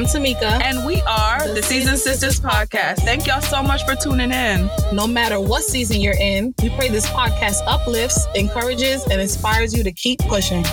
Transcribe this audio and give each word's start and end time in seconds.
I'm 0.00 0.06
Tamika. 0.06 0.62
And 0.62 0.86
we 0.86 1.02
are 1.02 1.46
the, 1.46 1.56
the 1.56 1.62
Season 1.62 1.94
Sisters 1.98 2.40
Podcast. 2.40 3.00
Thank 3.00 3.26
y'all 3.26 3.42
so 3.42 3.62
much 3.62 3.84
for 3.84 3.94
tuning 3.94 4.32
in. 4.32 4.70
No 4.94 5.06
matter 5.06 5.38
what 5.38 5.62
season 5.62 6.00
you're 6.00 6.16
in, 6.18 6.54
we 6.62 6.70
pray 6.70 6.88
this 6.88 7.06
podcast 7.08 7.58
uplifts, 7.66 8.26
encourages, 8.34 9.04
and 9.08 9.20
inspires 9.20 9.76
you 9.76 9.84
to 9.84 9.92
keep 9.92 10.18
pushing. 10.20 10.64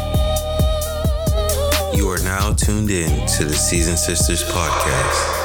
You 1.94 2.08
are 2.10 2.24
now 2.24 2.54
tuned 2.54 2.90
in 2.90 3.28
to 3.28 3.44
the 3.44 3.54
Season 3.54 3.98
Sisters 3.98 4.46
Podcast. 4.46 5.37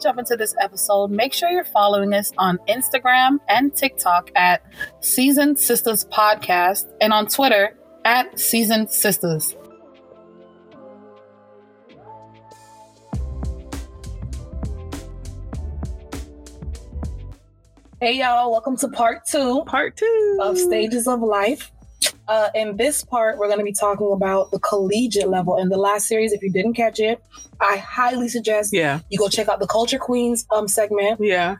Jump 0.00 0.18
into 0.18 0.36
this 0.36 0.54
episode, 0.60 1.10
make 1.10 1.32
sure 1.32 1.50
you're 1.50 1.64
following 1.64 2.14
us 2.14 2.32
on 2.38 2.58
Instagram 2.68 3.38
and 3.48 3.74
TikTok 3.76 4.30
at 4.34 4.62
Season 5.00 5.56
Sisters 5.56 6.04
Podcast 6.06 6.90
and 7.00 7.12
on 7.12 7.26
Twitter 7.26 7.76
at 8.04 8.38
Season 8.38 8.88
Sisters. 8.88 9.54
Hey 18.00 18.18
y'all, 18.18 18.50
welcome 18.50 18.78
to 18.78 18.88
part 18.88 19.26
two. 19.26 19.62
Part 19.66 19.98
two 19.98 20.38
of 20.40 20.56
Stages 20.56 21.06
of 21.06 21.20
Life. 21.20 21.70
Uh, 22.30 22.48
in 22.54 22.76
this 22.76 23.02
part, 23.02 23.38
we're 23.38 23.48
going 23.48 23.58
to 23.58 23.64
be 23.64 23.72
talking 23.72 24.12
about 24.12 24.52
the 24.52 24.60
collegiate 24.60 25.28
level. 25.28 25.56
In 25.56 25.68
the 25.68 25.76
last 25.76 26.06
series, 26.06 26.32
if 26.32 26.40
you 26.42 26.52
didn't 26.52 26.74
catch 26.74 27.00
it, 27.00 27.20
I 27.60 27.76
highly 27.78 28.28
suggest 28.28 28.72
yeah. 28.72 29.00
you 29.10 29.18
go 29.18 29.28
check 29.28 29.48
out 29.48 29.58
the 29.58 29.66
Culture 29.66 29.98
Queens 29.98 30.46
um 30.52 30.68
segment. 30.68 31.18
Yeah. 31.20 31.56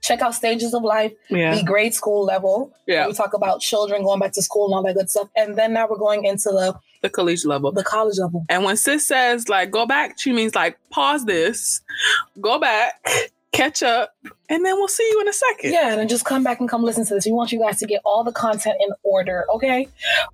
Check 0.00 0.20
out 0.20 0.34
Stages 0.34 0.74
of 0.74 0.82
Life, 0.82 1.12
yeah. 1.30 1.54
the 1.54 1.62
grade 1.62 1.94
school 1.94 2.24
level. 2.24 2.72
Yeah. 2.88 3.06
We 3.06 3.12
talk 3.12 3.32
about 3.32 3.60
children 3.60 4.02
going 4.02 4.18
back 4.18 4.32
to 4.32 4.42
school 4.42 4.66
and 4.66 4.74
all 4.74 4.82
that 4.82 4.96
good 4.96 5.08
stuff. 5.08 5.28
And 5.36 5.56
then 5.56 5.72
now 5.74 5.86
we're 5.88 5.98
going 5.98 6.24
into 6.24 6.48
the 6.48 6.74
the 7.02 7.08
collegiate 7.08 7.46
level. 7.46 7.70
The 7.70 7.84
college 7.84 8.18
level. 8.18 8.44
And 8.48 8.64
when 8.64 8.76
sis 8.76 9.06
says 9.06 9.48
like 9.48 9.70
go 9.70 9.86
back, 9.86 10.18
she 10.18 10.32
means 10.32 10.56
like 10.56 10.76
pause 10.90 11.24
this, 11.26 11.80
go 12.40 12.58
back, 12.58 12.94
catch 13.52 13.82
up, 13.82 14.14
and 14.48 14.64
then 14.64 14.74
we'll 14.76 14.88
see 14.88 15.06
you 15.10 15.20
in 15.20 15.28
a 15.28 15.32
second. 15.32 15.72
Yeah, 15.72 15.90
and 15.90 16.00
then 16.00 16.08
just 16.08 16.24
come 16.24 16.42
back 16.42 16.58
and 16.60 16.68
come 16.68 16.82
listen 16.82 17.04
to 17.06 17.14
this. 17.14 17.26
We 17.26 17.32
want 17.32 17.52
you 17.52 17.58
guys 17.60 17.78
to 17.80 17.86
get 17.86 18.00
all 18.04 18.24
the 18.24 18.32
content 18.32 18.76
in 18.80 18.92
order, 19.02 19.44
okay? 19.54 19.88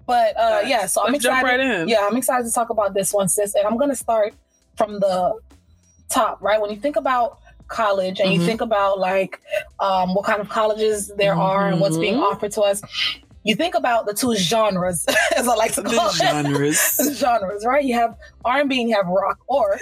But 0.06 0.36
uh 0.36 0.62
yeah, 0.66 0.86
so 0.86 1.04
I'm 1.06 1.14
excited. 1.14 1.34
Jump 1.36 1.44
right 1.44 1.60
in. 1.60 1.88
Yeah, 1.88 2.06
I'm 2.08 2.16
excited 2.16 2.46
to 2.46 2.52
talk 2.52 2.70
about 2.70 2.94
this 2.94 3.12
one, 3.12 3.28
sis. 3.28 3.54
And 3.54 3.66
I'm 3.66 3.76
gonna 3.76 3.96
start 3.96 4.34
from 4.76 5.00
the 5.00 5.38
top, 6.08 6.40
right? 6.40 6.60
When 6.60 6.70
you 6.70 6.76
think 6.78 6.96
about 6.96 7.38
college 7.66 8.18
and 8.20 8.30
Mhm. 8.30 8.34
you 8.34 8.46
think 8.46 8.60
about 8.62 8.98
like 8.98 9.40
um 9.80 10.14
what 10.14 10.24
kind 10.24 10.40
of 10.40 10.48
colleges 10.48 11.08
there 11.18 11.34
are 11.34 11.66
and 11.68 11.80
what's 11.80 11.98
being 11.98 12.14
Mhm. 12.14 12.22
offered 12.32 12.52
to 12.52 12.62
us, 12.62 12.80
you 13.48 13.56
think 13.56 13.74
about 13.74 14.06
the 14.06 14.14
two 14.14 14.36
genres, 14.36 15.04
as 15.36 15.48
I 15.48 15.54
like 15.54 15.72
to 15.74 15.82
The 15.82 15.90
call 15.90 16.10
it. 16.10 16.14
genres. 16.16 17.00
genres, 17.18 17.64
right? 17.66 17.82
You 17.84 17.94
have 17.94 18.16
R&B 18.44 18.80
and 18.80 18.90
you 18.90 18.96
have 18.96 19.06
rock, 19.06 19.38
or 19.48 19.78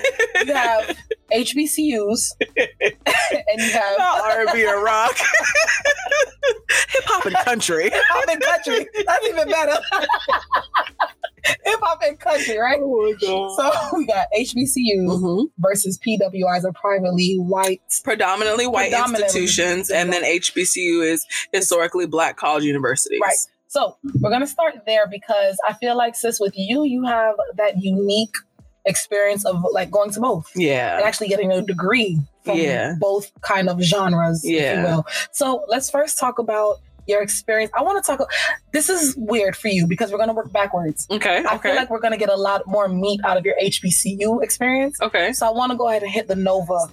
you 0.47 0.53
have 0.55 0.97
HBCUs 1.33 2.33
and 2.39 3.61
you 3.61 3.71
have 3.73 3.99
Not 3.99 4.21
R&B 4.23 4.67
or 4.67 4.83
rock. 4.83 5.17
Hip 6.89 7.05
hop 7.07 7.27
and 7.27 7.35
country. 7.37 7.85
hip 7.85 8.03
hop 8.09 8.29
and 8.29 8.41
country. 8.43 8.87
That's 9.07 9.27
even 9.27 9.49
better. 9.49 9.79
hip 11.65 11.81
hop 11.83 12.01
and 12.03 12.19
country, 12.19 12.59
right? 12.59 12.79
Oh. 12.81 13.55
So 13.57 13.97
we 13.97 14.07
got 14.07 14.27
HBCUs 14.37 15.21
Mhm. 15.21 15.47
versus 15.59 15.99
PWIs 15.99 16.65
or 16.65 16.73
privately 16.73 17.37
white. 17.39 17.81
Predominantly 18.05 18.67
white 18.67 18.91
Predominantly. 18.91 19.25
institutions, 19.25 19.91
and 19.91 20.13
then 20.13 20.23
HBCU 20.25 21.03
is 21.03 21.27
historically 21.53 22.07
black 22.07 22.37
college 22.37 22.65
universities. 22.65 23.21
Right. 23.23 23.37
So 23.69 23.97
we're 24.21 24.31
gonna 24.31 24.47
start 24.47 24.75
there 24.87 25.07
because 25.07 25.57
I 25.67 25.73
feel 25.75 25.97
like 25.97 26.15
sis 26.15 26.39
with 26.41 26.55
you, 26.57 26.85
you 26.85 27.05
have 27.05 27.35
that 27.57 27.83
unique 27.83 28.35
experience 28.85 29.45
of 29.45 29.65
like 29.73 29.91
going 29.91 30.11
to 30.13 30.21
both 30.21 30.51
Yeah. 30.55 30.97
and 30.97 31.05
actually 31.05 31.29
getting 31.29 31.51
a 31.51 31.61
degree 31.63 32.19
from 32.45 32.59
Yeah. 32.59 32.95
both 33.01 33.33
kind 33.41 33.69
of 33.69 33.81
genres, 33.81 34.45
if 34.45 34.53
Yeah. 34.53 34.81
you 34.81 34.87
will. 34.87 35.07
So 35.33 35.65
let's 35.67 35.91
first 35.91 36.19
talk 36.19 36.39
about 36.39 36.77
your 37.09 37.21
experience. 37.23 37.71
I 37.77 37.83
want 37.83 38.05
to 38.05 38.17
talk. 38.17 38.29
This 38.73 38.89
is 38.89 39.15
weird 39.17 39.57
for 39.57 39.69
you 39.69 39.87
because 39.87 40.11
we're 40.13 40.19
gonna 40.19 40.33
work 40.33 40.53
backwards. 40.53 41.07
Okay. 41.11 41.45
I 41.49 41.59
feel 41.59 41.75
like 41.75 41.91
we're 41.91 42.01
gonna 42.01 42.17
get 42.17 42.29
a 42.31 42.37
lot 42.37 42.67
more 42.67 42.89
meat 42.89 43.21
out 43.25 43.37
of 43.37 43.45
your 43.45 43.55
HBCU 43.61 44.41
experience. 44.43 45.01
Okay. 45.01 45.33
So 45.33 45.47
I 45.47 45.51
want 45.51 45.73
to 45.73 45.79
go 45.79 45.89
ahead 45.89 46.03
and 46.03 46.11
hit 46.11 46.29
the 46.29 46.37
Nova. 46.37 46.73
Or, 46.73 46.89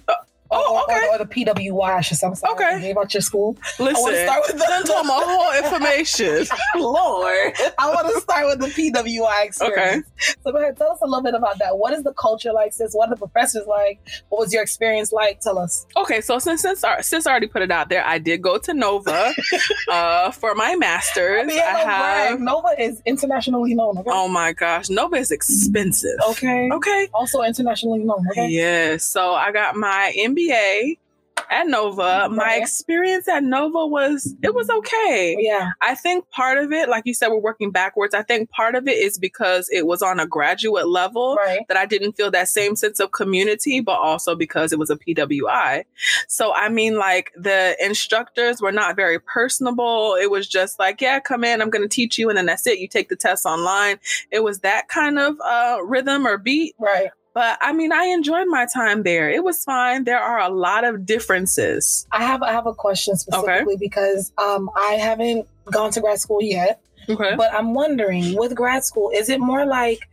oh, 0.54 0.76
or- 0.88 0.94
okay. 0.94 1.06
or, 1.12 1.18
the 1.18 1.24
PWI, 1.26 1.96
I 1.96 2.00
should 2.00 2.16
say. 2.18 2.32
Sorry. 2.34 2.52
Okay. 2.54 2.64
I 2.76 2.80
gave 2.80 2.96
out 2.96 3.12
your 3.14 3.20
school. 3.20 3.56
Listen. 3.78 3.96
I 3.96 4.00
want 4.00 4.14
to 4.14 4.24
start 4.24 4.42
with 4.46 4.58
the, 4.58 4.92
told 4.92 5.06
my 5.06 5.20
whole 5.22 5.64
information. 5.64 6.46
Lord. 6.76 7.52
I 7.78 7.90
want 7.90 8.08
to 8.14 8.20
start 8.26 8.46
with 8.46 8.58
the 8.60 8.66
PWI 8.92 9.44
experience. 9.46 10.06
Okay. 10.22 10.34
So 10.42 10.52
go 10.52 10.58
ahead, 10.58 10.76
tell 10.76 10.92
us 10.92 10.98
a 11.02 11.06
little 11.06 11.22
bit 11.22 11.34
about 11.34 11.58
that. 11.58 11.78
What 11.78 11.92
is 11.92 12.02
the 12.02 12.12
culture 12.14 12.52
like, 12.52 12.72
sis? 12.72 12.94
What 12.94 13.08
are 13.08 13.14
the 13.14 13.18
professors 13.18 13.66
like? 13.66 14.00
What 14.28 14.40
was 14.40 14.52
your 14.52 14.62
experience 14.62 15.12
like? 15.12 15.40
Tell 15.40 15.58
us. 15.58 15.86
Okay, 15.96 16.20
so 16.20 16.38
since 16.38 16.62
since 16.62 16.84
our 16.84 17.02
sis 17.02 17.26
already 17.26 17.46
put 17.46 17.62
it 17.62 17.70
out 17.70 17.88
there, 17.88 18.04
I 18.06 18.18
did 18.18 18.42
go 18.42 18.58
to 18.58 18.74
Nova 18.74 19.32
uh, 19.90 20.30
for 20.30 20.54
my 20.54 20.76
master's. 20.76 21.42
I 21.42 21.44
mean, 21.44 21.60
I 21.60 21.62
I 21.64 21.78
have. 21.78 22.38
brag. 22.38 22.40
Nova 22.40 22.68
is 22.78 23.02
internationally 23.06 23.74
known. 23.74 23.98
Okay. 23.98 24.10
Oh 24.12 24.28
my 24.28 24.52
gosh, 24.52 24.88
Nova 24.90 25.16
is 25.16 25.30
expensive. 25.30 26.18
okay. 26.30 26.68
Okay. 26.72 27.08
Also 27.12 27.42
internationally 27.42 28.00
known. 28.04 28.24
Okay. 28.30 28.48
Yeah. 28.48 28.96
So 28.98 29.32
I 29.34 29.52
got 29.52 29.76
my 29.76 30.14
MBA 30.18 30.43
at 31.50 31.66
Nova. 31.66 32.28
My 32.30 32.56
experience 32.56 33.28
at 33.28 33.42
Nova 33.44 33.86
was 33.86 34.34
it 34.42 34.54
was 34.54 34.68
okay. 34.70 35.36
Yeah. 35.38 35.70
I 35.80 35.94
think 35.94 36.28
part 36.30 36.58
of 36.58 36.72
it, 36.72 36.88
like 36.88 37.04
you 37.06 37.14
said, 37.14 37.28
we're 37.28 37.38
working 37.38 37.70
backwards. 37.70 38.14
I 38.14 38.22
think 38.22 38.50
part 38.50 38.74
of 38.74 38.88
it 38.88 38.96
is 38.96 39.18
because 39.18 39.68
it 39.72 39.86
was 39.86 40.02
on 40.02 40.20
a 40.20 40.26
graduate 40.26 40.88
level 40.88 41.36
Right. 41.36 41.60
that 41.68 41.76
I 41.76 41.86
didn't 41.86 42.12
feel 42.12 42.30
that 42.30 42.48
same 42.48 42.76
sense 42.76 43.00
of 43.00 43.12
community, 43.12 43.80
but 43.80 43.98
also 43.98 44.34
because 44.34 44.72
it 44.72 44.78
was 44.78 44.90
a 44.90 44.96
PWI. 44.96 45.84
So, 46.28 46.54
I 46.54 46.68
mean, 46.68 46.98
like 46.98 47.32
the 47.36 47.76
instructors 47.84 48.60
were 48.60 48.72
not 48.72 48.96
very 48.96 49.18
personable. 49.20 50.16
It 50.20 50.30
was 50.30 50.48
just 50.48 50.78
like, 50.78 51.00
yeah, 51.00 51.20
come 51.20 51.44
in, 51.44 51.60
I'm 51.60 51.70
going 51.70 51.82
to 51.82 51.94
teach 51.94 52.18
you, 52.18 52.28
and 52.28 52.38
then 52.38 52.46
that's 52.46 52.66
it. 52.66 52.78
You 52.78 52.88
take 52.88 53.08
the 53.08 53.16
test 53.16 53.46
online. 53.46 53.98
It 54.30 54.42
was 54.42 54.60
that 54.60 54.88
kind 54.88 55.18
of 55.18 55.36
uh, 55.44 55.78
rhythm 55.84 56.26
or 56.26 56.38
beat. 56.38 56.74
Right. 56.78 57.10
But 57.34 57.58
I 57.60 57.72
mean, 57.72 57.92
I 57.92 58.04
enjoyed 58.04 58.46
my 58.48 58.66
time 58.72 59.02
there. 59.02 59.28
It 59.28 59.42
was 59.42 59.64
fine. 59.64 60.04
There 60.04 60.20
are 60.20 60.38
a 60.38 60.48
lot 60.48 60.84
of 60.84 61.04
differences. 61.04 62.06
I 62.12 62.22
have 62.22 62.42
I 62.42 62.52
have 62.52 62.66
a 62.66 62.74
question 62.74 63.16
specifically 63.16 63.76
because 63.76 64.32
um 64.38 64.70
I 64.76 64.92
haven't 64.92 65.46
gone 65.66 65.90
to 65.92 66.00
grad 66.00 66.20
school 66.20 66.40
yet. 66.40 66.80
Okay. 67.08 67.34
But 67.36 67.52
I'm 67.52 67.74
wondering, 67.74 68.36
with 68.36 68.54
grad 68.54 68.84
school, 68.84 69.10
is 69.14 69.28
it 69.28 69.38
more 69.40 69.66
like, 69.66 70.08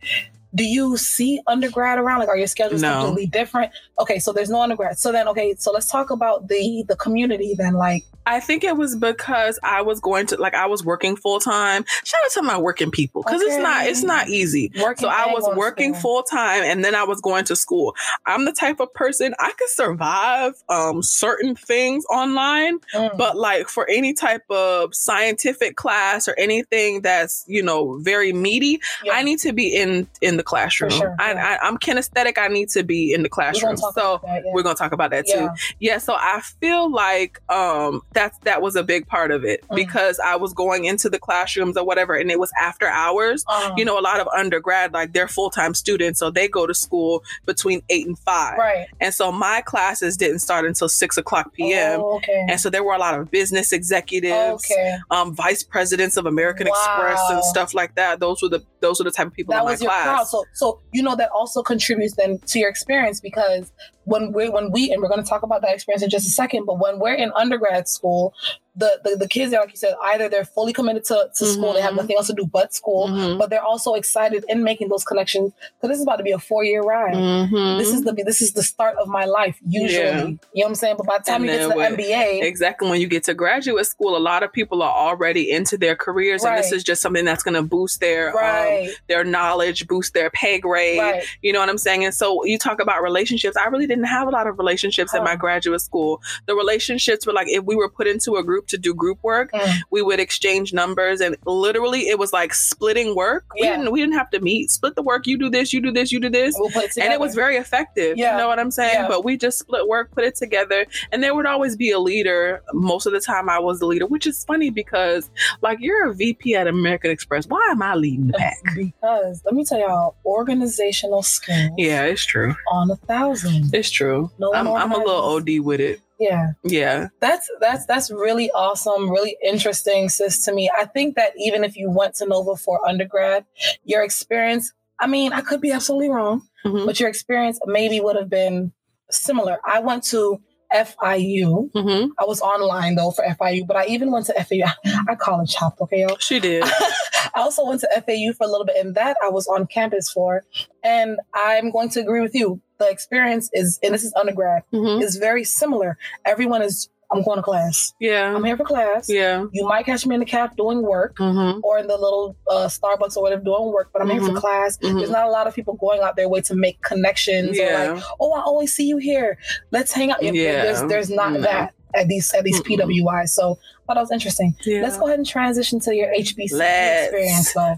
do 0.54 0.64
you 0.64 0.98
see 0.98 1.40
undergrad 1.46 1.98
around? 1.98 2.18
Like, 2.18 2.28
are 2.28 2.36
your 2.36 2.46
schedules 2.48 2.82
No. 2.82 3.04
completely 3.06 3.26
different? 3.26 3.72
Okay, 4.02 4.18
so 4.18 4.32
there's 4.32 4.50
no 4.50 4.60
undergrad. 4.62 4.98
So 4.98 5.12
then, 5.12 5.28
okay, 5.28 5.54
so 5.58 5.72
let's 5.72 5.88
talk 5.88 6.10
about 6.10 6.48
the 6.48 6.84
the 6.88 6.96
community 6.96 7.54
then. 7.56 7.74
Like, 7.74 8.04
I 8.26 8.38
think 8.40 8.62
it 8.64 8.76
was 8.76 8.96
because 8.96 9.58
I 9.62 9.82
was 9.82 10.00
going 10.00 10.26
to 10.28 10.36
like 10.36 10.54
I 10.54 10.66
was 10.66 10.84
working 10.84 11.16
full 11.16 11.40
time. 11.40 11.84
Shout 12.04 12.20
out 12.24 12.30
to 12.32 12.42
my 12.42 12.58
working 12.58 12.90
people 12.90 13.22
because 13.22 13.40
it's 13.42 13.56
not 13.58 13.86
it's 13.86 14.02
not 14.02 14.28
easy. 14.28 14.70
working. 14.80 15.02
So 15.02 15.08
I 15.08 15.26
was 15.26 15.48
working 15.56 15.94
full 15.94 16.22
time 16.22 16.62
and 16.64 16.84
then 16.84 16.94
I 16.94 17.04
was 17.04 17.20
going 17.20 17.44
to 17.46 17.56
school. 17.56 17.94
I'm 18.26 18.44
the 18.44 18.52
type 18.52 18.78
of 18.80 18.92
person 18.94 19.34
I 19.40 19.52
could 19.58 19.68
survive 19.70 20.54
um 20.68 21.02
certain 21.02 21.54
things 21.56 22.04
online, 22.06 22.78
Mm. 22.94 23.16
but 23.16 23.36
like 23.36 23.68
for 23.68 23.88
any 23.88 24.12
type 24.14 24.44
of 24.50 24.94
scientific 24.94 25.76
class 25.76 26.28
or 26.28 26.34
anything 26.38 27.00
that's, 27.02 27.44
you 27.48 27.62
know, 27.62 27.98
very 27.98 28.32
meaty, 28.32 28.80
Yeah. 29.04 29.14
I 29.14 29.22
need 29.22 29.38
to 29.40 29.52
be 29.52 29.74
in 29.74 30.06
in 30.20 30.36
the 30.36 30.42
classroom. 30.42 30.90
sure, 30.90 31.14
I, 31.18 31.32
yeah. 31.32 31.58
I'm 31.62 31.76
kinesthetic, 31.78 32.38
I 32.38 32.48
need 32.48 32.68
to 32.70 32.82
be 32.84 33.12
in 33.12 33.22
the 33.22 33.28
classroom. 33.28 33.76
So 33.92 34.20
that, 34.22 34.42
yeah. 34.44 34.50
we're 34.52 34.62
going 34.62 34.74
to 34.74 34.78
talk 34.78 34.92
about 34.92 35.10
that 35.10 35.26
too. 35.26 35.32
Yeah. 35.34 35.54
Yeah, 35.80 35.98
so 35.98 36.14
I 36.14 36.40
feel 36.60 36.90
like 36.90 37.40
um 37.50 38.02
that's 38.12 38.38
that 38.40 38.62
was 38.62 38.76
a 38.76 38.82
big 38.82 39.06
part 39.06 39.30
of 39.30 39.44
it 39.44 39.62
Mm. 39.68 39.76
because 39.76 40.18
I 40.18 40.36
was 40.36 40.52
going 40.54 40.84
into 40.86 41.08
the 41.08 41.18
classrooms 41.18 41.76
or 41.76 41.84
whatever 41.84 42.14
and 42.14 42.30
it 42.30 42.38
was 42.38 42.50
after 42.60 42.86
hours. 42.88 43.44
Um, 43.48 43.74
You 43.76 43.84
know, 43.84 43.98
a 43.98 44.00
lot 44.02 44.20
of 44.20 44.28
undergrad 44.28 44.92
like 44.92 45.12
they're 45.12 45.28
full-time 45.28 45.74
students 45.74 46.18
so 46.18 46.30
they 46.30 46.48
go 46.48 46.66
to 46.66 46.74
school 46.74 47.22
between 47.46 47.82
8 47.88 48.06
and 48.06 48.18
5. 48.18 48.58
right. 48.58 48.86
And 49.00 49.14
so 49.14 49.30
my 49.32 49.60
classes 49.62 50.16
didn't 50.16 50.40
start 50.40 50.64
until 50.66 50.88
6 50.88 51.16
o'clock 51.18 51.52
p.m. 51.52 52.00
Oh, 52.00 52.16
okay. 52.16 52.46
And 52.48 52.60
so 52.60 52.70
there 52.70 52.82
were 52.84 52.94
a 52.94 52.98
lot 52.98 53.18
of 53.18 53.30
business 53.30 53.72
executives, 53.72 54.64
okay. 54.70 54.98
um, 55.10 55.34
vice 55.34 55.62
presidents 55.62 56.16
of 56.16 56.26
American 56.26 56.66
Wow. 56.66 56.72
Express 56.72 57.20
and 57.30 57.44
stuff 57.44 57.74
like 57.74 57.94
that. 57.96 58.20
Those 58.20 58.42
were 58.42 58.48
the 58.48 58.62
those 58.80 58.98
were 58.98 59.04
the 59.04 59.10
type 59.12 59.28
of 59.28 59.32
people 59.32 59.52
That 59.52 59.60
in 59.60 59.64
my 59.66 59.70
was 59.72 59.80
your 59.82 59.90
class. 59.90 60.04
crowd. 60.04 60.26
So, 60.26 60.44
so 60.54 60.80
you 60.92 61.02
know 61.02 61.14
that 61.16 61.30
also 61.30 61.62
contributes 61.62 62.14
then 62.16 62.38
to 62.46 62.58
your 62.58 62.68
experience 62.68 63.20
because 63.20 63.70
when 64.04 64.32
we 64.32 64.48
when 64.48 64.70
we 64.70 64.90
and 64.90 65.02
we're 65.02 65.08
going 65.08 65.22
to 65.22 65.28
talk 65.28 65.42
about 65.42 65.62
that 65.62 65.74
experience 65.74 66.02
in 66.02 66.10
just 66.10 66.26
a 66.26 66.30
second, 66.30 66.66
but 66.66 66.78
when 66.78 66.98
we're 66.98 67.14
in 67.14 67.32
undergrad 67.36 67.88
school, 67.88 68.34
the 68.74 69.00
the, 69.04 69.16
the 69.16 69.28
kids, 69.28 69.52
like 69.52 69.70
you 69.70 69.76
said, 69.76 69.94
either 70.04 70.28
they're 70.28 70.44
fully 70.44 70.72
committed 70.72 71.04
to, 71.04 71.28
to 71.36 71.44
school, 71.46 71.74
they 71.74 71.80
have 71.82 71.92
Mhm. 71.92 71.98
nothing 71.98 72.16
else 72.16 72.28
to 72.28 72.32
do 72.32 72.46
but 72.46 72.72
school, 72.72 73.08
Mhm. 73.08 73.38
but 73.38 73.50
they're 73.50 73.62
also 73.62 73.94
excited 73.94 74.44
in 74.48 74.62
making 74.64 74.88
those 74.88 75.04
connections 75.04 75.52
because 75.76 75.90
this 75.90 75.98
is 75.98 76.02
about 76.04 76.16
to 76.16 76.22
be 76.22 76.30
a 76.32 76.38
four 76.38 76.64
year 76.64 76.80
ride. 76.82 77.14
Mhm. 77.14 77.78
This 77.78 77.88
is 77.92 78.02
the 78.02 78.12
this 78.12 78.40
is 78.40 78.52
the 78.52 78.62
start 78.62 78.96
of 78.96 79.08
my 79.08 79.24
life 79.26 79.56
usually. 79.68 79.92
Yeah. 80.02 80.24
You 80.24 80.28
know 80.30 80.38
what 80.54 80.66
I'm 80.68 80.74
saying? 80.76 80.96
But 80.96 81.06
by 81.06 81.18
the 81.18 81.24
time 81.24 81.42
And 81.42 81.44
you 81.50 81.50
get 81.58 81.62
to 81.68 81.68
the 81.68 81.84
MBA, 81.84 82.42
Exactly. 82.42 82.88
When 82.88 83.00
you 83.00 83.06
get 83.06 83.24
to 83.24 83.34
graduate 83.34 83.84
school, 83.86 84.16
a 84.16 84.18
lot 84.18 84.42
of 84.42 84.52
people 84.52 84.82
are 84.82 84.92
already 84.92 85.50
into 85.50 85.76
their 85.76 85.94
careers, 85.96 86.42
and 86.44 86.56
this 86.58 86.72
is 86.72 86.82
just 86.82 87.02
something 87.02 87.24
that's 87.24 87.42
going 87.42 87.54
to 87.54 87.62
boost 87.62 88.00
their 88.00 88.28
um, 88.42 88.88
their 89.08 89.24
knowledge, 89.24 89.86
boost 89.86 90.14
their 90.14 90.30
pay 90.30 90.58
grade. 90.58 90.98
right, 90.98 91.24
You 91.42 91.52
know 91.52 91.60
what 91.60 91.68
I'm 91.68 91.78
saying? 91.78 92.04
And 92.04 92.14
so 92.14 92.44
you 92.44 92.58
talk 92.58 92.80
about 92.80 93.02
relationships. 93.02 93.56
I 93.56 93.66
really 93.66 93.86
didn't 93.86 94.04
have 94.04 94.28
a 94.28 94.30
lot 94.30 94.46
of 94.46 94.58
relationships 94.58 95.12
in 95.14 95.22
my 95.24 95.36
graduate 95.36 95.80
school. 95.82 96.20
The 96.46 96.54
relationships 96.54 97.26
were 97.26 97.32
like 97.32 97.48
if 97.48 97.64
we 97.64 97.76
were 97.76 97.88
put 97.90 98.06
into 98.06 98.36
a 98.36 98.42
group 98.42 98.61
to 98.68 98.78
do 98.78 98.94
group 98.94 99.18
work, 99.22 99.50
Mm. 99.52 99.78
we 99.90 100.02
would 100.02 100.20
exchange 100.20 100.72
numbers, 100.72 101.20
and 101.20 101.36
literally 101.46 102.08
it 102.08 102.18
was 102.18 102.32
like 102.32 102.54
splitting 102.54 103.14
work. 103.14 103.44
We 103.54 103.62
didn't 103.62 103.90
we 103.92 104.00
didn't 104.00 104.14
have 104.14 104.30
to 104.30 104.40
meet. 104.40 104.70
Split 104.70 104.94
the 104.96 105.02
work. 105.02 105.26
You 105.26 105.38
do 105.38 105.50
this. 105.50 105.72
You 105.72 105.80
do 105.80 105.90
this. 105.92 106.10
You 106.12 106.20
do 106.20 106.28
this. 106.30 106.54
we'll 106.58 106.70
put 106.70 106.84
it. 106.84 106.98
And 106.98 107.12
it 107.12 107.20
was 107.20 107.34
very 107.34 107.56
effective. 107.56 108.16
Yeah. 108.16 108.32
You 108.32 108.38
know 108.38 108.48
what 108.48 108.58
I'm 108.58 108.70
saying? 108.70 108.94
Yeah. 108.94 109.08
But 109.08 109.24
we 109.24 109.36
just 109.36 109.58
split 109.58 109.86
work, 109.88 110.10
put 110.12 110.24
it 110.24 110.34
together, 110.36 110.86
and 111.12 111.22
there 111.22 111.34
would 111.34 111.46
always 111.46 111.76
be 111.76 111.90
a 111.90 111.98
leader. 111.98 112.62
Most 112.72 113.06
of 113.06 113.12
the 113.12 113.20
time, 113.20 113.48
I 113.48 113.58
was 113.58 113.78
the 113.80 113.86
leader, 113.86 114.06
which 114.06 114.26
is 114.26 114.44
funny 114.44 114.70
because, 114.70 115.30
like, 115.62 115.78
you're 115.80 116.08
a 116.10 116.14
VP 116.14 116.54
at 116.54 116.66
American 116.66 117.10
Express. 117.10 117.46
Why 117.46 117.66
am 117.70 117.82
I 117.82 117.94
leading 117.94 118.28
the 118.28 118.34
pack? 118.34 118.56
because 118.76 119.42
let 119.44 119.54
me 119.54 119.64
tell 119.64 119.78
y'all, 119.78 120.16
organizational 120.24 121.22
skills 121.22 121.70
Yeah, 121.78 122.04
it's 122.04 122.24
true. 122.24 122.54
on 122.70 122.90
a 122.90 122.96
thousand. 122.96 123.74
It's 123.74 123.90
true. 123.90 124.30
No 124.38 124.52
I'm, 124.54 124.66
I'm 124.68 124.92
a 124.92 124.96
little. 124.98 125.12
OD 125.36 125.58
with 125.60 125.80
it. 125.80 126.00
Yeah. 126.28 126.52
Yeah. 126.62 127.08
That's 127.20 127.50
that's 127.60 127.84
that's 127.86 128.10
really 128.10 128.50
awesome, 128.52 129.10
really 129.10 129.36
interesting, 129.44 130.08
sis. 130.08 130.44
To 130.44 130.52
me, 130.52 130.70
I 130.78 130.84
think 130.86 131.16
that 131.16 131.32
even 131.36 131.64
if 131.64 131.76
you 131.76 131.90
went 131.90 132.14
to 132.16 132.26
Nova 132.26 132.56
for 132.56 132.86
undergrad, 132.86 133.44
your 133.84 134.02
experience. 134.02 134.72
I 135.00 135.06
mean, 135.08 135.32
I 135.32 135.40
could 135.40 135.60
be 135.60 135.72
absolutely 135.72 136.10
wrong, 136.10 136.42
Mhm. 136.64 136.86
but 136.86 137.00
your 137.00 137.08
experience 137.08 137.58
maybe 137.66 138.00
would 138.00 138.14
have 138.16 138.30
been 138.30 138.72
similar. 139.10 139.58
I 139.66 139.80
went 139.80 140.04
to 140.14 140.40
FIU. 140.72 141.70
hmm 141.74 142.06
I 142.18 142.24
was 142.24 142.40
online 142.40 142.94
though 142.94 143.10
for 143.10 143.24
FIU, 143.24 143.66
but 143.66 143.76
I 143.76 143.86
even 143.86 144.10
went 144.10 144.26
to 144.26 144.34
FAU. 144.44 144.70
I 145.08 145.14
college 145.16 145.54
hopped, 145.54 145.80
okay, 145.82 146.02
y'all. 146.02 146.16
She 146.18 146.38
did. 146.40 146.62
I 147.34 147.40
also 147.40 147.66
went 147.66 147.80
to 147.80 147.88
FAU 148.06 148.32
for 148.36 148.44
a 148.46 148.50
little 148.50 148.64
bit, 148.66 148.76
and 148.78 148.94
that 148.94 149.16
I 149.24 149.28
was 149.30 149.46
on 149.48 149.66
campus 149.66 150.10
for. 150.10 150.44
And 150.84 151.18
I'm 151.34 151.70
going 151.70 151.88
to 151.90 152.00
agree 152.00 152.20
with 152.20 152.34
you. 152.34 152.60
The 152.82 152.90
experience 152.90 153.48
is, 153.52 153.78
and 153.82 153.94
this 153.94 154.02
is 154.04 154.12
undergrad, 154.14 154.62
hmm 154.72 155.00
is 155.00 155.16
very 155.16 155.44
similar. 155.44 155.96
Everyone 156.24 156.62
is, 156.62 156.88
I'm 157.12 157.22
going 157.22 157.36
to 157.36 157.42
class. 157.42 157.92
Yeah. 158.00 158.34
I'm 158.34 158.42
here 158.42 158.56
for 158.56 158.64
class. 158.64 159.08
Yeah. 159.08 159.44
You 159.52 159.64
might 159.68 159.84
catch 159.86 160.04
me 160.06 160.14
in 160.16 160.20
the 160.20 160.26
caf 160.26 160.56
doing 160.56 160.82
work 160.82 161.14
hmm 161.18 161.60
or 161.62 161.78
in 161.78 161.86
the 161.86 161.96
little 161.96 162.34
uh, 162.50 162.66
Starbucks 162.66 163.16
or 163.16 163.22
whatever 163.22 163.42
doing 163.44 163.66
work, 163.72 163.90
but 163.92 164.02
I'm 164.02 164.10
here 164.10 164.20
for 164.20 164.32
Mhm. 164.32 164.36
class. 164.44 164.78
Mhm. 164.78 164.98
There's 164.98 165.10
not 165.10 165.26
a 165.26 165.30
lot 165.30 165.46
of 165.46 165.54
people 165.54 165.74
going 165.74 166.00
out 166.00 166.16
their 166.16 166.28
way 166.28 166.40
to 166.42 166.54
make 166.56 166.80
connections 166.82 167.56
or 167.58 167.64
like, 167.72 167.96
Yeah. 167.98 168.02
oh, 168.18 168.32
I 168.32 168.40
always 168.42 168.74
see 168.74 168.86
you 168.88 168.96
here. 168.96 169.38
Let's 169.70 169.92
hang 169.92 170.10
out. 170.10 170.22
Yeah. 170.22 170.32
There's, 170.64 170.82
there's 170.88 171.10
not 171.10 171.34
No. 171.34 171.40
that 171.42 171.74
at 171.94 172.08
these 172.08 172.32
at 172.34 172.42
these. 172.44 172.60
PWIs. 172.62 173.28
So 173.28 173.44
I 173.52 173.86
thought 173.86 173.94
that 173.94 174.00
was 174.00 174.10
interesting. 174.10 174.56
yeah. 174.64 174.80
Let's 174.82 174.96
go 174.98 175.06
ahead 175.06 175.18
and 175.18 175.28
transition 175.28 175.78
to 175.80 175.94
your 175.94 176.08
HBC 176.14 176.52
Let's. 176.54 177.04
experience 177.04 177.52
though. 177.52 177.76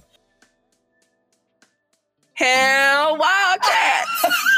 Hell 2.34 3.16
Wildcats. 3.18 4.10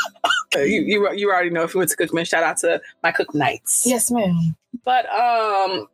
you, 0.63 0.81
you 0.83 1.13
you 1.15 1.31
already 1.31 1.51
know 1.51 1.63
if 1.63 1.75
you 1.75 1.79
went 1.79 1.91
to 1.91 1.97
Cookman, 1.97 2.27
shout 2.27 2.43
out 2.43 2.57
to 2.59 2.81
my 3.03 3.13
Cook 3.13 3.35
Nights. 3.35 3.85
Yes, 3.87 4.11
ma'am. 4.11 4.57
But 4.85 5.07
um 5.13 5.89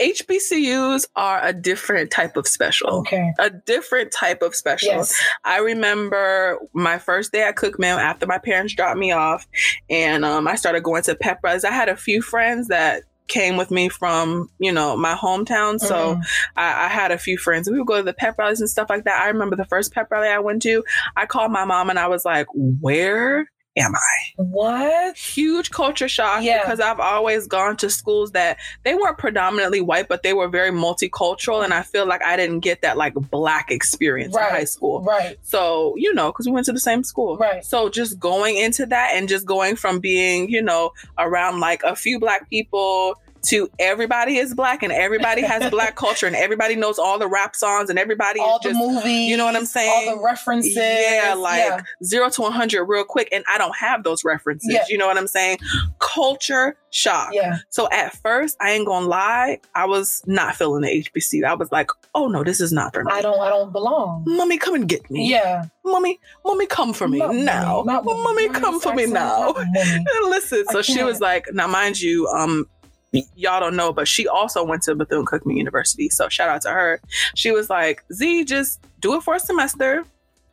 HBCUs 0.00 1.08
are 1.16 1.44
a 1.44 1.52
different 1.52 2.10
type 2.12 2.36
of 2.36 2.46
special. 2.46 2.98
Okay. 3.00 3.32
A 3.40 3.50
different 3.50 4.12
type 4.12 4.42
of 4.42 4.54
special. 4.54 4.90
Yes. 4.90 5.20
I 5.44 5.58
remember 5.58 6.58
my 6.72 6.98
first 6.98 7.32
day 7.32 7.42
at 7.42 7.56
Cookman 7.56 7.98
after 7.98 8.24
my 8.26 8.38
parents 8.38 8.74
dropped 8.74 8.98
me 8.98 9.10
off 9.10 9.46
and 9.90 10.24
um, 10.24 10.46
I 10.46 10.54
started 10.54 10.84
going 10.84 11.02
to 11.04 11.16
Pep 11.16 11.40
Rallies. 11.42 11.64
I 11.64 11.72
had 11.72 11.88
a 11.88 11.96
few 11.96 12.22
friends 12.22 12.68
that 12.68 13.02
came 13.26 13.56
with 13.56 13.70
me 13.72 13.88
from, 13.88 14.48
you 14.60 14.70
know, 14.72 14.96
my 14.96 15.14
hometown. 15.14 15.78
So 15.80 16.14
Mhm. 16.14 16.22
I, 16.56 16.84
I 16.84 16.88
had 16.88 17.10
a 17.10 17.18
few 17.18 17.36
friends. 17.36 17.68
We 17.68 17.76
would 17.78 17.86
go 17.86 17.96
to 17.98 18.02
the 18.02 18.14
pep 18.14 18.36
rallies 18.38 18.60
and 18.60 18.70
stuff 18.70 18.88
like 18.88 19.04
that. 19.04 19.20
I 19.20 19.28
remember 19.28 19.54
the 19.56 19.66
first 19.66 19.92
pep 19.92 20.10
rally 20.10 20.28
I 20.28 20.38
went 20.38 20.62
to. 20.62 20.82
I 21.16 21.26
called 21.26 21.50
my 21.52 21.64
mom 21.64 21.90
and 21.90 21.98
I 21.98 22.06
was 22.06 22.24
like, 22.24 22.46
"Where 22.54 23.50
am 23.78 23.94
I?" 23.94 24.42
what? 24.42 25.16
Huge 25.16 25.70
culture 25.70 26.08
shock 26.08 26.42
Yeah. 26.42 26.60
because 26.62 26.80
I've 26.80 27.00
always 27.00 27.46
gone 27.46 27.76
to 27.78 27.90
schools 27.90 28.32
that 28.32 28.58
they 28.84 28.94
weren't 28.94 29.18
predominantly 29.18 29.80
white, 29.80 30.08
but 30.08 30.22
they 30.22 30.32
were 30.32 30.48
very 30.48 30.70
multicultural, 30.70 31.64
and 31.64 31.72
I 31.74 31.82
feel 31.82 32.06
like 32.06 32.22
I 32.24 32.36
didn't 32.36 32.60
get 32.60 32.82
that 32.82 32.96
like 32.96 33.14
black 33.14 33.70
experience 33.70 34.34
Right. 34.34 34.48
in 34.48 34.54
high 34.56 34.64
school. 34.64 35.02
Right. 35.02 35.36
So, 35.42 35.94
you 35.96 36.12
know, 36.14 36.32
because 36.32 36.46
we 36.46 36.52
went 36.52 36.66
to 36.66 36.72
the 36.72 36.80
same 36.80 37.04
school. 37.04 37.36
Right. 37.36 37.64
So 37.64 37.88
just 37.88 38.18
going 38.18 38.56
into 38.56 38.86
that 38.86 39.10
and 39.14 39.28
just 39.28 39.46
going 39.46 39.76
from 39.76 40.00
being, 40.00 40.48
you 40.48 40.62
know, 40.62 40.92
around 41.18 41.60
like 41.60 41.82
a 41.84 41.94
few 41.96 42.18
black 42.18 42.48
people 42.50 43.14
to 43.46 43.70
everybody 43.78 44.36
is 44.36 44.54
black 44.54 44.82
and 44.82 44.92
everybody 44.92 45.42
has 45.42 45.70
black 45.70 45.96
culture 45.96 46.26
and 46.26 46.36
everybody 46.36 46.76
knows 46.76 46.98
all 46.98 47.18
the 47.18 47.28
rap 47.28 47.54
songs 47.56 47.90
and 47.90 47.98
everybody 47.98 48.40
All 48.40 48.56
is 48.56 48.62
the 48.62 48.68
just 48.70 48.78
movies. 48.78 49.28
you 49.28 49.36
know 49.36 49.44
what 49.44 49.56
I'm 49.56 49.66
saying? 49.66 50.08
All 50.08 50.16
the 50.16 50.22
references. 50.22 50.76
yeah, 50.76 51.34
like 51.36 51.58
yeah. 51.58 51.80
zero 52.04 52.30
to 52.30 52.42
100 52.42 52.84
real 52.84 53.04
quick. 53.04 53.28
And 53.32 53.44
I 53.48 53.58
don't 53.58 53.76
have 53.76 54.04
those 54.04 54.24
references. 54.24 54.70
Yeah. 54.72 54.84
You 54.88 54.98
know 54.98 55.06
what 55.06 55.16
I'm 55.16 55.28
saying? 55.28 55.58
Culture 55.98 56.76
shock. 56.90 57.30
Yeah. 57.32 57.58
So 57.70 57.88
at 57.92 58.14
first, 58.16 58.56
I 58.60 58.72
ain't 58.72 58.86
gonna 58.86 59.06
lie, 59.06 59.60
I 59.74 59.86
was 59.86 60.22
not 60.26 60.56
feeling 60.56 60.82
the 60.82 60.88
HBC. 60.88 61.44
I 61.44 61.54
was 61.54 61.70
like, 61.70 61.90
oh 62.14 62.28
no, 62.28 62.44
this 62.44 62.60
is 62.60 62.72
not 62.72 62.94
for 62.94 63.04
me. 63.04 63.12
I 63.12 63.22
don't. 63.22 63.38
I 63.40 63.48
don't 63.48 63.72
belong. 63.72 64.24
Mommy, 64.26 64.58
come 64.58 64.74
and 64.74 64.88
get 64.88 65.10
me. 65.10 65.30
Yeah. 65.30 65.64
Mommy, 65.84 66.20
mommy, 66.44 66.66
come 66.66 66.92
for 66.92 67.08
me 67.08 67.18
Not 67.18 67.34
now. 67.34 67.82
mommy, 67.84 68.04
mommy, 68.04 68.48
mommy. 68.48 68.60
come 68.60 68.80
for 68.80 68.94
me 68.94 69.06
now. 69.06 69.54
Listen, 70.24 70.64
so 70.70 70.82
she 70.82 71.02
was 71.02 71.20
like, 71.20 71.46
now 71.52 71.66
mind 71.66 72.00
you, 72.00 72.26
um, 72.28 72.66
y'all 73.12 73.60
don't 73.60 73.76
know, 73.76 73.92
but 73.92 74.06
she 74.08 74.26
also 74.28 74.64
went 74.64 74.82
to 74.82 74.94
Bethune 74.94 75.24
Cookman 75.24 75.56
University. 75.56 76.08
So 76.10 76.28
shout 76.28 76.48
out 76.48 76.62
to 76.62 76.70
her. 76.70 77.00
She 77.34 77.50
was 77.50 77.70
like, 77.70 78.04
Z, 78.12 78.44
just 78.44 78.80
do 79.00 79.14
it 79.16 79.22
for 79.22 79.34
a 79.34 79.40
semester. 79.40 80.04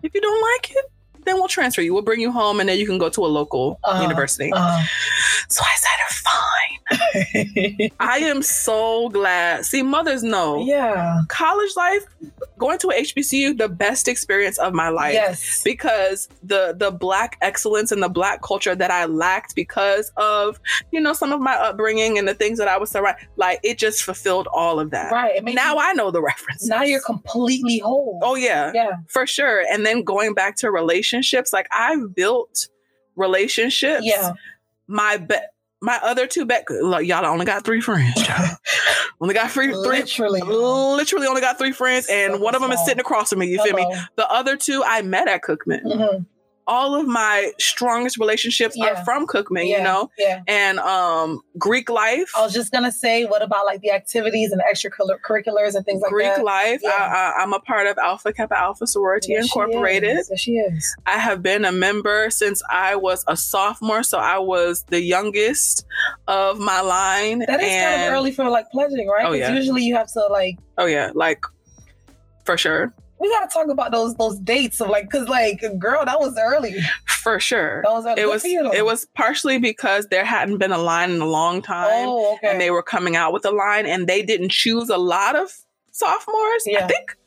If 0.04 0.14
you 0.14 0.22
don't 0.22 0.42
like 0.54 0.72
it, 0.72 0.86
then 1.26 1.36
we'll 1.36 1.48
transfer 1.48 1.82
you. 1.82 1.94
We'll 1.94 2.04
bring 2.04 2.22
you 2.22 2.32
home 2.32 2.60
and 2.60 2.70
then 2.70 2.78
you 2.78 2.86
can 2.86 2.98
go 3.00 3.10
to 3.10 3.26
a 3.26 3.28
local 3.28 3.80
Uh, 3.84 4.00
university. 4.02 4.52
Uh, 4.54 4.84
so 5.50 5.64
I 5.64 5.76
said, 5.78 5.90
fine. 6.26 7.90
I 8.00 8.20
am 8.20 8.42
so 8.42 9.10
glad. 9.10 9.66
See, 9.66 9.82
mothers 9.82 10.24
know. 10.24 10.64
yeah. 10.66 11.22
College 11.30 11.72
life, 11.76 12.04
going 12.58 12.78
to 12.80 12.90
a 12.90 12.94
HBCU, 13.02 13.58
the 13.58 13.68
best 13.70 14.08
experience 14.08 14.58
of 14.58 14.74
my 14.74 14.90
life 14.90 15.14
yes. 15.14 15.62
because 15.64 16.30
the 16.44 16.74
the 16.78 16.92
black 16.92 17.38
excellence 17.42 17.92
and 17.92 18.02
the 18.02 18.10
black 18.10 18.42
culture 18.42 18.76
that 18.76 18.92
I 18.92 19.06
lacked 19.06 19.56
because 19.56 20.12
of 20.18 20.60
you 20.92 21.02
know 21.02 21.14
some 21.14 21.32
of 21.32 21.40
my 21.42 21.54
upbringing 21.56 22.18
and 22.18 22.28
the 22.28 22.34
things 22.34 22.58
that 22.60 22.68
I 22.68 22.78
was 22.78 22.90
surrounded 22.92 23.28
like 23.36 23.60
it 23.64 23.78
just 23.78 24.04
fulfilled 24.04 24.48
all 24.54 24.80
of 24.80 24.92
that. 24.92 25.12
right. 25.12 25.44
Now 25.44 25.74
you- 25.76 25.80
I 25.82 25.94
know 25.94 26.12
the 26.12 26.22
reference. 26.22 26.66
now 26.68 26.84
you're 26.84 27.02
completely 27.02 27.80
whole. 27.80 28.20
Oh 28.24 28.36
yeah, 28.36 28.72
Yeah. 28.74 28.92
for 29.08 29.28
sure. 29.28 29.64
And 29.72 29.86
then 29.86 30.04
going 30.04 30.34
back 30.34 30.56
to 30.58 30.72
relationships, 30.72 31.52
like 31.54 31.68
I've 31.72 32.16
built 32.16 32.70
relationships. 33.16 34.04
Yeah. 34.06 34.34
My 34.88 35.18
be- 35.18 35.36
my 35.82 36.00
other 36.02 36.26
two 36.26 36.46
bet 36.46 36.66
look, 36.70 37.04
y'all 37.06 37.26
only 37.26 37.46
got 37.46 37.64
three 37.66 37.82
friends. 37.82 38.14
only 39.26 39.34
got 39.34 39.50
three 39.52 39.68
three 39.68 40.00
Literally. 40.02 40.42
literally 40.42 41.26
only 41.28 41.42
got 41.42 41.58
three 41.58 41.72
friends 41.72 42.06
and 42.10 42.34
So 42.36 42.40
one 42.40 42.54
of 42.54 42.62
them 42.62 42.72
is 42.72 42.80
sitting 42.86 43.00
across 43.00 43.32
from 43.32 43.40
me 43.40 43.48
you 43.48 43.62
feel 43.64 43.74
me 43.76 43.86
the 44.16 44.30
other 44.32 44.56
two 44.56 44.84
i 44.86 45.02
met 45.02 45.28
at 45.28 45.42
cookman 45.42 45.84
Mhm. 45.84 46.26
All 46.68 46.96
of 46.96 47.08
my 47.08 47.52
strongest 47.60 48.18
relationships 48.18 48.76
Yeah. 48.76 48.88
are 49.00 49.06
from 49.06 49.28
Cookman, 49.28 49.68
Yeah. 49.70 49.78
you 49.78 49.84
know, 49.84 50.10
Yeah. 50.18 50.42
and 50.48 50.80
um 50.80 51.42
Greek 51.60 51.90
life. 51.90 52.32
I 52.36 52.42
was 52.42 52.54
just 52.54 52.72
gonna 52.72 52.92
say, 52.92 53.26
what 53.26 53.42
about 53.44 53.66
like 53.66 53.82
the 53.82 53.92
activities 53.92 54.52
and 54.52 54.62
extracurriculars 54.62 55.76
and 55.76 55.86
things 55.86 56.02
like 56.02 56.12
Greek 56.12 56.36
that? 56.36 56.44
life. 56.44 56.82
Yeah. 56.84 56.90
I, 57.38 57.42
I'm 57.44 57.54
a 57.54 57.60
part 57.60 57.88
of 57.88 57.98
Alpha 57.98 58.34
Kappa 58.34 58.58
Alpha 58.58 58.88
Sorority 58.88 59.34
Yes, 59.34 59.46
she 59.46 59.60
Incorporated. 59.60 60.18
is. 60.18 60.28
Yes, 60.32 60.40
she 60.40 60.54
is. 60.54 60.96
I 61.06 61.20
have 61.20 61.44
been 61.44 61.66
a 61.66 61.72
member 61.72 62.30
since 62.30 62.64
I 62.72 62.96
was 62.96 63.24
a 63.28 63.38
sophomore, 63.38 64.04
so 64.04 64.18
I 64.18 64.40
was 64.40 64.84
the 64.90 65.02
youngest 65.02 65.86
of 66.28 66.60
my 66.60 66.82
line. 66.82 67.40
That 67.40 67.62
is 67.62 67.70
kind 67.72 68.04
of 68.08 68.14
early 68.14 68.32
for 68.32 68.50
like 68.50 68.70
pledging, 68.72 69.08
right? 69.08 69.26
Oh, 69.28 69.34
yeah. 69.34 69.54
usually 69.54 69.84
you 69.84 69.96
have 69.96 70.12
to 70.14 70.20
like 70.32 70.58
Oh 70.78 70.86
yeah, 70.88 71.12
like 71.14 71.46
for 72.44 72.58
sure, 72.58 72.94
we 73.20 73.30
gotta 73.30 73.48
talk 73.48 73.68
about 73.70 73.92
those 73.92 74.16
those 74.16 74.38
dates 74.40 74.82
of 74.82 74.90
like 74.90 75.06
because 75.10 75.28
like 75.28 75.64
girl 75.80 76.04
that 76.06 76.20
was 76.20 76.38
early. 76.38 76.76
for 77.08 77.40
sure. 77.40 77.82
That 77.84 77.92
was 77.92 78.06
early. 78.06 78.22
It 78.22 78.28
was 78.28 78.42
for 78.42 78.48
you, 78.48 78.64
though. 78.64 78.72
it 78.74 78.86
was 78.86 79.06
partially 79.16 79.58
because 79.58 80.08
there 80.08 80.26
hadn't 80.26 80.58
been 80.58 80.72
a 80.72 80.78
line 80.78 81.12
in 81.12 81.22
a 81.22 81.26
long 81.26 81.62
time. 81.62 82.08
Oh, 82.08 82.36
okay. 82.36 82.50
and 82.52 82.62
they 82.62 82.72
were 82.72 82.84
coming 82.84 83.16
out 83.16 83.34
with 83.34 83.46
a 83.46 83.52
line 83.52 83.86
and 83.86 84.08
they 84.08 84.22
didn't 84.22 84.50
choose 84.52 84.90
a 84.90 84.98
lot 84.98 85.36
of 85.36 85.52
sophomores. 85.92 86.64
Yeah. 86.66 86.84
I 86.84 86.88
think 86.88 87.18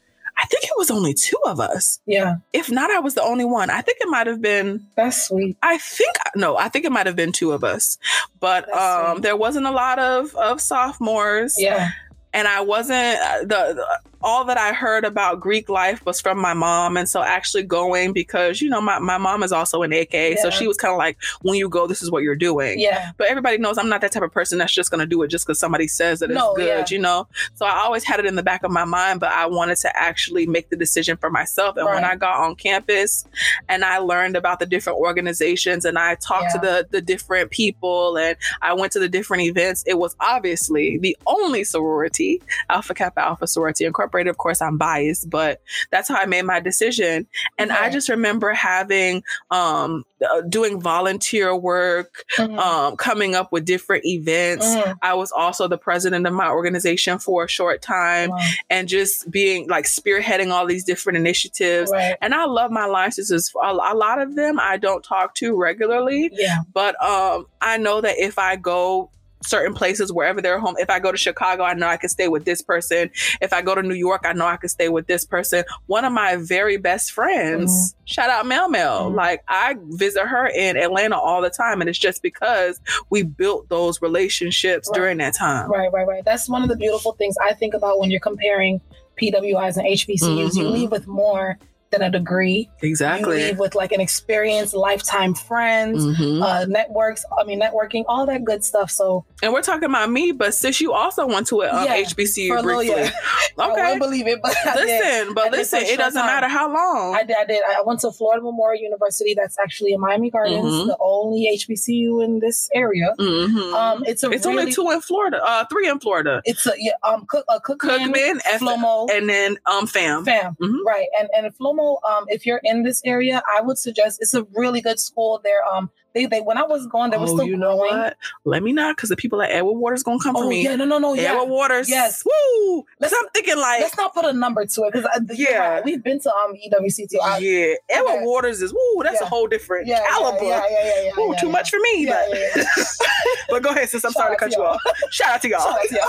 I 0.41 0.47
think 0.47 0.63
it 0.65 0.71
was 0.77 0.89
only 0.89 1.15
two 1.15 1.39
of 1.47 1.59
us. 1.59 1.99
Yeah, 2.07 2.37
If 2.53 2.71
not, 2.71 2.93
I 2.93 3.01
was 3.01 3.15
the 3.15 3.23
only 3.25 3.45
one. 3.45 3.71
I 3.71 3.81
think 3.81 3.99
it 4.01 4.09
might 4.09 4.29
have 4.29 4.41
been 4.41 4.87
that's 4.95 5.27
sweet. 5.27 5.57
I 5.63 5.79
think 5.79 6.15
no, 6.37 6.57
I 6.57 6.69
think 6.69 6.85
it 6.85 6.93
might 6.93 7.07
have 7.07 7.17
been 7.17 7.33
two 7.33 7.51
of 7.51 7.65
us, 7.65 7.99
but 8.39 8.67
That's 8.67 8.79
um, 9.09 9.17
sweet. 9.17 9.23
there 9.23 9.37
wasn't 9.37 9.67
a 9.67 9.73
lot 9.73 9.99
of 9.99 10.33
of 10.37 10.61
sophomores, 10.61 11.57
Yeah, 11.59 11.91
and 12.33 12.47
I 12.47 12.61
wasn't 12.61 13.19
uh, 13.21 13.41
the, 13.41 13.75
the 13.75 13.99
all 14.23 14.45
that 14.47 14.59
I 14.59 14.73
heard 14.73 15.05
about 15.05 15.41
Greek 15.41 15.69
life 15.69 16.05
was 16.05 16.21
from 16.21 16.39
my 16.39 16.55
mom, 16.55 16.97
and 16.97 17.09
so 17.09 17.23
actually 17.23 17.63
going 17.63 18.13
because 18.13 18.61
you 18.61 18.69
know 18.69 18.81
my 18.81 18.99
my 18.99 19.19
mom 19.19 19.43
is 19.43 19.53
also 19.53 19.83
an 19.83 19.93
AK, 19.93 20.39
so 20.39 20.51
she 20.51 20.67
was 20.67 20.77
kind 20.77 20.93
of 20.93 20.99
like, 20.99 21.17
when 21.43 21.57
you 21.57 21.69
go, 21.69 21.87
this 21.87 22.03
is 22.03 22.11
what 22.11 22.23
you're 22.23 22.35
doing. 22.37 22.79
yeah, 22.81 23.13
But 23.17 23.29
everybody 23.29 23.59
knows 23.59 23.79
I'm 23.79 23.89
not 23.89 24.01
that 24.01 24.13
type 24.13 24.23
of 24.23 24.33
person 24.33 24.59
that's 24.59 24.73
just 24.73 24.91
going 24.91 25.01
to 25.01 25.07
do 25.07 25.23
it 25.23 25.29
just 25.29 25.47
because 25.47 25.59
somebody 25.59 25.87
says 25.89 26.21
that 26.21 26.31
it's 26.31 26.39
No, 26.39 26.55
good, 26.55 26.67
yeah. 26.67 26.85
you 26.91 26.99
know? 26.99 27.27
So 27.55 27.65
I 27.67 27.77
always 27.79 28.05
had 28.05 28.19
it 28.21 28.27
in 28.27 28.35
the 28.35 28.43
back 28.43 28.65
of 28.65 28.71
my 28.71 28.85
mind, 28.85 29.21
but 29.21 29.31
I 29.31 29.47
wanted 29.47 29.77
to 29.79 29.97
actually 29.97 30.47
make 30.47 30.71
the 30.71 30.77
decision 30.77 31.17
for 31.17 31.31
myself. 31.31 31.77
And 31.77 31.87
when 31.87 32.05
I 32.05 32.17
got 32.17 32.41
on 32.41 32.55
campus 32.57 33.25
and 33.69 33.85
I 33.85 33.99
learned 33.99 34.37
about 34.37 34.59
the 34.59 34.67
different 34.67 34.99
organizations 34.99 35.85
and 35.85 35.99
I 35.99 36.17
talked 36.17 36.53
to 36.53 36.59
the, 36.59 36.87
the 36.91 37.01
different 37.01 37.51
people 37.51 38.17
and 38.17 38.37
I 38.63 38.75
went 38.75 38.93
to 38.93 38.99
the 38.99 39.09
different 39.09 39.45
events, 39.45 39.85
it 39.87 39.99
was 39.99 40.17
obviously 40.21 40.99
the 40.99 41.17
only 41.27 41.65
sorority, 41.65 42.43
Alpha 42.69 42.95
Kappa 42.95 43.21
Alpha 43.21 43.47
Sorority 43.47 43.85
Incorporated. 43.85 44.08
Of 44.29 44.39
course, 44.39 44.61
I'm 44.63 44.79
biased, 44.79 45.29
but 45.31 45.61
that's 45.91 46.09
how 46.09 46.17
I 46.17 46.27
made 46.27 46.45
my 46.45 46.61
decision. 46.61 47.27
And 47.59 47.71
I 47.73 47.91
just 47.91 48.09
remember 48.09 48.53
having, 48.53 49.23
um, 49.51 50.05
uh, 50.29 50.41
doing 50.43 50.81
volunteer 50.81 51.55
work, 51.55 52.25
Mhm. 52.39 52.59
um, 52.59 52.97
coming 52.97 53.35
up 53.35 53.53
with 53.53 53.65
different 53.65 54.05
events. 54.05 54.67
Mhm. 54.67 54.97
I 55.03 55.15
was 55.15 55.31
also 55.31 55.69
the 55.69 55.79
president 55.79 56.27
of 56.27 56.33
my 56.33 56.49
organization 56.49 57.19
for 57.19 57.45
a 57.45 57.49
short 57.49 57.83
time 57.83 58.31
Wow. 58.31 58.39
and 58.71 58.89
just 58.89 59.31
being 59.31 59.69
like 59.69 59.85
spearheading 59.85 60.51
all 60.53 60.67
these 60.67 60.85
different 60.85 61.19
initiatives. 61.19 61.91
Right. 61.93 62.17
And 62.21 62.35
I 62.35 62.47
love 62.47 62.71
my 62.73 62.87
line 62.87 63.13
sisters. 63.13 63.53
A, 63.63 63.69
a 63.69 63.95
lot 63.95 64.21
of 64.21 64.35
them 64.35 64.59
I 64.59 64.77
don't 64.77 65.03
talk 65.05 65.35
to 65.37 65.55
regularly, 65.55 66.31
Yeah. 66.33 66.59
but 66.73 67.01
um, 67.03 67.47
I 67.61 67.77
know 67.77 68.01
that 68.01 68.17
if 68.19 68.39
I 68.39 68.57
go 68.57 69.11
certain 69.43 69.73
places 69.75 70.13
wherever 70.13 70.41
they're 70.43 70.59
home 70.59 70.75
if 70.79 70.91
i 70.91 70.99
go 70.99 71.13
to 71.13 71.17
chicago 71.19 71.63
i 71.63 71.73
know 71.75 71.87
i 71.87 71.97
can 71.97 72.09
stay 72.09 72.27
with 72.29 72.45
this 72.45 72.61
person 72.61 73.09
if 73.41 73.53
i 73.53 73.63
go 73.63 73.75
to 73.75 73.83
new 73.83 73.95
york 73.95 74.23
i 74.25 74.33
know 74.33 74.47
i 74.47 74.57
can 74.57 74.69
stay 74.69 74.89
with 74.89 75.07
this 75.07 75.25
person 75.25 75.65
one 75.87 76.05
of 76.05 76.13
my 76.13 76.37
very 76.37 76.77
best 76.77 77.13
friends 77.13 77.95
shout 78.05 78.31
out 78.31 78.47
mel 78.47 78.69
mel 78.69 79.11
Mhm. 79.11 79.15
like 79.15 79.43
i 79.49 79.77
visit 79.91 80.27
her 80.27 80.47
in 80.49 80.77
atlanta 80.77 81.17
all 81.17 81.41
the 81.41 81.51
time 81.51 81.81
and 81.81 81.89
it's 81.89 81.99
just 81.99 82.21
because 82.23 82.81
we 83.11 83.23
built 83.23 83.69
those 83.69 84.03
relationships 84.03 84.89
Right. 84.91 84.97
during 84.97 85.19
that 85.19 85.35
time 85.35 85.71
Right, 85.71 85.91
right, 85.93 86.07
right. 86.07 86.25
That's 86.25 86.49
one 86.49 86.63
of 86.63 86.69
the 86.69 86.77
beautiful 86.77 87.13
things 87.13 87.37
I 87.45 87.55
think 87.55 87.75
about 87.75 87.99
when 88.01 88.11
you're 88.11 88.21
comparing 88.21 88.81
PWIs 89.21 89.77
and 89.77 89.87
HBCUs. 89.87 90.57
You 90.57 90.65
Mhm. 90.65 90.73
leave 90.73 90.91
with 90.91 91.07
more 91.07 91.59
than 91.91 92.03
a 92.03 92.11
degree. 92.11 92.69
You 92.83 92.89
exactly 92.89 93.37
leave 93.45 93.59
with 93.59 93.75
like 93.75 93.93
an 93.93 94.01
experience, 94.01 94.75
lifetime 94.75 95.35
friends, 95.35 96.05
Mhm. 96.05 96.43
uh, 96.43 96.67
networks. 96.67 97.25
I 97.39 97.45
mean, 97.45 97.61
networking, 97.61 98.05
all 98.09 98.27
that 98.27 98.45
good 98.45 98.63
stuff. 98.65 98.91
So 98.91 99.25
and 99.43 99.53
we're 99.53 99.63
talking 99.63 99.85
about 99.89 100.11
me 100.11 100.33
but 100.33 100.53
sis 100.55 100.81
you 100.81 100.93
also 100.93 101.27
went 101.27 101.47
to 101.49 101.63
a 101.63 101.69
um, 101.71 101.85
Yeah, 101.85 101.97
hbcu 102.03 102.49
for 102.49 102.57
a 102.57 102.63
little, 102.63 102.79
briefly 102.83 103.03
yeah. 103.05 103.11
I 103.59 103.71
okay 103.71 103.83
wouldn't 103.83 104.01
believe 104.01 104.27
it, 104.27 104.41
but 104.43 104.55
I 104.65 104.75
listen 104.75 105.35
but 105.35 105.47
I 105.47 105.51
listen 105.51 105.81
it 105.83 105.97
doesn't 105.97 106.21
time. 106.21 106.27
matter 106.27 106.49
how 106.49 106.73
long 106.73 107.15
I 107.15 107.23
did. 107.23 107.37
I 107.37 107.45
did. 107.45 107.61
I 107.69 107.83
went 107.87 108.01
to 108.01 108.11
Florida 108.13 108.43
Memorial 108.43 108.83
University. 108.83 109.35
That's 109.35 109.59
actually 109.59 109.93
in 109.93 110.01
Miami 110.01 110.31
Gardens, 110.31 110.65
Mhm. 110.65 110.87
the 110.89 110.97
only 111.01 111.47
HBCU 111.49 112.21
in 112.25 112.41
this 112.41 112.69
area. 112.75 113.15
Mhm. 113.19 113.73
Um, 113.75 114.05
it's 114.07 114.23
a 114.25 114.31
it's 114.31 114.45
really, 114.47 114.59
only 114.61 114.73
two 114.73 114.91
in 114.91 115.01
Florida, 115.01 115.41
uh, 115.45 115.65
three 115.71 115.89
in 115.89 116.01
Florida. 116.01 116.43
It's 116.45 116.67
a 116.67 116.73
yeah, 116.79 116.93
um, 117.03 117.25
cook, 117.29 117.45
uh, 117.49 117.59
Cookman, 117.61 118.13
Cookman, 118.13 118.41
F- 118.45 118.61
Flomo, 118.61 119.09
and 119.11 119.29
then 119.29 119.57
um, 119.67 119.87
fam. 119.87 120.25
Fam, 120.25 120.57
Mhm. 120.61 120.79
right? 120.85 121.07
And 121.19 121.29
and 121.37 121.47
Flomo, 121.59 121.78
um, 121.81 122.25
if 122.29 122.47
you're 122.47 122.61
in 122.65 122.83
this 122.83 123.03
area, 123.05 123.43
I 123.57 123.61
would 123.61 123.79
suggest 123.79 124.19
it's 124.21 124.35
a 124.35 124.47
really 124.55 124.81
good 124.81 125.01
school. 125.01 125.41
There, 125.43 125.65
um, 125.65 125.91
they 126.19 126.27
they 126.27 126.41
when 126.41 126.59
I 126.59 126.63
was 126.65 126.87
going, 126.89 127.11
they 127.11 127.17
were 127.17 127.25
oh, 127.25 127.35
still 127.37 127.47
you 127.47 127.57
know 127.57 127.77
growing. 127.79 127.97
what? 127.97 128.17
Let 128.45 128.63
me 128.63 128.73
not, 128.73 128.97
because 128.97 129.09
the 129.09 129.17
people 129.17 129.41
at 129.43 129.51
Edward 129.51 129.75
Waters 129.75 130.03
gonna 130.03 130.19
come 130.23 130.35
for 130.35 130.45
Oh 130.45 130.49
me. 130.49 130.65
yeah, 130.65 130.75
no, 130.77 130.85
no, 130.85 130.99
no, 130.99 131.15
yeah. 131.15 131.33
Edward 131.33 131.47
Waters, 131.49 131.89
Yes. 131.89 132.25
woo. 132.25 132.85
Let's- 133.01 133.15
I'm 133.17 133.29
thinking 133.35 133.57
like, 133.59 133.81
Let's 133.83 133.97
not 133.97 134.13
put 134.15 134.25
a 134.25 134.33
number 134.33 134.65
to 134.67 134.83
it 134.85 134.93
because 134.93 135.09
Yeah. 135.39 135.81
we've 135.85 136.03
been 136.03 136.21
to 136.21 136.35
um 136.35 136.55
EWC 136.57 137.07
too. 137.11 137.19
I- 137.23 137.39
yeah, 137.39 137.75
Edward 137.89 138.11
okay. 138.17 138.25
Waters 138.25 138.63
is 138.63 138.73
woo. 138.73 139.03
That's 139.05 139.21
a 139.21 139.27
whole 139.27 139.47
different 139.47 139.87
yeah, 139.87 140.05
caliber. 140.09 140.45
Yeah, 140.45 140.63
yeah, 140.71 140.79
yeah, 140.85 141.03
yeah, 141.03 141.03
yeah, 141.31 141.37
too 141.41 141.47
yeah. 141.47 141.53
much 141.53 141.71
for 141.71 141.79
me. 141.81 142.07
Yeah, 142.07 142.27
but, 142.31 142.39
yeah, 142.39 142.49
yeah. 142.77 142.85
but 143.51 143.63
go 143.63 143.71
ahead, 143.71 143.89
sis. 143.89 144.05
I'm 144.05 144.13
Shout 144.13 144.23
sorry 144.23 144.37
to 144.37 144.41
cut 144.41 144.51
to 144.53 144.57
you 144.59 144.65
off. 144.65 144.81
Shout 145.11 145.31
out 145.35 145.43
to 145.43 145.49
y'all. 145.49 145.61
Shout 145.61 145.79
out 145.81 145.89
to 145.89 145.95
y'all. 145.95 146.09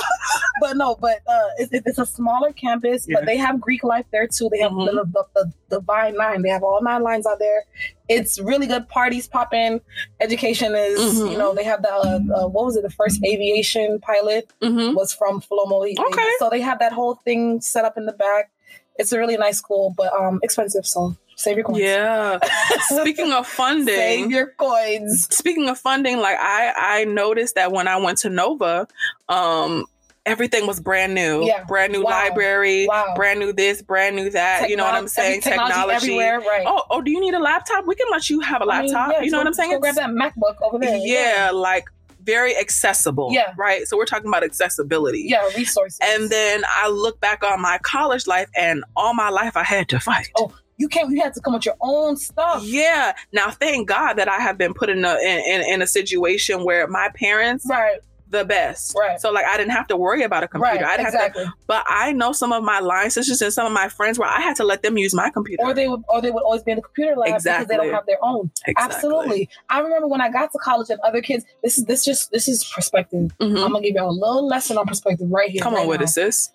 but 0.61 0.77
no, 0.77 0.95
but 0.95 1.19
uh, 1.27 1.47
it, 1.59 1.69
it- 1.71 1.83
it's 1.85 1.99
a 1.99 2.05
smaller 2.05 2.51
campus, 2.53 3.07
but 3.11 3.25
they 3.25 3.37
have 3.37 3.59
Greek 3.61 3.83
life 3.83 4.05
there 4.11 4.27
too. 4.27 4.49
They 4.51 4.59
have 4.59 4.73
the, 4.73 4.85
the, 5.13 5.23
the, 5.35 5.53
the 5.69 5.79
Divine 5.79 6.15
Nine. 6.15 6.41
They 6.41 6.49
have 6.49 6.63
all 6.63 6.81
nine 6.81 7.03
lines 7.03 7.25
out 7.25 7.39
there. 7.39 7.63
It's 8.09 8.39
really 8.39 8.65
good. 8.67 8.89
Parties 8.89 9.27
popping. 9.27 9.79
Education 10.19 10.73
is, 10.75 10.99
Mhm. 10.99 11.31
you 11.31 11.37
know, 11.37 11.53
they 11.53 11.63
have 11.63 11.81
the 11.83 11.93
uh, 11.93 12.19
uh, 12.35 12.47
what 12.47 12.65
was 12.65 12.75
it? 12.75 12.81
The 12.83 12.89
first 12.89 13.23
aviation 13.23 13.99
pilot 13.99 14.51
hmm 14.61 14.93
was 14.95 15.13
from 15.13 15.39
Flomo. 15.41 15.85
Okay. 15.85 16.29
so 16.39 16.49
they 16.49 16.61
have 16.61 16.79
that 16.79 16.91
whole 16.91 17.15
thing 17.23 17.61
set 17.61 17.85
up 17.85 17.97
in 17.97 18.05
the 18.05 18.13
back. 18.13 18.51
It's 18.97 19.11
a 19.13 19.17
really 19.17 19.37
nice 19.37 19.57
school, 19.59 19.93
but 19.95 20.11
um, 20.13 20.39
expensive. 20.43 20.85
So 20.85 21.15
save 21.35 21.55
your 21.57 21.63
coins. 21.65 21.79
Yeah. 21.79 22.39
Speaking 22.81 23.31
of 23.31 23.47
funding, 23.47 23.95
save 23.95 24.31
your 24.31 24.47
coins. 24.57 25.27
speaking 25.33 25.69
of 25.69 25.77
funding, 25.77 26.17
like 26.17 26.37
I 26.39 26.73
I 26.75 27.03
noticed 27.05 27.55
that 27.55 27.71
when 27.71 27.87
I 27.87 27.97
went 27.97 28.17
to 28.19 28.29
Nova, 28.29 28.87
um, 29.29 29.85
everything 30.25 30.67
was 30.67 30.79
brand 30.79 31.15
new. 31.15 31.43
Yeah. 31.45 31.63
Brand 31.65 31.91
new 31.93 32.03
Wow. 32.03 32.11
library, 32.11 32.87
Wow. 32.87 33.13
brand 33.15 33.39
new 33.39 33.51
this, 33.53 33.81
brand 33.81 34.15
new 34.15 34.29
that. 34.31 34.69
you 34.69 34.75
know 34.75 34.83
what 34.83 34.93
I'm 34.95 35.07
saying? 35.07 35.41
Technology. 35.41 35.95
everywhere, 35.95 36.39
right? 36.39 36.63
Oh, 36.67 36.83
oh, 36.89 37.01
do 37.01 37.11
you 37.11 37.19
need 37.19 37.33
a 37.33 37.39
laptop? 37.39 37.85
We 37.87 37.95
can 37.95 38.07
let 38.11 38.29
you 38.29 38.39
have 38.41 38.61
a 38.61 38.65
I 38.69 38.81
mean, 38.83 38.91
laptop. 38.93 39.13
yeah, 39.13 39.21
you 39.23 39.31
know 39.31 39.37
so- 39.37 39.39
what 39.39 39.47
I'm 39.47 39.53
saying? 39.53 39.71
so 39.71 39.79
grab 39.79 39.95
that 39.95 40.09
MacBook 40.09 40.55
over 40.61 40.77
there. 40.79 40.97
yeah, 40.97 41.51
like 41.53 41.85
very 42.21 42.55
accessible. 42.57 43.29
Yeah. 43.31 43.53
Right. 43.57 43.87
So 43.87 43.97
we're 43.97 44.05
talking 44.05 44.27
about 44.27 44.43
accessibility. 44.43 45.25
yeah, 45.27 45.47
resources. 45.57 45.97
And 46.01 46.29
then 46.29 46.63
I 46.67 46.89
look 46.89 47.19
back 47.19 47.43
on 47.43 47.59
my 47.61 47.79
college 47.81 48.27
life, 48.27 48.49
and 48.55 48.83
all 48.95 49.13
my 49.13 49.29
life 49.29 49.57
I 49.57 49.63
had 49.63 49.89
to 49.89 49.99
fight. 49.99 50.29
Oh, 50.37 50.53
you 50.77 50.87
can't. 50.87 51.09
You 51.09 51.21
had 51.21 51.33
to 51.33 51.41
come 51.41 51.53
with 51.53 51.65
your 51.65 51.75
own 51.81 52.15
stuff. 52.17 52.61
Yeah. 52.63 53.13
Now, 53.33 53.49
thank 53.51 53.87
God 53.87 54.13
that 54.13 54.27
I 54.29 54.39
have 54.39 54.57
been 54.57 54.73
put 54.73 54.89
in 54.89 55.03
a 55.05 55.15
in, 55.15 55.39
in, 55.39 55.61
in 55.73 55.81
a 55.81 55.87
situation 55.87 56.63
where 56.63 56.87
my 56.87 57.09
parents 57.15 57.65
Right, 57.69 57.99
the 58.29 58.45
best. 58.45 58.95
Right. 58.97 59.19
So 59.19 59.31
like 59.31 59.45
I 59.45 59.57
didn't 59.57 59.71
have 59.71 59.87
to 59.87 59.97
worry 59.97 60.23
about 60.23 60.43
a 60.43 60.47
computer. 60.47 60.83
right, 60.83 60.85
I 60.85 60.97
didn't 60.97 61.07
exactly. 61.13 61.45
have 61.45 61.53
to 61.53 61.59
but 61.67 61.83
I 61.87 62.11
know 62.13 62.31
some 62.31 62.51
of 62.51 62.63
my 62.63 62.79
line 62.79 63.09
sisters 63.09 63.41
and 63.41 63.51
some 63.51 63.65
of 63.65 63.71
my 63.73 63.89
friends 63.89 64.19
where 64.19 64.29
I 64.29 64.39
had 64.41 64.55
to 64.57 64.63
let 64.63 64.83
them 64.83 64.97
use 64.97 65.13
my 65.13 65.29
computer. 65.29 65.63
Or 65.63 65.73
they 65.73 65.87
would, 65.87 66.03
or 66.09 66.21
they 66.21 66.31
would 66.31 66.43
always 66.43 66.61
be 66.63 66.71
in 66.71 66.75
the 66.77 66.81
computer 66.83 67.15
lab 67.15 67.41
because 67.41 67.67
they 67.67 67.75
don't 67.77 67.91
have 67.91 68.05
their 68.05 68.23
own. 68.23 68.51
Exactly. 68.67 68.95
Absolutely. 68.95 69.49
I 69.69 69.79
remember 69.79 70.07
when 70.07 70.21
I 70.21 70.29
got 70.29 70.51
to 70.51 70.59
college 70.59 70.89
and 70.89 70.99
other 71.01 71.21
kids. 71.21 71.43
This 71.63 71.77
is 71.77 71.85
this 71.85 72.05
just 72.05 72.31
this 72.31 72.47
is 72.47 72.63
perspective. 72.63 73.31
Mhm. 73.39 73.63
I'm 73.63 73.71
gonna 73.71 73.81
give 73.81 73.95
y'all 73.95 74.09
a 74.09 74.11
little 74.11 74.45
lesson 74.47 74.77
on 74.77 74.85
perspective 74.85 75.27
right 75.31 75.49
here. 75.49 75.61
Come 75.61 75.73
right 75.73 75.81
on 75.83 75.87
with 75.87 76.01
it, 76.01 76.09
sis. 76.09 76.51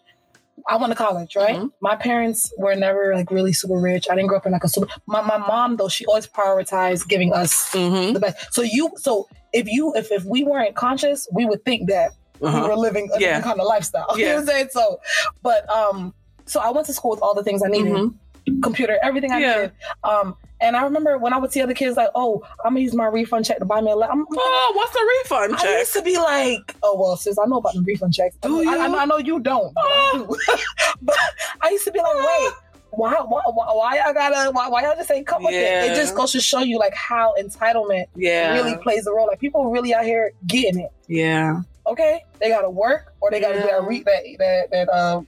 I 0.69 0.77
went 0.77 0.93
to 0.93 0.97
college, 0.97 1.35
right? 1.37 1.57
Mhm. 1.57 1.73
My 1.81 1.97
parents 1.97 2.53
were 2.57 2.75
never 2.77 3.15
like 3.17 3.31
really 3.31 3.53
super 3.53 3.77
rich. 3.77 4.07
I 4.11 4.15
didn't 4.15 4.29
grow 4.29 4.39
up 4.39 4.47
in 4.47 4.53
like 4.53 4.63
a 4.65 4.69
super. 4.69 4.87
My, 5.07 5.21
my 5.21 5.37
mom 5.37 5.77
though, 5.77 5.89
she 5.89 6.07
always 6.07 6.27
prioritized 6.29 7.09
giving 7.09 7.33
us 7.33 7.71
Mm-hmm. 7.73 8.13
the 8.15 8.21
best. 8.21 8.55
So 8.55 8.63
you, 8.63 8.91
so 8.97 9.29
if 9.55 9.67
you, 9.69 9.95
if 9.95 10.13
if 10.13 10.25
we 10.25 10.45
weren't 10.45 10.75
conscious, 10.75 11.27
we 11.33 11.47
would 11.47 11.65
think 11.65 11.89
that 11.89 12.11
we 12.41 12.49
Uh-huh. 12.49 12.69
were 12.69 12.77
living 12.77 13.09
a 13.15 13.19
Yeah. 13.21 13.29
different 13.29 13.45
kind 13.45 13.61
of 13.61 13.67
lifestyle. 13.67 14.07
You 14.17 14.25
know 14.25 14.29
Yeah. 14.29 14.35
what 14.35 14.41
I'm 14.41 14.47
saying? 14.47 14.69
So, 14.73 15.01
but 15.43 15.69
um, 15.71 16.13
so 16.47 16.61
I 16.61 16.71
went 16.71 16.87
to 16.89 16.93
school 16.93 17.13
with 17.13 17.21
all 17.21 17.35
the 17.35 17.43
things 17.45 17.63
I 17.63 17.69
needed, 17.69 17.93
Mhm. 17.95 18.63
computer, 18.63 18.99
everything 19.03 19.33
I 19.33 19.39
Yeah. 19.39 19.55
needed. 19.55 19.73
Um, 20.03 20.37
and 20.61 20.77
I 20.77 20.83
remember 20.85 21.17
when 21.19 21.33
I 21.33 21.39
would 21.39 21.53
see 21.53 21.61
other 21.63 21.75
kids 21.75 21.97
like, 21.97 22.11
oh, 22.15 22.43
I'm 22.65 22.73
gonna 22.75 22.81
use 22.81 22.95
my 22.95 23.07
refund 23.07 23.45
check 23.45 23.59
to 23.61 23.65
buy 23.65 23.81
me 23.81 23.91
a 23.91 23.97
laptop. 23.97 24.19
Oh, 24.37 24.73
what's 24.75 24.93
the 24.93 25.07
refund 25.23 25.55
I 25.57 25.63
check? 25.63 25.79
used 25.79 25.93
to 25.95 26.03
be 26.03 26.17
like, 26.19 26.75
oh 26.83 26.97
well, 27.01 27.17
sis, 27.17 27.39
I 27.39 27.47
know 27.47 27.59
about 27.59 27.75
the 27.75 27.83
refund 27.83 28.13
checks. 28.15 28.37
Do 28.43 28.59
I, 28.61 28.63
you? 28.63 28.79
I, 28.79 28.89
know, 28.89 28.99
I 28.99 29.05
know 29.05 29.19
you 29.19 29.41
don't, 29.41 29.73
but, 29.75 29.85
I 29.85 30.11
do. 30.15 30.37
but 31.03 31.17
I 31.61 31.69
used 31.71 31.85
to 31.85 31.93
be 31.93 31.99
like, 32.01 32.15
wait, 32.15 32.53
why, 32.97 33.13
why, 33.15 33.41
why, 33.47 33.67
why 33.73 34.01
I 34.05 34.13
gotta, 34.13 34.51
why, 34.53 34.69
why 34.69 34.83
y'all 34.83 34.97
just 34.97 35.11
ain't 35.11 35.27
come 35.27 35.43
with 35.45 35.55
it? 35.55 35.91
It 35.91 35.95
just 35.95 36.15
goes 36.15 36.33
to 36.33 36.41
show 36.41 36.61
you 36.61 36.79
like 36.79 36.95
how 36.95 37.35
entitlement 37.41 38.07
Yeah. 38.17 38.53
really 38.55 38.77
plays 38.79 39.07
a 39.07 39.13
role. 39.13 39.27
Like 39.27 39.41
people 39.41 39.71
really 39.71 39.95
out 39.95 40.05
here 40.05 40.33
getting 40.47 40.81
it. 40.81 40.93
Yeah. 41.09 41.61
Okay, 41.87 42.25
they 42.41 42.49
gotta 42.49 42.71
work 42.71 43.13
or 43.21 43.31
they 43.31 43.41
gotta 43.41 43.57
Yeah. 43.57 43.61
get 43.63 43.71
that 43.73 43.83
re- 43.87 44.03
that 44.05 44.23
that 44.39 44.71
that 44.71 44.89
um 44.89 45.27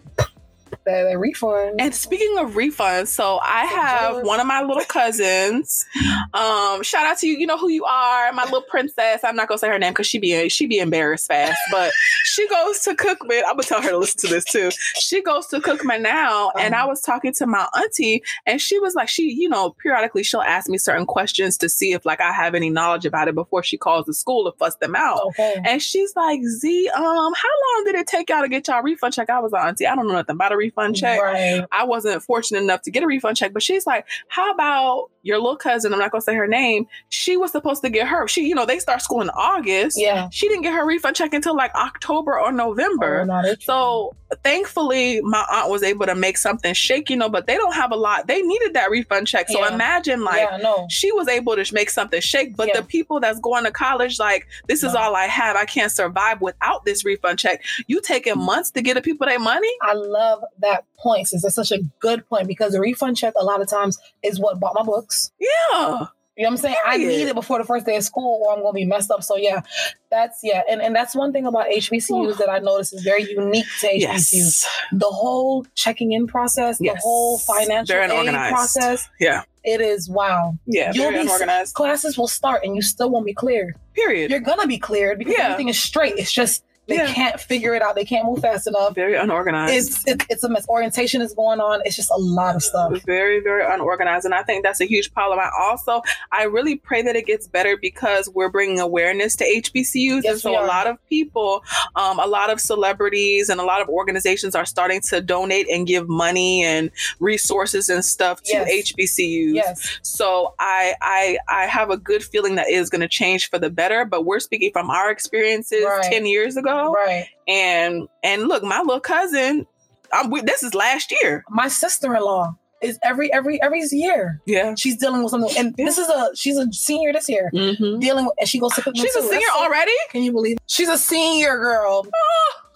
that, 0.86 1.02
that 1.04 1.18
refund. 1.18 1.80
And 1.80 1.94
speaking 1.94 2.38
of 2.38 2.52
refunds, 2.52 3.08
so 3.08 3.38
I 3.42 3.66
have 3.66 4.22
one 4.24 4.40
of 4.40 4.46
my 4.46 4.62
little 4.62 4.84
cousins. 4.84 5.84
Um, 6.32 6.82
shout 6.82 7.06
out 7.06 7.18
to 7.18 7.28
you. 7.28 7.36
You 7.36 7.46
know 7.46 7.58
who 7.58 7.68
you 7.68 7.84
are, 7.84 8.32
my 8.32 8.44
little 8.44 8.62
princess. 8.62 9.20
I'm 9.24 9.36
not 9.36 9.48
gonna 9.48 9.58
say 9.58 9.68
her 9.68 9.78
name 9.78 9.92
because 9.92 10.06
she 10.06 10.18
be 10.18 10.48
she 10.48 10.66
be 10.66 10.78
embarrassed 10.78 11.26
fast, 11.28 11.58
but 11.70 11.92
she 12.24 12.48
goes 12.48 12.80
to 12.80 12.94
Cookman. 12.94 13.42
I'm 13.46 13.52
gonna 13.56 13.62
tell 13.62 13.82
her 13.82 13.90
to 13.90 13.98
listen 13.98 14.20
to 14.22 14.26
this 14.28 14.44
too. 14.44 14.70
She 15.00 15.22
goes 15.22 15.46
to 15.48 15.60
Cookman 15.60 16.00
now, 16.02 16.50
and 16.58 16.74
Uh-huh. 16.74 16.84
I 16.84 16.86
was 16.86 17.00
talking 17.00 17.32
to 17.34 17.46
my 17.46 17.66
auntie, 17.76 18.22
and 18.46 18.60
she 18.60 18.78
was 18.78 18.94
like, 18.94 19.08
she, 19.08 19.32
you 19.32 19.48
know, 19.48 19.70
periodically 19.70 20.22
she'll 20.22 20.40
ask 20.42 20.68
me 20.68 20.78
certain 20.78 21.06
questions 21.06 21.56
to 21.58 21.68
see 21.68 21.92
if 21.92 22.04
like 22.06 22.20
I 22.20 22.32
have 22.32 22.54
any 22.54 22.70
knowledge 22.70 23.06
about 23.06 23.28
it 23.28 23.34
before 23.34 23.62
she 23.62 23.76
calls 23.76 24.06
the 24.06 24.14
school 24.14 24.50
to 24.50 24.56
fuss 24.58 24.76
them 24.76 24.94
out. 24.94 25.20
okay. 25.28 25.54
And 25.64 25.82
she's 25.82 26.14
like, 26.16 26.40
Z, 26.42 26.88
um, 26.90 27.02
how 27.02 27.48
long 27.76 27.84
did 27.84 27.94
it 27.96 28.06
take 28.06 28.28
y'all 28.30 28.42
to 28.42 28.48
get 28.48 28.68
y'all 28.68 28.82
refund 28.82 29.14
check? 29.14 29.30
I 29.30 29.40
was 29.40 29.52
like, 29.52 29.64
Auntie, 29.66 29.86
I 29.86 29.94
don't 29.94 30.06
know 30.06 30.14
nothing 30.14 30.34
about 30.34 30.52
a 30.52 30.56
refund 30.56 30.75
refund 30.76 30.96
check. 30.96 31.20
Right. 31.20 31.64
I 31.72 31.84
wasn't 31.84 32.22
fortunate 32.22 32.62
enough 32.62 32.82
to 32.82 32.90
get 32.90 33.02
a 33.02 33.06
refund 33.06 33.36
check, 33.36 33.52
but 33.52 33.62
she's 33.62 33.86
like, 33.86 34.06
"How 34.28 34.52
about 34.52 35.10
your 35.22 35.38
little 35.38 35.56
cousin? 35.56 35.92
I'm 35.92 35.98
not 35.98 36.10
gonna 36.12 36.22
say 36.22 36.34
her 36.34 36.46
name. 36.46 36.86
She 37.08 37.36
was 37.36 37.50
supposed 37.52 37.82
to 37.82 37.90
get 37.90 38.06
her. 38.08 38.28
She, 38.28 38.46
you 38.46 38.54
know, 38.54 38.66
they 38.66 38.78
start 38.78 39.02
school 39.02 39.20
in 39.20 39.30
August. 39.30 39.98
Yeah. 39.98 40.28
She 40.30 40.48
didn't 40.48 40.62
get 40.62 40.74
her 40.74 40.86
refund 40.86 41.16
check 41.16 41.34
until 41.34 41.56
like 41.56 41.74
October 41.74 42.38
or 42.38 42.52
November. 42.52 43.26
Oh. 43.30 43.54
So 43.60 44.16
thankfully, 44.44 45.20
my 45.22 45.44
aunt 45.50 45.70
was 45.70 45.82
able 45.82 46.06
to 46.06 46.14
make 46.14 46.36
something 46.36 46.74
shake, 46.74 47.10
you 47.10 47.16
know, 47.16 47.28
but 47.28 47.46
they 47.46 47.56
don't 47.56 47.74
have 47.74 47.92
a 47.92 47.96
lot. 47.96 48.26
They 48.26 48.42
needed 48.42 48.74
that 48.74 48.90
refund 48.90 49.26
check. 49.26 49.48
So 49.48 49.60
Yeah. 49.60 49.74
imagine 49.74 50.24
like 50.24 50.48
yeah, 50.50 50.58
no. 50.58 50.86
she 50.90 51.12
was 51.12 51.28
able 51.28 51.56
to 51.56 51.74
make 51.74 51.90
something 51.90 52.20
shake, 52.20 52.56
but 52.56 52.68
Yeah. 52.68 52.80
the 52.80 52.82
people 52.86 53.20
that's 53.20 53.40
going 53.40 53.64
to 53.64 53.70
college, 53.70 54.18
like, 54.18 54.46
this 54.68 54.82
is 54.82 54.94
No. 54.94 55.00
all 55.00 55.16
I 55.16 55.26
have. 55.26 55.56
I 55.56 55.64
can't 55.64 55.90
survive 55.92 56.40
without 56.40 56.84
this 56.84 57.04
refund 57.04 57.38
check. 57.38 57.62
You 57.86 58.00
taking 58.00 58.38
months 58.38 58.70
to 58.72 58.82
get 58.82 58.94
the 58.94 59.02
people 59.02 59.26
their 59.26 59.38
money? 59.38 59.70
I 59.82 59.92
love 59.94 60.42
that 60.58 60.65
point, 60.98 61.28
since 61.28 61.42
that's 61.42 61.54
such 61.54 61.72
a 61.72 61.78
good 62.00 62.28
point 62.28 62.46
because 62.48 62.72
the 62.72 62.80
refund 62.80 63.16
check 63.16 63.34
a 63.38 63.44
lot 63.44 63.60
of 63.60 63.68
times 63.68 63.98
is 64.22 64.38
what 64.40 64.58
bought 64.60 64.74
my 64.74 64.82
books. 64.82 65.30
Yeah. 65.38 66.06
You 66.38 66.42
know 66.42 66.50
what 66.50 66.52
I'm 66.52 66.56
saying? 66.58 66.76
I 66.84 66.98
need 66.98 67.28
it 67.28 67.34
before 67.34 67.56
the 67.58 67.64
first 67.64 67.86
day 67.86 67.96
of 67.96 68.04
school 68.04 68.42
or 68.44 68.52
I'm 68.54 68.60
gonna 68.60 68.74
be 68.74 68.84
messed 68.84 69.10
up. 69.10 69.22
So 69.22 69.38
yeah, 69.38 69.62
that's 70.10 70.40
yeah. 70.42 70.60
And 70.70 70.82
and 70.82 70.94
that's 70.94 71.14
one 71.14 71.32
thing 71.32 71.46
about 71.46 71.66
HBCUs 71.68 72.36
that 72.36 72.50
I 72.50 72.58
notice 72.58 72.92
is 72.92 73.02
very 73.02 73.22
unique 73.22 73.64
to 73.80 73.86
HBCUs. 73.86 74.00
Yes. 74.00 74.66
The 74.92 75.06
whole 75.06 75.64
checking 75.74 76.12
in 76.12 76.26
process, 76.26 76.76
the 76.76 76.94
whole 77.00 77.38
financial 77.38 77.96
aid 77.96 78.10
unorganized. 78.10 78.54
process, 78.54 79.08
Yeah. 79.18 79.44
it 79.64 79.80
is 79.80 80.10
wow. 80.10 80.54
Yeah. 80.66 80.92
You'll 80.92 81.04
Very 81.04 81.14
be- 81.14 81.20
unorganized. 81.22 81.74
Classes 81.74 82.18
will 82.18 82.28
start 82.28 82.64
and 82.64 82.76
you 82.76 82.82
still 82.82 83.08
won't 83.08 83.24
be 83.24 83.32
cleared. 83.32 83.74
Period. 83.94 84.30
You're 84.30 84.40
gonna 84.40 84.66
be 84.66 84.76
cleared 84.78 85.16
because 85.18 85.36
Yeah. 85.38 85.44
everything 85.44 85.70
is 85.70 85.80
straight. 85.80 86.16
It's 86.18 86.30
just 86.32 86.62
they 86.88 86.96
Yeah. 86.96 87.12
can't 87.12 87.40
figure 87.40 87.74
it 87.74 87.82
out. 87.82 87.94
They 87.96 88.04
can't 88.04 88.26
move 88.26 88.40
fast 88.40 88.66
enough. 88.66 88.94
Very 88.94 89.14
unorganized. 89.16 89.74
It's 89.74 90.06
it, 90.06 90.24
it's 90.30 90.44
a 90.44 90.48
mess. 90.48 90.66
Orientation 90.68 91.20
is 91.22 91.34
going 91.34 91.60
on. 91.60 91.80
It's 91.84 91.96
just 91.96 92.10
a 92.10 92.16
lot 92.16 92.54
of 92.56 92.62
stuff. 92.62 92.92
very 93.04 93.40
very 93.40 93.64
unorganized 93.64 94.24
and 94.24 94.34
i 94.34 94.42
think 94.42 94.62
that's 94.64 94.80
a 94.80 94.84
huge 94.86 95.12
problem 95.12 95.38
i 95.38 95.50
also 95.60 96.00
i 96.32 96.44
really 96.44 96.76
pray 96.76 97.02
that 97.02 97.14
it 97.16 97.26
gets 97.26 97.46
better 97.46 97.76
because 97.76 98.28
we're 98.34 98.48
bringing 98.50 98.78
awareness 98.80 99.34
to 99.36 99.44
hbcus 99.44 100.24
and 100.24 100.38
so 100.40 100.50
a 100.52 100.64
lot 100.66 100.86
of 100.86 100.96
people 101.08 101.62
um, 101.96 102.18
a 102.18 102.26
lot 102.26 102.50
of 102.50 102.60
celebrities 102.60 103.48
and 103.48 103.60
a 103.60 103.64
lot 103.64 103.80
of 103.80 103.88
organizations 103.88 104.54
are 104.54 104.64
starting 104.64 105.00
to 105.00 105.20
donate 105.20 105.68
and 105.68 105.86
give 105.86 106.08
money 106.08 106.62
and 106.64 106.90
resources 107.20 107.88
and 107.88 108.04
stuff 108.04 108.42
to 108.42 108.52
Yes. 108.52 108.92
hbcus 108.92 109.54
Yes. 109.54 109.98
so 110.02 110.54
I 110.58 110.94
I 111.02 111.38
I 111.48 111.66
have 111.66 111.90
a 111.90 111.96
good 111.96 112.22
feeling 112.22 112.54
that 112.56 112.66
it 112.68 112.74
is 112.74 112.88
going 112.90 113.00
to 113.02 113.08
change 113.08 113.50
for 113.50 113.58
the 113.58 113.70
better. 113.70 114.04
But 114.04 114.24
we're 114.24 114.40
speaking 114.40 114.70
from 114.72 114.90
our 114.90 115.10
experiences 115.10 115.84
Right. 115.84 116.02
ten 116.12 116.24
years 116.26 116.56
ago, 116.56 116.75
Right. 116.84 117.26
and 117.48 118.08
and 118.22 118.48
look, 118.48 118.62
my 118.62 118.80
little 118.80 119.00
cousin, 119.00 119.66
I'm, 120.12 120.30
this 120.44 120.62
is 120.62 120.74
last 120.74 121.12
year. 121.22 121.44
My 121.50 121.68
sister-in-law 121.68 122.54
is 122.82 122.98
every 123.02 123.32
every 123.32 123.60
every 123.62 123.82
year. 123.90 124.40
Yeah, 124.46 124.74
She's 124.74 124.96
dealing 124.96 125.22
with 125.22 125.30
something, 125.30 125.50
and 125.56 125.74
this 125.76 125.98
is 125.98 126.08
a 126.08 126.30
she's 126.34 126.56
a 126.58 126.70
senior 126.72 127.12
this 127.12 127.28
year. 127.28 127.50
mm-hmm. 127.52 127.98
Dealing 128.00 128.26
with, 128.26 128.34
and 128.38 128.48
she 128.48 128.58
goes 128.58 128.74
to 128.74 128.82
she's 128.94 129.14
a 129.16 129.22
senior 129.22 129.38
That's 129.40 129.62
already. 129.62 129.92
Can 130.10 130.22
you 130.22 130.32
believe? 130.32 130.56
It? 130.56 130.62
She's 130.66 130.88
a 130.88 130.98
senior 130.98 131.58
girl. 131.58 132.06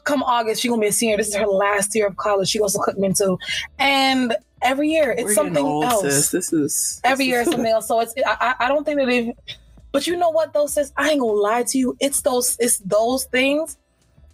Come 0.04 0.22
August, 0.22 0.62
she's 0.62 0.70
gonna 0.70 0.80
be 0.80 0.88
a 0.88 0.92
senior. 0.92 1.16
This 1.16 1.28
is 1.28 1.36
her 1.36 1.46
last 1.46 1.94
year 1.94 2.06
of 2.06 2.16
college. 2.16 2.48
She 2.48 2.58
goes 2.58 2.72
to 2.72 2.78
Cookman 2.78 3.16
too, 3.16 3.38
and 3.78 4.34
every 4.62 4.88
year 4.88 5.12
it's 5.12 5.24
We're 5.24 5.34
something 5.34 5.64
old, 5.64 5.84
else. 5.84 6.02
sis. 6.02 6.30
This 6.30 6.52
is 6.52 7.00
Every 7.04 7.26
year 7.26 7.42
it's 7.42 7.50
something 7.50 7.70
else. 7.70 7.86
So 7.86 8.00
it's 8.00 8.14
I, 8.26 8.54
I 8.58 8.64
I 8.64 8.68
don't 8.68 8.84
think 8.84 8.98
that 8.98 9.06
they've. 9.06 9.32
But 9.92 10.06
you 10.06 10.16
know 10.16 10.30
what 10.30 10.52
though, 10.52 10.66
sis? 10.66 10.92
I 10.96 11.10
ain't 11.10 11.20
gonna 11.20 11.32
lie 11.32 11.64
to 11.64 11.78
you. 11.78 11.96
It's 12.00 12.22
those 12.22 12.56
it's 12.58 12.78
those 12.78 13.24
things 13.24 13.76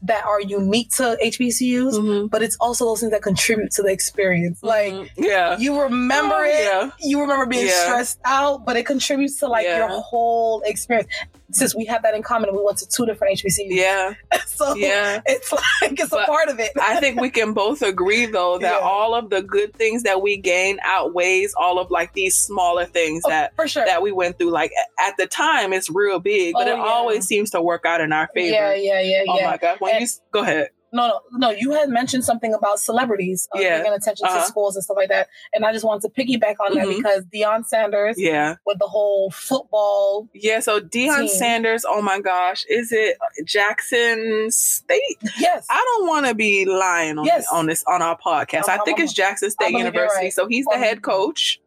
that 0.07 0.25
are 0.25 0.41
unique 0.41 0.91
to 0.97 1.17
HBCUs, 1.23 1.95
Mhm. 1.99 2.31
but 2.31 2.43
it's 2.43 2.57
also 2.57 2.85
those 2.87 3.01
things 3.01 3.13
that 3.13 3.23
contribute 3.23 3.71
to 3.73 3.83
the 3.83 3.91
experience. 3.91 4.59
Like 4.63 4.93
Mhm. 4.93 5.11
yeah, 5.17 5.57
you 5.59 5.81
remember 5.81 6.37
Oh, 6.39 6.45
it, 6.45 6.65
yeah. 6.65 6.91
you 7.01 7.21
remember 7.21 7.47
being 7.47 7.67
Yeah. 7.67 7.85
stressed 7.85 8.19
out, 8.25 8.65
but 8.65 8.77
it 8.77 8.87
contributes 8.87 9.39
to 9.41 9.47
like 9.49 9.65
Yeah. 9.67 9.79
your 9.79 9.89
whole 9.89 10.63
experience. 10.65 11.09
Since 11.53 11.77
we 11.77 11.85
have 11.87 12.03
that 12.03 12.15
in 12.15 12.23
common, 12.23 12.51
we 12.55 12.63
went 12.63 12.79
to 12.79 12.89
two 12.89 13.07
different 13.07 13.39
HBCUs, 13.39 13.67
yeah, 13.71 14.15
so 14.47 14.75
yeah. 14.75 15.21
it's 15.27 15.53
like 15.53 15.99
it's 16.01 16.13
a 16.13 16.25
part 16.25 16.49
of 16.49 16.59
it. 16.59 16.73
I 16.81 16.99
think 17.01 17.21
we 17.21 17.31
can 17.31 17.53
both 17.53 17.83
agree 17.83 18.27
though 18.27 18.59
that 18.59 18.81
Yeah. 18.81 18.87
all 18.87 19.15
of 19.15 19.31
the 19.31 19.43
good 19.43 19.73
things 19.75 20.03
that 20.03 20.21
we 20.23 20.37
gain 20.37 20.79
outweighs 20.85 21.55
all 21.57 21.79
of 21.79 21.91
like 21.91 22.13
these 22.15 22.37
smaller 22.37 22.85
things 22.85 23.23
Oh, 23.25 23.29
that 23.31 23.55
for 23.55 23.69
sure. 23.69 23.85
that 23.87 24.03
we 24.03 24.11
went 24.13 24.39
through. 24.39 24.51
Like 24.51 24.73
at 25.07 25.17
the 25.19 25.27
time, 25.27 25.73
it's 25.73 25.89
real 25.89 26.19
big, 26.19 26.55
but 26.55 26.67
Oh, 26.67 26.73
it 26.73 26.77
yeah. 26.77 26.83
always 26.85 27.27
seems 27.27 27.51
to 27.51 27.63
work 27.63 27.85
out 27.87 28.01
in 28.01 28.13
our 28.13 28.29
favor. 28.35 28.53
yeah, 28.53 28.75
yeah, 28.75 29.01
yeah, 29.01 29.23
Oh 29.29 29.39
yeah. 29.39 29.51
my 29.51 29.57
god! 29.57 29.77
When 29.79 29.95
And- 29.95 30.03
you 30.03 30.09
go 30.33 30.41
ahead, 30.41 30.71
No, 30.93 31.07
no, 31.09 31.21
no. 31.33 31.51
You 31.51 31.73
had 31.73 31.89
mentioned 31.89 32.25
something 32.25 32.55
about 32.55 32.79
celebrities 32.81 33.49
uh, 33.55 33.59
Yeah. 33.61 33.83
paying 33.83 33.93
attention 33.95 34.27
Uh-huh. 34.27 34.41
to 34.41 34.47
schools 34.47 34.77
and 34.77 34.85
stuff 34.85 34.97
like 34.97 35.09
that, 35.09 35.29
and 35.53 35.65
I 35.65 35.73
just 35.73 35.85
wanted 35.85 36.03
to 36.03 36.09
piggyback 36.09 36.57
on 36.61 36.75
that 36.75 36.87
Mhm. 36.87 36.97
because 36.97 37.25
Deion 37.25 37.67
Sanders 37.67 38.17
yeah, 38.19 38.57
with 38.65 38.79
the 38.79 38.87
whole 38.87 39.31
football. 39.31 40.29
yeah. 40.35 40.61
So 40.61 40.81
Deion 40.81 41.19
Team. 41.21 41.29
Sanders. 41.29 41.85
Oh 41.89 42.01
my 42.03 42.21
gosh, 42.21 42.65
is 42.69 42.93
it 42.93 43.17
Jackson 43.45 44.51
State? 44.51 45.19
Yes, 45.39 45.67
I 45.71 45.83
don't 45.97 46.07
want 46.09 46.27
to 46.27 46.35
be 46.35 46.65
lying 46.65 47.19
on, 47.19 47.25
Yes. 47.25 47.47
on 47.53 47.67
this 47.67 47.85
on 47.87 48.03
our 48.03 48.17
podcast. 48.19 48.69
I'm- 48.69 48.81
I 48.81 48.85
think 48.85 48.99
I'm- 48.99 49.05
it's 49.05 49.13
Jackson 49.13 49.51
State 49.51 49.73
University. 49.73 50.25
right. 50.27 50.33
So 50.33 50.47
he's 50.47 50.65
the 50.71 50.79
head 50.79 51.03
coach. 51.03 51.61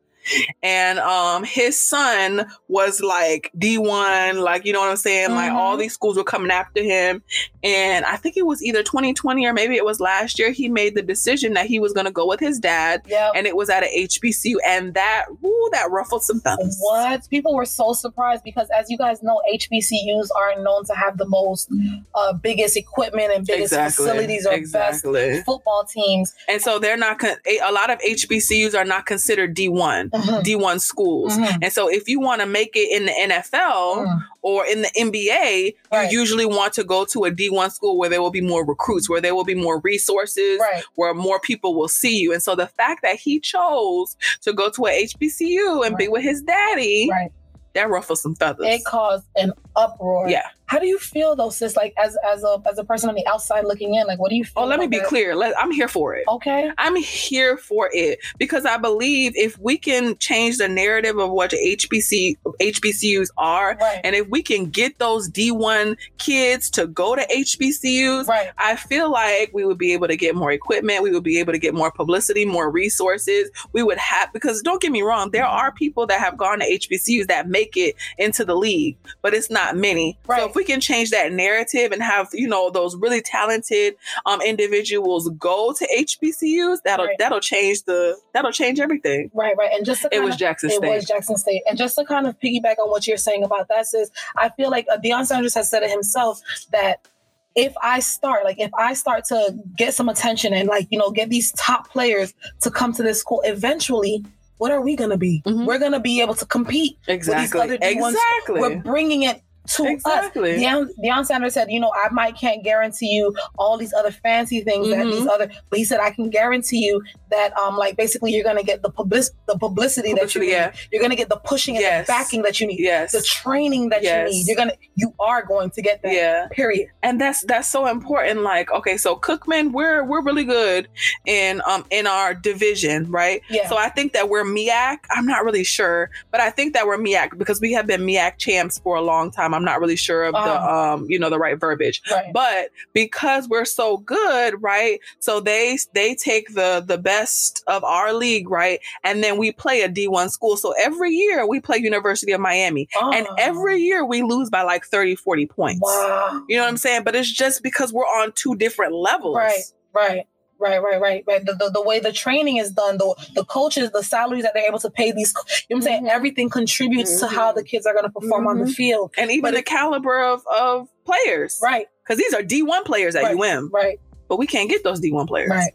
And 0.63 0.99
um 0.99 1.43
his 1.43 1.79
son 1.81 2.45
was 2.67 3.01
like 3.01 3.51
D1, 3.57 4.41
like 4.43 4.65
you 4.65 4.73
know 4.73 4.79
what 4.79 4.89
I'm 4.89 4.97
saying? 4.97 5.31
Like 5.31 5.51
Mhm. 5.51 5.55
all 5.55 5.77
these 5.77 5.93
schools 5.93 6.17
were 6.17 6.23
coming 6.23 6.51
after 6.51 6.81
him. 6.83 7.21
And 7.63 8.05
I 8.05 8.15
think 8.15 8.37
it 8.37 8.45
was 8.45 8.63
either 8.63 8.83
2020 8.83 9.45
or 9.45 9.53
maybe 9.53 9.75
it 9.75 9.83
was 9.85 9.99
last 9.99 10.39
year. 10.39 10.51
He 10.51 10.69
made 10.69 10.95
the 10.95 11.01
decision 11.01 11.53
that 11.53 11.65
he 11.65 11.79
was 11.79 11.93
gonna 11.93 12.11
go 12.11 12.25
with 12.27 12.39
his 12.39 12.59
dad. 12.59 13.01
yeah. 13.07 13.31
And 13.35 13.47
it 13.47 13.55
was 13.55 13.69
at 13.69 13.83
a 13.83 13.87
HBCU. 14.07 14.57
And 14.65 14.93
that 14.93 15.25
woo, 15.41 15.69
that 15.73 15.89
ruffled 15.91 16.23
some 16.23 16.39
feathers. 16.39 16.77
What 16.79 17.27
people 17.29 17.55
were 17.55 17.65
so 17.65 17.93
surprised 17.93 18.43
because, 18.43 18.67
as 18.77 18.89
you 18.89 18.97
guys 18.97 19.21
know, 19.23 19.41
HBCUs 19.53 20.29
are 20.35 20.61
known 20.61 20.85
to 20.85 20.93
have 20.93 21.17
the 21.17 21.27
most 21.27 21.69
uh, 22.15 22.33
biggest 22.33 22.77
equipment 22.77 23.31
and 23.35 23.45
biggest 23.45 23.73
Exactly. 23.73 24.05
facilities 24.05 24.45
or 24.45 24.53
exactly. 24.53 25.13
best 25.31 25.45
football 25.45 25.83
teams. 25.85 26.33
And 26.47 26.61
so 26.61 26.79
they're 26.79 26.97
not 26.97 27.19
con- 27.19 27.37
a 27.45 27.59
a 27.59 27.71
lot 27.71 27.89
of 27.89 27.99
HBCUs 27.99 28.73
are 28.73 28.85
not 28.85 29.05
considered 29.05 29.55
D1, 29.55 30.09
Mhm. 30.21 30.43
D1 30.43 30.79
schools. 30.79 31.37
Mhm. 31.37 31.59
And 31.63 31.73
so 31.73 31.87
if 31.89 32.07
you 32.07 32.19
want 32.19 32.41
to 32.41 32.47
make 32.47 32.71
it 32.75 32.89
in 32.91 33.05
the 33.05 33.11
NFL 33.19 34.05
Mm. 34.05 34.21
or 34.41 34.65
in 34.65 34.81
the 34.83 34.91
NBA, 34.97 35.75
Right. 35.91 36.11
you 36.11 36.19
usually 36.19 36.45
want 36.45 36.73
to 36.73 36.83
go 36.83 37.05
to 37.05 37.25
a 37.25 37.31
D1 37.31 37.71
school 37.71 37.97
where 37.97 38.09
there 38.09 38.21
will 38.21 38.31
be 38.31 38.41
more 38.41 38.65
recruits, 38.65 39.09
where 39.09 39.21
there 39.21 39.35
will 39.35 39.43
be 39.43 39.55
more 39.55 39.79
resources, 39.79 40.59
Right. 40.59 40.83
where 40.95 41.13
more 41.13 41.39
people 41.39 41.75
will 41.75 41.87
see 41.87 42.17
you. 42.17 42.33
And 42.33 42.41
so 42.43 42.55
the 42.55 42.67
fact 42.67 43.01
that 43.03 43.15
he 43.17 43.39
chose 43.39 44.15
to 44.41 44.53
go 44.53 44.69
to 44.69 44.85
a 44.87 44.91
HBCU 45.03 45.83
and 45.85 45.95
be 45.97 46.07
with 46.07 46.23
his 46.23 46.41
daddy, 46.41 47.07
Right. 47.11 47.31
that 47.73 47.89
ruffled 47.89 48.19
some 48.19 48.35
feathers. 48.35 48.65
It 48.67 48.83
caused 48.85 49.25
an 49.35 49.53
uproar. 49.75 50.29
Yeah. 50.29 50.47
How 50.69 50.77
do 50.77 50.85
you 50.85 50.99
feel 50.99 51.35
though, 51.35 51.49
sis? 51.49 51.75
Like 51.75 51.95
as 51.97 52.15
as 52.31 52.43
a 52.43 52.61
as 52.69 52.77
a 52.77 52.83
person 52.83 53.09
on 53.09 53.15
the 53.15 53.25
outside 53.25 53.65
looking 53.65 53.95
in, 53.95 54.05
like 54.05 54.19
what 54.19 54.29
do 54.29 54.35
you 54.35 54.45
feel? 54.45 54.63
Oh, 54.63 54.65
let 54.67 54.79
me 54.79 54.85
be 54.85 54.99
that? 54.99 55.07
clear. 55.07 55.35
Let, 55.35 55.57
I'm 55.57 55.71
here 55.71 55.87
for 55.87 56.15
it. 56.15 56.25
Okay. 56.27 56.71
I'm 56.77 56.95
here 56.95 57.57
for 57.57 57.89
it 57.91 58.19
because 58.37 58.65
I 58.67 58.77
believe 58.77 59.33
if 59.35 59.57
we 59.57 59.79
can 59.79 60.15
change 60.19 60.57
the 60.57 60.67
narrative 60.67 61.17
of 61.17 61.31
what 61.31 61.49
HBC 61.49 62.37
HBCUs 62.61 63.29
are, 63.35 63.77
Right. 63.81 63.99
and 64.03 64.15
if 64.15 64.27
we 64.27 64.43
can 64.43 64.67
get 64.67 64.99
those 64.99 65.27
D1 65.27 65.97
kids 66.19 66.69
to 66.71 66.85
go 66.85 67.15
to 67.15 67.25
HBCUs, 67.35 68.27
right. 68.27 68.51
I 68.59 68.75
feel 68.75 69.11
like 69.11 69.49
we 69.51 69.65
would 69.65 69.79
be 69.79 69.93
able 69.93 70.07
to 70.07 70.15
get 70.15 70.35
more 70.35 70.51
equipment. 70.51 71.01
We 71.01 71.09
would 71.09 71.23
be 71.23 71.39
able 71.39 71.53
to 71.53 71.59
get 71.59 71.73
more 71.73 71.91
publicity, 71.91 72.45
more 72.45 72.69
resources. 72.69 73.49
We 73.73 73.81
would 73.81 73.97
have, 73.97 74.31
because 74.33 74.61
don't 74.61 74.79
get 74.79 74.91
me 74.91 75.01
wrong, 75.01 75.31
there 75.31 75.45
mm-hmm. 75.45 75.65
are 75.65 75.71
people 75.71 76.05
that 76.05 76.19
have 76.19 76.37
gone 76.37 76.59
to 76.59 76.65
HBCUs 76.65 77.25
that 77.25 77.47
make 77.47 77.75
it 77.75 77.95
into 78.19 78.45
the 78.45 78.55
league, 78.55 78.97
but 79.23 79.33
it's 79.33 79.49
not 79.49 79.75
many. 79.75 80.15
Right. 80.27 80.41
So 80.41 80.58
we 80.59 80.65
can 80.65 80.81
change 80.81 81.09
that 81.11 81.31
narrative 81.31 81.91
and 81.93 82.03
have, 82.03 82.27
you 82.33 82.47
know, 82.47 82.69
those 82.69 82.95
really 82.97 83.21
talented 83.21 83.95
um, 84.25 84.41
individuals 84.41 85.29
go 85.39 85.73
to 85.73 85.87
HBCUs, 85.97 86.79
that'll 86.83 87.05
Right. 87.07 87.15
that'll 87.17 87.39
change 87.39 87.83
the 87.83 88.17
that'll 88.33 88.51
change 88.51 88.79
everything. 88.79 89.31
Right. 89.33 89.55
Right. 89.57 89.71
And 89.73 89.85
just 89.85 90.05
It 90.11 90.21
was 90.21 90.33
of, 90.35 90.39
Jackson 90.39 90.69
it 90.69 90.73
State. 90.73 90.87
It 90.91 90.95
was 90.95 91.05
Jackson 91.05 91.37
State. 91.37 91.61
And 91.67 91.77
just 91.77 91.95
to 91.97 92.03
kind 92.05 92.27
of 92.27 92.37
piggyback 92.39 92.77
on 92.77 92.89
what 92.89 93.07
you're 93.07 93.17
saying 93.17 93.43
about 93.43 93.69
that, 93.69 93.87
sis, 93.87 94.11
I 94.35 94.49
feel 94.49 94.69
like 94.69 94.85
uh, 94.91 94.97
Deion 94.97 95.25
Sanders 95.25 95.53
has 95.55 95.69
said 95.69 95.83
it 95.83 95.89
himself 95.91 96.41
that 96.71 97.07
if 97.55 97.73
I 97.81 97.99
start, 97.99 98.43
like 98.43 98.59
if 98.59 98.71
I 98.77 98.93
start 98.93 99.23
to 99.25 99.55
get 99.77 99.93
some 99.93 100.09
attention 100.09 100.53
and 100.53 100.67
like, 100.67 100.87
you 100.91 100.99
know, 100.99 101.09
get 101.11 101.29
these 101.29 101.51
top 101.53 101.89
players 101.89 102.33
to 102.61 102.69
come 102.69 102.93
to 102.93 103.03
this 103.03 103.19
school, 103.19 103.41
eventually, 103.45 104.23
what 104.57 104.71
are 104.71 104.81
we 104.81 104.95
going 104.95 105.09
to 105.09 105.17
be? 105.17 105.41
Mhm. 105.45 105.65
We're 105.65 105.79
going 105.79 105.93
to 105.93 105.99
be 106.01 106.21
able 106.21 106.35
to 106.35 106.45
compete. 106.45 106.97
exactly. 107.07 107.61
other 107.61 107.77
D1s, 107.77 108.09
Exactly. 108.09 108.59
We're 108.61 108.79
bringing 108.81 109.23
it 109.23 109.41
to 109.75 109.85
Exactly. 109.85 110.55
us. 110.55 110.61
Deion, 110.61 110.87
Deion 111.03 111.25
Sanders 111.25 111.53
said, 111.53 111.71
you 111.71 111.79
know, 111.79 111.91
I 111.95 112.09
might 112.11 112.35
can't 112.37 112.63
guarantee 112.63 113.07
you 113.09 113.35
all 113.57 113.77
these 113.77 113.93
other 113.93 114.11
fancy 114.11 114.61
things 114.61 114.89
that 114.89 115.05
Mhm. 115.05 115.11
these 115.11 115.27
other, 115.27 115.49
but 115.69 115.77
he 115.79 115.85
said 115.85 115.99
I 115.99 116.11
can 116.11 116.29
guarantee 116.29 116.85
you 116.85 117.01
that, 117.31 117.55
um, 117.57 117.77
like 117.77 117.95
basically 117.97 118.31
you're 118.33 118.43
gonna 118.43 118.63
get 118.63 118.81
the 118.81 118.89
public, 118.89 119.25
the 119.47 119.57
publicity, 119.57 120.09
that 120.13 120.33
you 120.35 120.41
Publicity, 120.41 120.45
need. 120.47 120.51
yeah. 120.53 120.71
You're 120.91 121.01
gonna 121.01 121.15
get 121.15 121.29
the 121.29 121.37
pushing 121.37 121.75
and 121.75 121.81
Yes. 121.83 122.07
the 122.07 122.13
backing 122.13 122.41
that 122.43 122.59
you 122.59 122.67
need, 122.67 122.79
Yes. 122.79 123.11
the 123.11 123.21
training 123.21 123.89
that 123.89 124.03
Yes. 124.03 124.29
you 124.31 124.35
need. 124.37 124.47
You're 124.47 124.57
gonna, 124.57 124.73
you 124.95 125.13
are 125.19 125.43
going 125.43 125.69
to 125.71 125.81
get 125.81 126.01
that. 126.03 126.13
Yeah. 126.13 126.47
Period. 126.51 126.87
and 127.03 127.19
that's 127.21 127.43
that's 127.45 127.67
so 127.67 127.85
important 127.87 128.41
like 128.43 128.71
okay 128.71 128.97
so 128.97 129.15
cookman 129.15 129.71
we're 129.71 130.03
we're 130.03 130.21
really 130.21 130.43
good 130.43 130.87
in 131.25 131.61
um 131.65 131.85
in 131.91 132.05
our 132.07 132.33
division 132.33 133.09
right 133.11 133.41
Yeah. 133.49 133.67
so 133.69 133.77
i 133.77 133.89
think 133.89 134.13
that 134.13 134.29
we're 134.29 134.43
MEAC 134.43 134.97
i'm 135.11 135.25
not 135.25 135.43
really 135.45 135.63
sure 135.63 136.09
but 136.31 136.39
i 136.41 136.49
think 136.49 136.73
that 136.73 136.85
we're 136.87 136.97
MEAC 136.97 137.37
because 137.37 137.59
we 137.61 137.71
have 137.73 137.87
been 137.87 138.01
MEAC 138.05 138.37
champs 138.37 138.79
for 138.79 138.95
a 138.95 139.01
long 139.01 139.31
time 139.31 139.53
i'm 139.53 139.58
not 139.65 139.79
really 139.79 139.95
sure 139.95 140.23
of 140.25 140.33
the 140.33 140.39
Uh-huh. 140.39 140.93
um 140.93 141.05
you 141.09 141.17
know 141.19 141.29
the 141.29 141.37
right 141.39 141.59
verbiage 141.59 142.01
right. 142.11 142.31
but 142.33 142.69
because 142.93 143.47
we're 143.49 143.65
so 143.65 143.97
good 143.97 144.61
right 144.61 144.99
so 145.19 145.39
they 145.39 145.77
they 145.93 146.15
take 146.15 146.53
the 146.55 146.83
the 146.85 146.97
best 146.97 147.63
of 147.67 147.83
our 147.83 148.13
league 148.13 148.49
right 148.49 148.79
and 149.03 149.23
then 149.23 149.37
we 149.37 149.51
play 149.51 149.81
a 149.81 149.89
d1 149.89 150.29
school 150.29 150.57
so 150.57 150.73
every 150.79 151.11
year 151.11 151.47
we 151.47 151.59
play 151.59 151.77
university 151.77 152.31
of 152.31 152.39
miami 152.41 152.87
and 153.01 153.27
Oh. 153.29 153.35
every 153.37 153.77
year 153.81 154.05
we 154.05 154.21
lose 154.23 154.49
by 154.49 154.61
like 154.63 154.85
30 154.85 155.15
40 155.15 155.45
points 155.47 155.81
wow. 155.83 156.43
you 156.47 156.55
know 156.57 156.63
what 156.63 156.69
I'm 156.69 156.77
saying? 156.77 157.03
But 157.03 157.15
it's 157.15 157.31
just 157.31 157.63
because 157.63 157.91
we're 157.93 158.03
on 158.05 158.31
two 158.33 158.55
different 158.55 158.93
levels. 158.93 159.35
Right, 159.35 159.63
right, 159.93 160.27
right, 160.59 160.81
right, 160.81 160.99
right, 161.01 161.23
right. 161.27 161.45
The, 161.45 161.53
the, 161.53 161.69
the 161.71 161.81
way 161.81 161.99
the 161.99 162.11
training 162.11 162.57
is 162.57 162.71
done, 162.71 162.97
the 162.97 163.15
the 163.35 163.45
coaches, 163.45 163.91
the 163.91 164.03
salaries 164.03 164.43
that 164.43 164.53
they're 164.53 164.67
able 164.67 164.79
to 164.79 164.89
pay 164.89 165.11
these, 165.11 165.33
you 165.69 165.75
know 165.75 165.77
what 165.77 165.77
I'm 165.77 165.81
saying? 165.81 166.03
Mhm. 166.05 166.09
Everything 166.09 166.49
contributes 166.49 167.19
to 167.19 167.27
how 167.27 167.51
the 167.51 167.63
kids 167.63 167.85
are 167.85 167.93
going 167.93 168.05
to 168.05 168.11
perform 168.11 168.47
on 168.47 168.59
the 168.59 168.65
Mhm. 168.65 168.73
field. 168.73 169.11
And 169.17 169.31
even 169.31 169.41
But 169.51 169.53
the 169.55 169.63
caliber 169.63 170.21
of, 170.21 170.43
of 170.47 170.87
players. 171.05 171.59
Right, 171.63 171.87
Because 172.03 172.17
these 172.17 172.33
are 172.33 172.43
D1 172.43 172.83
players 172.85 173.15
at 173.15 173.23
Right. 173.23 173.35
UM, 173.37 173.69
right, 173.73 173.99
but 174.27 174.37
we 174.37 174.45
can't 174.47 174.69
get 174.69 174.83
those 174.83 174.99
D1 174.99 175.27
players. 175.27 175.49
right. 175.49 175.71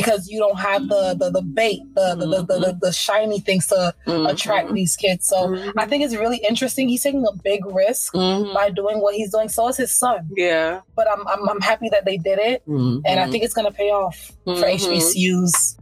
Because 0.00 0.28
you 0.28 0.38
don't 0.38 0.58
have 0.58 0.88
the 0.88 1.16
the, 1.18 1.30
the 1.30 1.42
bait, 1.42 1.80
the, 1.94 2.14
the, 2.14 2.26
the, 2.26 2.42
the, 2.42 2.58
the, 2.60 2.78
the 2.82 2.92
shiny 2.92 3.40
things 3.40 3.66
to 3.68 3.94
Mhm. 4.06 4.30
attract 4.30 4.72
these 4.74 4.94
kids. 4.96 5.26
So 5.26 5.48
Mhm. 5.48 5.72
I 5.76 5.86
think 5.86 6.04
it's 6.04 6.14
really 6.14 6.36
interesting. 6.38 6.88
He's 6.88 7.02
taking 7.02 7.24
a 7.26 7.34
big 7.42 7.64
risk 7.66 8.12
Mhm. 8.14 8.52
by 8.54 8.70
doing 8.70 9.00
what 9.00 9.14
he's 9.14 9.30
doing. 9.32 9.48
So 9.48 9.68
is 9.68 9.76
his 9.78 9.90
son. 9.92 10.28
Yeah. 10.36 10.80
But 10.94 11.10
I'm, 11.10 11.26
I'm, 11.26 11.48
I'm 11.48 11.60
happy 11.60 11.88
that 11.90 12.04
they 12.04 12.18
did 12.18 12.38
it. 12.38 12.62
And 12.66 12.76
Mm-hmm. 13.04 13.18
I 13.18 13.30
think 13.30 13.42
it's 13.44 13.54
going 13.54 13.66
to 13.66 13.72
pay 13.72 13.90
off 13.90 14.32
for. 14.44 14.54
HBCUs. 14.54 15.76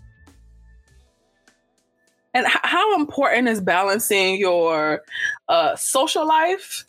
And 2.36 2.46
how 2.48 2.96
important 2.96 3.48
is 3.48 3.60
balancing 3.60 4.38
your 4.40 5.02
uh, 5.48 5.76
social 5.76 6.26
life 6.26 6.84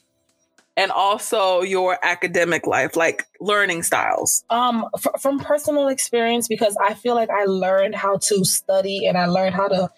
and 0.77 0.91
also 0.91 1.61
your 1.61 1.97
academic 2.03 2.67
life, 2.67 2.95
like 2.95 3.25
learning 3.39 3.83
styles? 3.83 4.43
Um, 4.49 4.85
fr- 4.99 5.17
from 5.19 5.39
personal 5.39 5.87
experience, 5.87 6.47
because 6.47 6.75
I 6.81 6.93
feel 6.93 7.15
like 7.15 7.29
I 7.29 7.45
learned 7.45 7.95
how 7.95 8.17
to 8.17 8.43
study 8.45 9.07
and 9.07 9.17
I 9.17 9.25
learned 9.27 9.55
how 9.55 9.67
to 9.69 9.89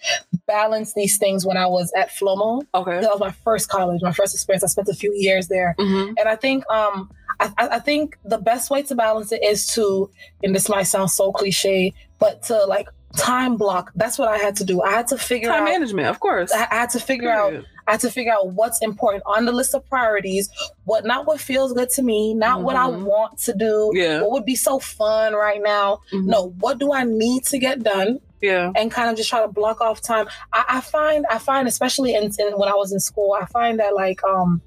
balance 0.45 0.93
these 0.93 1.17
things 1.17 1.45
when 1.45 1.57
I 1.57 1.67
was 1.67 1.91
at 1.95 2.09
Flomo. 2.09 2.61
Okay. 2.73 3.01
That 3.01 3.09
was 3.11 3.19
my 3.19 3.31
first 3.31 3.69
college, 3.69 4.01
my 4.01 4.11
first 4.13 4.33
experience. 4.33 4.63
I 4.63 4.67
spent 4.67 4.87
a 4.87 4.93
few 4.93 5.13
years 5.15 5.47
there, 5.47 5.75
Mm-hmm. 5.79 6.13
and 6.17 6.29
I 6.29 6.35
think 6.35 6.69
um, 6.71 7.09
I, 7.39 7.51
I 7.57 7.79
think 7.79 8.17
the 8.23 8.37
best 8.37 8.69
way 8.69 8.81
to 8.83 8.95
balance 8.95 9.31
it 9.31 9.43
is 9.43 9.67
to, 9.75 10.09
and 10.43 10.55
this 10.55 10.69
might 10.69 10.83
sound 10.83 11.11
so 11.11 11.31
cliche, 11.31 11.93
but 12.19 12.43
to 12.43 12.65
like 12.65 12.87
time 13.15 13.57
block. 13.57 13.91
That's 13.95 14.17
what 14.19 14.27
I 14.29 14.37
had 14.37 14.55
to 14.57 14.63
do. 14.65 14.81
I 14.81 14.91
had 14.91 15.07
to 15.07 15.17
figure 15.17 15.49
Time 15.49 15.63
out. 15.63 15.65
Time 15.65 15.73
management, 15.79 16.07
of 16.07 16.19
course. 16.19 16.51
I 16.51 16.67
I 16.69 16.75
had 16.75 16.89
to 16.91 16.99
figure 16.99 17.29
out 17.29 17.49
Period. 17.49 17.65
I 17.87 17.91
had 17.91 17.99
to 18.01 18.11
figure 18.11 18.33
out 18.33 18.49
what's 18.51 18.81
important 18.81 19.23
on 19.25 19.45
the 19.45 19.51
list 19.51 19.73
of 19.73 19.85
priorities, 19.87 20.49
what 20.83 21.05
not 21.05 21.25
what 21.25 21.39
feels 21.39 21.73
good 21.73 21.89
to 21.91 22.03
me, 22.03 22.33
not 22.33 22.61
what 22.61 22.75
I 22.75 22.87
Mhm. 22.87 23.03
want 23.03 23.37
to 23.39 23.53
do, 23.53 23.91
Yeah. 23.93 24.21
what 24.21 24.31
would 24.31 24.45
be 24.45 24.55
so 24.55 24.77
fun 24.79 25.33
right 25.33 25.61
now. 25.63 26.01
Mhm. 26.13 26.25
No, 26.25 26.49
what 26.59 26.77
do 26.79 26.91
I 26.93 27.03
need 27.03 27.45
to 27.45 27.57
get 27.57 27.81
done? 27.83 28.19
Yeah. 28.41 28.71
And 28.75 28.91
kind 28.91 29.09
of 29.09 29.15
just 29.17 29.29
try 29.29 29.41
to 29.41 29.47
block 29.47 29.81
off 29.81 30.01
time. 30.01 30.27
I, 30.53 30.65
I 30.69 30.81
find 30.81 31.25
I 31.29 31.39
find 31.39 31.67
especially 31.67 32.13
in, 32.13 32.25
in 32.37 32.57
when 32.59 32.69
I 32.69 32.75
was 32.75 32.91
in 32.91 32.99
school, 32.99 33.35
I 33.39 33.45
find 33.45 33.79
that 33.79 33.95
like 33.95 34.23
um 34.23 34.61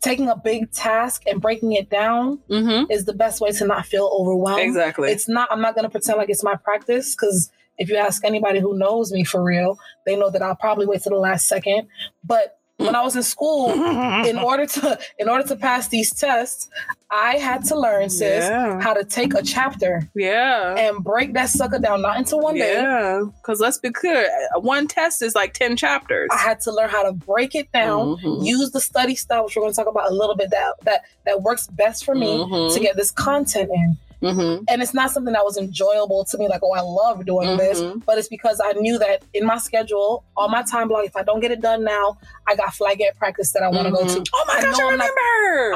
taking 0.00 0.28
a 0.28 0.34
big 0.36 0.72
task 0.72 1.22
and 1.28 1.40
breaking 1.40 1.72
it 1.72 1.88
down 1.88 2.40
Mm-hmm. 2.50 2.90
is 2.90 3.04
the 3.04 3.12
best 3.12 3.40
way 3.40 3.52
to 3.52 3.64
not 3.66 3.86
feel 3.86 4.10
overwhelmed. 4.12 4.62
Exactly. 4.62 5.12
It's 5.12 5.28
not 5.28 5.48
I'm 5.52 5.60
not 5.60 5.76
gonna 5.76 5.90
pretend 5.90 6.18
like 6.18 6.30
it's 6.30 6.42
my 6.42 6.56
practice 6.56 7.14
because 7.14 7.50
if 7.78 7.88
you 7.88 7.96
ask 7.96 8.24
anybody 8.24 8.60
who 8.60 8.76
knows 8.76 9.12
me 9.12 9.24
for 9.24 9.42
real, 9.42 9.78
they 10.06 10.16
know 10.16 10.30
that 10.30 10.42
I'll 10.42 10.56
probably 10.56 10.86
wait 10.86 11.02
to 11.02 11.10
the 11.10 11.16
last 11.16 11.46
second. 11.46 11.88
But 12.24 12.54
when 12.76 12.94
I 12.94 13.02
was 13.02 13.16
in 13.16 13.24
school, 13.24 13.70
in 13.72 14.38
order 14.50 14.64
to 14.64 14.98
in 15.18 15.28
order 15.28 15.42
to 15.48 15.56
pass 15.56 15.88
these 15.88 16.14
tests, 16.14 16.68
I 17.10 17.36
had 17.36 17.64
to 17.64 17.76
learn, 17.76 18.08
sis, 18.08 18.44
Yeah. 18.44 18.80
how 18.80 18.94
to 18.94 19.02
take 19.02 19.34
a 19.34 19.42
chapter 19.42 20.08
Yeah. 20.14 20.76
and 20.76 21.02
break 21.02 21.32
that 21.34 21.48
sucker 21.48 21.80
down, 21.80 22.02
not 22.02 22.18
into 22.18 22.36
one 22.36 22.54
day. 22.54 22.74
Yeah. 22.74 23.22
Because 23.42 23.58
let's 23.60 23.78
be 23.78 23.90
clear, 23.90 24.28
one 24.60 24.86
test 24.86 25.22
is 25.22 25.34
like 25.34 25.54
10 25.54 25.76
chapters. 25.76 26.28
I 26.32 26.36
had 26.36 26.60
to 26.60 26.72
learn 26.72 26.88
how 26.88 27.02
to 27.02 27.12
break 27.12 27.56
it 27.56 27.70
down, 27.72 28.16
Mhm. 28.18 28.44
use 28.46 28.70
the 28.70 28.80
study 28.80 29.16
style, 29.16 29.44
which 29.46 29.56
we're 29.56 29.62
going 29.62 29.72
to 29.72 29.76
talk 29.76 29.88
about 29.88 30.08
a 30.10 30.14
little 30.14 30.36
bit 30.36 30.50
that 30.50 30.74
that 30.84 31.02
that 31.26 31.42
works 31.42 31.66
best 31.66 32.04
for 32.04 32.14
me 32.14 32.38
Mhm. 32.38 32.72
to 32.74 32.78
get 32.80 32.94
this 32.96 33.10
content 33.10 33.70
in. 33.74 33.96
Mhm. 34.22 34.64
And 34.68 34.82
it's 34.82 34.94
not 34.94 35.10
something 35.12 35.32
that 35.32 35.44
was 35.44 35.56
enjoyable 35.56 36.24
to 36.24 36.38
me, 36.38 36.48
like, 36.48 36.60
oh, 36.62 36.72
I 36.72 36.80
love 36.80 37.24
doing 37.24 37.56
this. 37.56 37.80
Mhm. 37.80 38.04
But 38.04 38.18
it's 38.18 38.28
because 38.28 38.60
I 38.64 38.72
knew 38.72 38.98
that 38.98 39.22
in 39.32 39.46
my 39.46 39.58
schedule, 39.58 40.24
on 40.36 40.50
my 40.50 40.62
time 40.62 40.88
block, 40.88 41.04
if 41.04 41.16
I 41.16 41.22
don't 41.22 41.40
get 41.40 41.52
it 41.52 41.60
done 41.60 41.84
now, 41.84 42.18
I 42.46 42.56
got 42.56 42.74
flag 42.74 43.00
at 43.00 43.16
practice 43.16 43.52
that 43.52 43.62
I 43.62 43.68
want 43.68 43.86
to 43.86 43.92
go 43.92 44.04
to. 44.06 44.24
Oh 44.34 44.44
my 44.48 44.54
I 44.54 44.62
gosh, 44.62 44.78
know 44.78 44.88
I 44.88 44.92
I'm 44.92 44.98
not- 44.98 45.10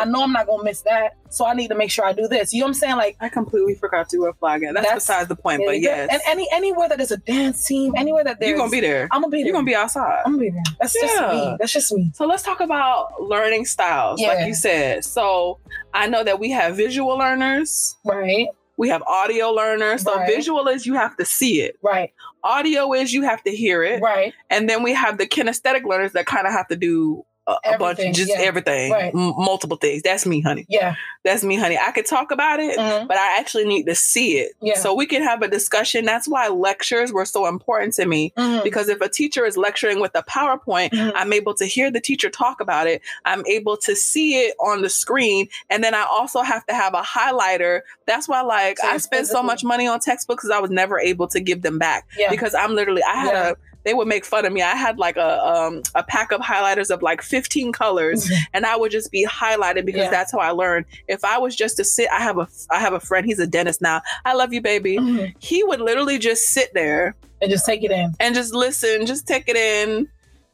I 0.00 0.05
know 0.05 0.22
I'm 0.24 0.33
not 0.33 0.46
gonna 0.46 0.64
miss 0.64 0.81
that, 0.83 1.14
so 1.33 1.47
I 1.47 1.55
need 1.55 1.68
to 1.68 1.75
make 1.75 1.90
sure 1.90 2.05
I 2.05 2.12
do 2.12 2.29
this. 2.29 2.53
You 2.53 2.61
know 2.61 2.66
what 2.66 2.68
I'm 2.71 2.75
saying? 2.75 2.97
Like, 2.97 3.16
I 3.21 3.29
completely 3.29 3.75
forgot 3.75 4.09
to 4.11 4.18
wear 4.18 4.33
flag. 4.35 4.61
That's, 4.62 4.75
That's- 4.75 4.95
besides 4.95 5.29
the 5.29 5.37
point, 5.37 5.62
but 5.66 5.81
yeah, 5.81 6.07
yes. 6.07 6.11
and 6.12 6.23
any 6.27 6.47
anywhere 6.53 6.88
that 6.88 6.99
there's 6.99 7.11
a 7.11 7.16
dance 7.16 7.66
team, 7.66 7.95
anywhere 7.97 8.25
that 8.25 8.38
there's, 8.40 8.51
You're 8.51 8.59
going 8.59 8.71
to 8.71 8.77
be 8.77 8.81
there. 8.81 9.09
I'm 9.11 9.23
gonna 9.23 9.31
be 9.31 9.38
there. 9.38 9.47
You're 9.47 9.53
going 9.55 9.64
to 9.64 9.71
be 9.71 9.75
outside. 9.75 10.23
I'm 10.27 10.33
gonna 10.33 10.45
be 10.45 10.51
there. 10.51 10.62
That's 10.81 10.92
just 10.92 11.21
me. 11.33 11.57
That's 11.59 11.73
just 11.73 11.92
me. 11.92 12.11
So 12.14 12.27
let's 12.27 12.42
talk 12.42 12.61
about 12.61 13.21
learning 13.23 13.64
styles, 13.64 14.21
Yeah. 14.21 14.29
like 14.29 14.47
you 14.47 14.55
said. 14.55 15.05
So 15.05 15.59
I 15.95 16.07
know 16.07 16.23
that 16.25 16.38
we 16.38 16.51
have 16.51 16.77
visual 16.77 17.16
learners, 17.18 17.97
Right. 18.05 18.49
we 18.77 18.88
have 18.88 19.03
audio 19.03 19.51
learners. 19.51 20.03
So 20.03 20.14
Right. 20.14 20.27
visual 20.29 20.66
is 20.68 20.87
you 20.87 20.95
have 20.95 21.16
to 21.16 21.25
see 21.25 21.62
it. 21.62 21.77
Right. 21.83 22.12
Audio 22.45 22.92
is 22.92 23.12
you 23.12 23.23
have 23.23 23.42
to 23.45 23.51
hear 23.55 23.83
it. 23.85 24.03
Right. 24.03 24.33
And 24.51 24.68
then 24.68 24.83
we 24.83 24.92
have 24.95 25.18
the 25.18 25.27
kinesthetic 25.27 25.85
learners 25.85 26.12
that 26.12 26.27
kind 26.27 26.47
of 26.47 26.53
have 26.53 26.66
to 26.68 26.77
do 26.77 27.25
a, 27.46 27.57
a 27.74 27.78
bunch, 27.78 27.98
just 28.14 28.31
yeah. 28.31 28.38
everything, 28.40 28.92
Right. 28.92 29.12
M- 29.14 29.35
multiple 29.37 29.76
things. 29.76 30.02
That's 30.02 30.24
me, 30.26 30.40
honey. 30.40 30.64
Yeah. 30.68 30.94
That's 31.24 31.42
me, 31.42 31.57
honey. 31.57 31.76
I 31.76 31.90
could 31.90 32.07
talk 32.07 32.31
about 32.31 32.61
it, 32.61 32.78
Mhm. 32.78 33.09
but 33.09 33.16
I 33.16 33.38
actually 33.38 33.64
need 33.66 33.87
to 33.87 33.94
see 33.96 34.38
it. 34.38 34.52
Yeah. 34.61 34.78
So 34.78 34.94
we 34.94 35.07
can 35.07 35.22
have 35.22 35.42
a 35.42 35.48
discussion. 35.48 36.05
That's 36.05 36.28
why 36.28 36.48
lectures 36.48 37.12
were 37.12 37.24
so 37.24 37.46
important 37.46 37.94
to 37.94 38.07
me. 38.07 38.33
Mhm. 38.37 38.62
Because 38.62 38.88
if 38.88 39.00
a 39.00 39.09
teacher 39.09 39.44
is 39.44 39.57
lecturing 39.57 39.98
with 40.00 40.14
a 40.14 40.22
PowerPoint, 40.22 40.90
Mhm. 40.90 41.12
I'm 41.16 41.33
able 41.33 41.55
to 41.55 41.64
hear 41.66 41.90
the 41.90 42.00
teacher 42.00 42.31
talk 42.31 42.61
about 42.61 42.87
it. 42.87 43.02
I'm 43.24 43.44
able 43.46 43.76
to 43.78 43.96
see 43.96 44.37
it 44.37 44.55
on 44.61 44.83
the 44.83 44.88
screen. 44.88 45.48
And 45.68 45.83
then 45.83 45.94
I 45.94 46.02
also 46.09 46.42
have 46.42 46.64
to 46.66 46.74
have 46.74 46.94
a 46.94 47.02
highlighter. 47.02 47.81
That's 48.07 48.28
why, 48.28 48.42
like, 48.42 48.78
So 48.78 48.87
I 48.88 48.96
spent 48.98 49.26
so 49.26 49.42
much 49.42 49.64
money 49.64 49.87
on 49.88 49.98
textbooks 50.00 50.44
because 50.44 50.57
I 50.57 50.61
was 50.61 50.70
never 50.70 50.98
able 51.00 51.26
to 51.28 51.40
give 51.40 51.62
them 51.62 51.78
back. 51.78 52.07
Yeah. 52.16 52.31
Because 52.31 52.55
I'm 52.55 52.74
literally, 52.74 53.02
I 53.02 53.16
had 53.16 53.33
Yeah. 53.33 53.48
a, 53.50 53.55
they 53.85 53.95
would 53.95 54.07
make 54.09 54.25
fun 54.25 54.45
of 54.47 54.53
me. 54.53 54.62
I 54.62 54.75
had 54.77 54.99
like 54.99 55.16
a 55.16 55.45
um, 55.45 55.83
a 55.95 56.03
pack 56.03 56.33
of 56.33 56.40
highlighters 56.40 56.90
of 56.90 57.03
like 57.03 57.23
15 57.23 57.73
colors, 57.73 58.31
and 58.55 58.64
I 58.66 58.77
would 58.77 58.90
just 58.92 59.11
be 59.11 59.27
highlighted 59.27 59.85
because 59.87 60.03
Yeah. 60.05 60.11
that's 60.11 60.33
how 60.33 60.38
I 60.38 60.51
learned. 60.51 60.87
If 61.09 61.25
I 61.25 61.38
was 61.38 61.57
just 61.57 61.77
to 61.79 61.85
sit, 61.85 62.09
I 62.12 62.21
have 62.21 62.38
a 62.38 62.49
I 62.71 62.79
have 62.81 62.92
a 62.92 63.01
friend. 63.01 63.27
He's 63.27 63.38
a 63.38 63.47
dentist 63.47 63.81
now. 63.83 64.03
I 64.25 64.35
love 64.35 64.53
you, 64.53 64.61
baby. 64.61 64.97
Mhm. 64.99 65.35
He 65.40 65.64
would 65.64 65.81
literally 65.81 66.18
just 66.18 66.47
sit 66.49 66.73
there 66.75 67.14
And 67.40 67.51
just 67.51 67.66
take 67.66 67.83
it 67.83 67.90
in. 67.90 68.14
and 68.21 68.35
just 68.35 68.55
listen, 68.55 69.07
just 69.07 69.27
take 69.27 69.49
it 69.49 69.57
in. 69.57 70.09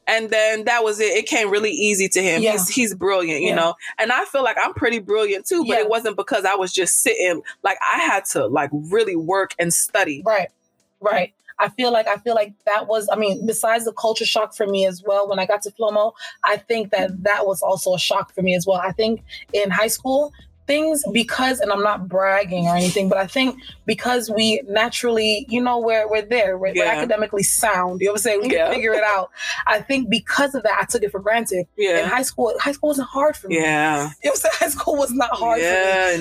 And 0.07 0.31
then 0.31 0.65
that 0.65 0.83
was 0.85 1.01
it. 1.01 1.15
It 1.15 1.27
came 1.27 1.51
really 1.51 1.71
easy 1.71 2.09
to 2.09 2.23
him. 2.23 2.41
Yeah. 2.41 2.53
He's 2.53 2.69
he's 2.71 2.95
brilliant, 2.95 3.43
you 3.43 3.49
Yeah. 3.49 3.57
know. 3.57 3.75
And 3.99 4.11
I 4.11 4.25
feel 4.25 4.43
like 4.43 4.57
I'm 4.59 4.73
pretty 4.73 5.01
brilliant 5.01 5.47
too, 5.47 5.65
but 5.67 5.75
Yeah. 5.77 5.81
it 5.81 5.91
wasn't 5.91 6.17
because 6.17 6.47
I 6.47 6.55
was 6.55 6.73
just 6.73 7.03
sitting. 7.03 7.43
Like 7.63 7.77
I 7.95 7.99
had 7.99 8.25
to 8.33 8.47
like 8.47 8.71
really 8.73 9.17
work 9.17 9.55
and 9.59 9.71
study. 9.71 10.23
Right. 10.25 10.49
Right. 11.01 11.35
I 11.59 11.69
feel 11.69 11.93
like 11.93 12.07
I 12.07 12.17
feel 12.17 12.35
like 12.35 12.53
that 12.67 12.87
was 12.87 13.09
I 13.13 13.17
mean 13.17 13.47
besides 13.47 13.85
the 13.85 13.93
culture 13.93 14.25
shock 14.25 14.55
for 14.55 14.67
me 14.67 14.87
as 14.87 15.03
well 15.03 15.29
when 15.29 15.39
I 15.39 15.47
got 15.47 15.63
to 15.63 15.71
Flomo 15.71 16.13
I 16.45 16.57
think 16.57 16.91
that 16.93 17.23
that 17.25 17.47
was 17.47 17.63
also 17.63 17.95
a 17.95 17.99
shock 17.99 18.35
for 18.35 18.43
me 18.43 18.55
as 18.55 18.67
well. 18.67 18.81
I 18.83 18.93
think 18.93 19.23
in 19.53 19.71
high 19.71 19.89
school 19.89 20.33
things 20.69 21.03
because 21.13 21.59
and 21.61 21.73
i'm 21.73 21.83
not 21.83 22.09
bragging 22.09 22.67
or 22.67 22.77
anything 22.77 23.09
but 23.09 23.19
i 23.19 23.27
think 23.27 23.59
because 23.87 24.31
we 24.31 24.61
naturally 24.69 25.45
you 25.49 25.61
know 25.61 25.79
we're, 25.79 26.09
we're 26.09 26.23
there 26.23 26.57
we're, 26.59 26.73
we're 26.77 26.85
academically 26.85 27.43
sound 27.43 28.01
you 28.01 28.07
know 28.07 28.13
what 28.13 28.19
i'm 28.21 28.23
saying 28.23 28.41
we 28.43 28.53
Yeah. 28.53 28.67
can 28.67 28.75
figure 28.75 28.93
it 28.93 29.03
out 29.03 29.31
i 29.67 29.81
think 29.81 30.09
because 30.09 30.55
of 30.55 30.63
that 30.63 30.79
i 30.81 30.85
took 30.85 31.03
it 31.03 31.11
for 31.11 31.19
granted 31.21 31.67
yeah 31.77 32.03
in 32.05 32.09
high 32.09 32.23
school 32.23 32.53
high 32.61 32.73
school 32.73 32.89
wasn't 32.91 33.09
hard 33.09 33.37
for 33.37 33.49
me 33.49 33.57
Yeah. 33.57 34.11
you 34.23 34.29
know 34.29 34.31
what 34.31 34.31
i'm 34.31 34.37
saying 34.37 34.55
high 34.61 34.69
school 34.69 34.97
was 34.97 35.11
not 35.13 35.31
hard 35.33 35.59
for 35.59 35.65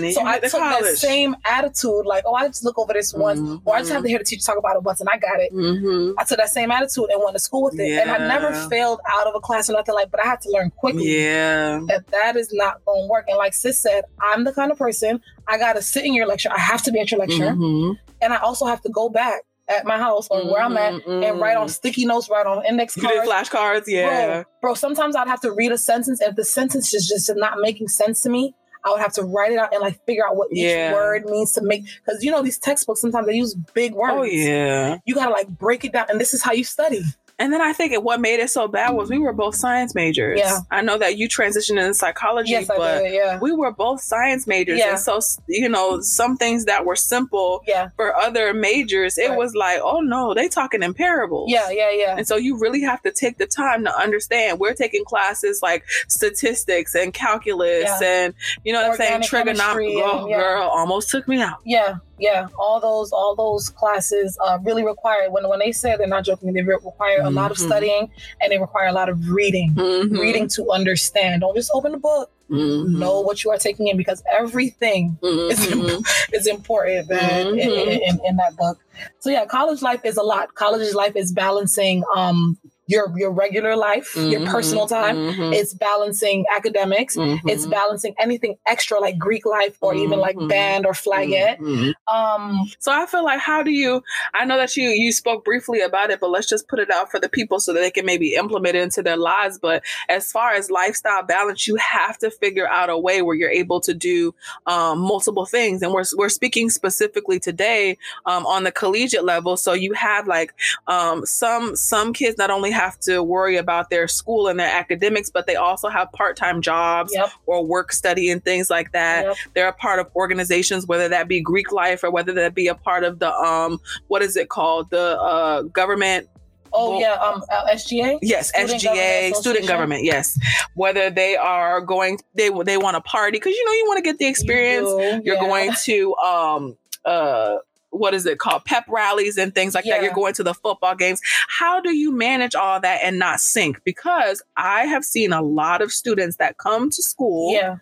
me 0.02 0.08
yeah. 0.08 0.12
So 0.18 0.26
I 0.26 0.40
took 0.40 0.52
that 0.54 0.86
same 0.98 1.36
attitude, 1.46 2.06
like, 2.06 2.24
oh, 2.26 2.34
I 2.34 2.48
just 2.48 2.64
look 2.64 2.78
over 2.80 2.94
this 2.94 3.14
once, 3.14 3.40
or 3.66 3.76
I 3.76 3.80
just 3.80 3.92
have 3.92 4.04
to 4.04 4.10
hear 4.10 4.18
the 4.18 4.24
teacher 4.24 4.46
talk 4.46 4.58
about 4.58 4.76
it 4.78 4.84
once, 4.84 5.00
and 5.02 5.10
I 5.10 5.18
got 5.18 5.40
it. 5.40 5.54
Mm-hmm. 5.54 6.14
I 6.18 6.24
took 6.24 6.38
that 6.38 6.50
same 6.50 6.72
attitude 6.72 7.08
and 7.12 7.22
went 7.22 7.36
to 7.36 7.40
school 7.40 7.64
with 7.66 7.80
it, 7.80 8.00
and 8.00 8.10
I 8.10 8.18
never 8.28 8.54
failed 8.70 9.00
out 9.10 9.28
of 9.28 9.36
a 9.36 9.40
class 9.40 9.70
or 9.70 9.74
nothing 9.74 9.96
like. 9.96 10.10
But 10.12 10.24
I 10.24 10.28
had 10.28 10.42
to 10.42 10.50
learn 10.52 10.70
quickly 10.72 11.18
Yeah. 11.24 11.82
that 11.88 12.08
that 12.08 12.36
is 12.36 12.54
not 12.54 12.84
going 12.86 13.04
to 13.04 13.08
work. 13.10 13.26
And 13.28 13.38
like 13.38 13.54
Sis 13.54 13.80
said, 13.80 14.06
I'm 14.38 14.44
the 14.44 14.54
kind 14.54 14.72
of 14.72 14.78
person 14.78 15.20
I 15.48 15.58
got 15.58 15.74
to 15.74 15.82
sit 15.82 16.06
in 16.06 16.14
your 16.14 16.28
lecture. 16.28 16.50
I 16.54 16.60
have 16.60 16.84
to 16.84 16.92
be 16.92 17.00
at 17.00 17.10
your 17.12 17.20
lecture, 17.20 17.52
Mhm. 17.54 17.98
and 18.22 18.34
I 18.34 18.38
also 18.38 18.66
have 18.68 18.82
to 18.84 18.90
go 18.90 19.10
back 19.10 19.42
at 19.68 19.84
my 19.86 19.98
house 19.98 20.28
or 20.30 20.46
where 20.52 20.62
I'm 20.62 20.78
at 20.78 20.94
and 21.08 21.40
write 21.42 21.58
on 21.58 21.68
sticky 21.70 22.06
notes, 22.06 22.30
write 22.30 22.46
on 22.46 22.64
index 22.66 22.96
cards. 22.96 23.28
flashcards, 23.28 23.84
yeah. 23.88 24.28
Bro, 24.30 24.44
bro, 24.62 24.74
sometimes 24.76 25.16
I'd 25.16 25.28
have 25.28 25.42
to 25.42 25.52
read 25.52 25.72
a 25.72 25.78
sentence. 25.78 26.22
and 26.22 26.30
If 26.30 26.36
the 26.38 26.46
sentence 26.46 26.94
is 26.94 27.08
just 27.08 27.30
not 27.36 27.60
making 27.60 27.88
sense 27.90 28.22
to 28.22 28.30
me, 28.30 28.54
I 28.86 28.92
would 28.92 29.02
have 29.02 29.12
to 29.14 29.24
write 29.24 29.52
it 29.52 29.58
out 29.58 29.74
and 29.74 29.82
like 29.82 30.00
figure 30.06 30.26
out 30.26 30.38
what 30.38 30.48
Yeah. 30.52 30.90
each 30.92 30.94
word 30.94 31.26
means 31.26 31.52
to 31.54 31.62
make. 31.64 31.84
Because 32.06 32.24
you 32.24 32.32
know 32.32 32.42
these 32.44 32.58
textbooks 32.60 33.02
sometimes 33.02 33.28
they 33.28 33.34
use 33.34 33.56
big 33.74 33.94
words. 33.94 34.14
Oh 34.16 34.24
yeah. 34.24 35.00
You 35.06 35.16
gotta 35.16 35.32
like 35.32 35.50
break 35.50 35.84
it 35.84 35.92
down, 35.92 36.06
and 36.10 36.22
this 36.22 36.34
is 36.34 36.42
how 36.44 36.54
you 36.54 36.64
study. 36.64 37.02
And 37.40 37.54
then 37.54 37.62
I 37.62 37.72
think 37.72 37.92
it, 37.94 38.02
what 38.02 38.20
made 38.20 38.40
it 38.40 38.50
so 38.50 38.68
bad 38.68 38.92
was 38.96 39.12
we 39.12 39.20
were 39.20 39.32
both 39.32 39.54
science 39.54 39.94
majors. 39.94 40.40
Yeah. 40.40 40.60
I 40.72 40.82
know 40.82 40.98
that 40.98 41.18
you 41.18 41.30
transitioned 41.30 41.78
into 41.80 41.94
psychology, 41.94 42.50
Yes, 42.52 42.68
I 42.70 42.78
but 42.78 43.00
did. 43.04 43.14
Yeah, 43.14 43.40
we 43.40 43.52
were 43.52 43.72
both 43.72 44.02
science 44.02 44.48
majors. 44.48 44.80
Yeah. 44.80 44.92
And 44.92 45.00
so, 45.00 45.20
you 45.48 45.70
know, 45.70 46.02
some 46.02 46.36
things 46.38 46.66
that 46.66 46.84
were 46.86 46.96
simple 46.96 47.64
yeah, 47.68 47.90
for 47.96 48.16
other 48.16 48.56
majors, 48.56 49.20
it 49.20 49.30
Right. 49.30 49.38
was 49.38 49.54
like, 49.54 49.80
oh 49.84 50.00
no, 50.00 50.34
they 50.34 50.48
talking 50.48 50.82
in 50.82 50.96
parables. 50.96 51.52
yeah, 51.52 51.70
yeah, 51.70 51.92
yeah. 51.92 52.16
And 52.18 52.28
so 52.28 52.38
you 52.38 52.58
really 52.58 52.82
have 52.82 53.04
to 53.04 53.12
take 53.12 53.38
the 53.38 53.46
time 53.46 53.84
to 53.84 53.96
understand. 53.96 54.60
We're 54.60 54.74
taking 54.74 55.06
classes 55.06 55.62
like 55.62 55.86
statistics 56.08 56.96
and 56.96 57.14
calculus 57.14 57.84
Yeah. 57.86 58.00
and 58.26 58.34
you 58.64 58.74
know 58.74 58.82
what 58.82 58.92
I'm 58.92 58.98
saying 58.98 59.22
trigonometry. 59.24 59.94
Oh 60.04 60.28
yeah. 60.28 60.38
girl, 60.40 60.64
almost 60.64 61.10
took 61.12 61.28
me 61.28 61.42
out. 61.42 61.60
Yeah, 61.66 61.98
yeah. 62.20 62.48
All 62.60 62.80
those, 62.80 63.12
all 63.12 63.36
those 63.36 63.70
classes 63.70 64.38
uh, 64.46 64.58
really 64.64 64.84
require. 64.84 65.30
When 65.30 65.48
when 65.50 65.60
they 65.60 65.72
say 65.72 65.96
they're 65.98 66.08
not 66.08 66.26
joking, 66.26 66.54
they 66.54 66.62
re- 66.62 66.76
require 66.76 67.22
a 67.22 67.30
lot 67.30 67.52
of 67.52 67.58
Mhm. 67.58 67.66
studying 67.68 68.12
and 68.42 68.52
they 68.52 68.58
require 68.58 68.88
a 68.88 68.92
lot 68.94 69.10
of 69.10 69.30
reading. 69.30 69.74
Mhm. 69.76 70.18
Reading 70.20 70.48
to 70.56 70.72
understand. 70.72 71.42
Don't 71.42 71.56
just 71.56 71.72
open 71.74 71.92
the 71.94 71.98
book. 72.00 72.32
Mhm. 72.50 72.98
Know 72.98 73.20
what 73.22 73.44
you 73.44 73.52
are 73.52 73.58
taking 73.58 73.88
in 73.88 73.98
because 73.98 74.24
everything 74.32 75.18
is, 75.22 75.60
Mhm. 75.68 76.06
is 76.34 76.48
important 76.48 77.10
man, 77.10 77.48
in, 77.60 77.70
Mhm. 77.70 78.00
in, 78.10 78.20
in 78.26 78.36
that 78.38 78.56
book. 78.56 78.78
So 79.20 79.30
yeah, 79.30 79.46
college 79.46 79.82
life 79.82 80.02
is 80.06 80.18
a 80.18 80.24
lot. 80.24 80.56
College 80.56 80.94
life 80.94 81.16
is 81.16 81.32
balancing 81.32 82.04
um 82.16 82.58
your 82.88 83.12
your 83.18 83.32
regular 83.32 83.76
life, 83.76 84.16
your 84.16 84.42
Mhm. 84.42 84.48
personal 84.52 84.88
time. 84.88 85.16
Mhm. 85.18 85.54
It's 85.54 85.74
balancing 85.74 86.46
academics. 86.56 87.16
Mhm. 87.18 87.42
It's 87.46 87.66
balancing 87.66 88.16
anything 88.20 88.58
extra 88.66 89.00
like 89.00 89.18
Greek 89.18 89.46
life 89.46 89.76
or 89.82 89.94
even 89.94 90.20
like 90.20 90.36
Mhm. 90.38 90.50
band 90.50 90.86
or 90.86 90.94
flagette. 90.94 91.60
Mhm. 91.60 91.94
Um, 92.08 92.70
So 92.80 92.92
I 92.92 93.06
feel 93.06 93.24
like 93.24 93.40
how 93.40 93.62
do 93.64 93.72
you 93.72 94.02
I 94.34 94.46
know 94.46 94.58
that 94.58 94.76
you 94.78 94.90
you 94.90 95.12
spoke 95.12 95.44
briefly 95.44 95.82
about 95.82 96.10
it, 96.12 96.20
but 96.20 96.30
let's 96.32 96.48
just 96.48 96.68
put 96.68 96.80
it 96.80 96.90
out 96.90 97.12
for 97.12 97.20
the 97.20 97.30
people 97.30 97.60
so 97.60 97.74
that 97.74 97.80
they 97.82 97.92
can 97.92 98.06
maybe 98.06 98.36
implement 98.36 98.76
it 98.76 98.82
into 98.84 99.04
their 99.04 99.18
lives. 99.18 99.60
But 99.60 99.84
as 100.10 100.32
far 100.32 100.54
as 100.54 100.72
lifestyle 100.72 101.24
balance, 101.24 101.68
you 101.68 101.76
have 101.76 102.18
to 102.20 102.32
figure 102.32 102.68
out 102.70 102.90
a 102.90 102.98
way 102.98 103.22
where 103.22 103.36
you're 103.36 103.50
able 103.50 103.82
to 103.82 103.94
do 103.94 104.34
um, 104.66 105.00
multiple 105.00 105.46
things. 105.46 105.82
And 105.82 105.94
we're 105.94 106.06
we're 106.16 106.30
speaking 106.30 106.70
specifically 106.70 107.40
today 107.40 107.98
um, 108.26 108.46
on 108.46 108.64
the 108.64 108.72
collegiate 108.72 109.26
level. 109.26 109.58
So 109.58 109.74
you 109.74 109.94
have 109.94 110.28
like 110.28 110.54
um, 110.88 111.26
some 111.26 111.76
some 111.76 112.14
kids 112.14 112.38
not 112.38 112.50
only 112.50 112.72
have 112.78 113.00
to 113.02 113.24
worry 113.24 113.58
about 113.58 113.90
their 113.90 114.08
school 114.08 114.48
and 114.48 114.60
their 114.60 114.74
academics, 114.82 115.30
but 115.30 115.48
they 115.48 115.56
also 115.56 115.90
have 115.90 116.12
part-time 116.12 116.62
jobs 116.62 117.12
yep, 117.14 117.30
or 117.46 117.66
work 117.66 117.92
study 117.92 118.30
and 118.30 118.44
things 118.44 118.70
like 118.70 118.92
that 118.92 119.26
yep. 119.26 119.36
they're 119.54 119.68
a 119.68 119.74
part 119.74 120.00
of 120.00 120.08
organizations 120.16 120.86
whether 120.88 121.08
that 121.10 121.28
be 121.28 121.40
greek 121.42 121.72
life 121.72 122.04
or 122.04 122.12
whether 122.12 122.34
that 122.34 122.54
be 122.54 122.68
a 122.68 122.76
part 122.76 123.04
of 123.04 123.20
the 123.20 123.32
um 123.34 123.80
what 124.08 124.22
is 124.22 124.36
it 124.36 124.50
called 124.50 124.90
the 124.90 125.20
uh 125.20 125.62
government 125.64 126.28
Oh 126.74 126.92
Well- 126.92 127.00
yeah, 127.00 127.14
um, 127.14 127.44
uh, 127.50 127.74
SGA. 127.74 128.20
yes 128.22 128.50
Student 128.50 128.82
sga 128.82 128.84
Government 128.84 129.36
student 129.38 129.68
government 129.68 130.04
yes 130.04 130.38
whether 130.76 131.10
they 131.10 131.38
are 131.38 131.80
going 131.82 132.20
they 132.36 132.50
they 132.66 132.78
want 132.78 132.96
to 132.96 133.02
party 133.02 133.38
because 133.38 133.56
you 133.56 133.66
know 133.66 133.72
you 133.72 133.86
want 133.88 133.98
to 133.98 134.04
get 134.04 134.18
the 134.18 134.28
experience 134.28 134.90
You 134.90 135.22
You're 135.24 135.36
yeah. 135.36 135.50
going 135.50 135.72
to 135.86 136.16
um 136.16 136.78
uh 137.06 137.58
what 137.98 138.14
is 138.14 138.26
it 138.26 138.40
called 138.40 138.66
pep 138.66 138.86
rallies 138.88 139.38
and 139.38 139.54
things 139.54 139.76
like 139.76 139.86
that. 139.86 140.02
You're 140.04 140.14
going 140.14 140.34
to 140.36 140.44
the 140.44 140.54
football 140.54 140.96
games. 140.96 141.22
How 141.48 141.80
do 141.80 141.96
you 141.96 142.12
manage 142.12 142.56
all 142.56 142.80
that 142.80 143.00
and 143.04 143.20
not 143.20 143.40
sink? 143.40 143.82
Because 143.84 144.42
i 144.56 144.86
have 144.86 145.04
seen 145.04 145.34
a 145.34 145.42
lot 145.42 145.82
of 145.82 145.92
students 145.92 146.38
that 146.38 146.58
come 146.58 146.90
to 146.90 147.02
school 147.04 147.54
Yeah, 147.54 147.78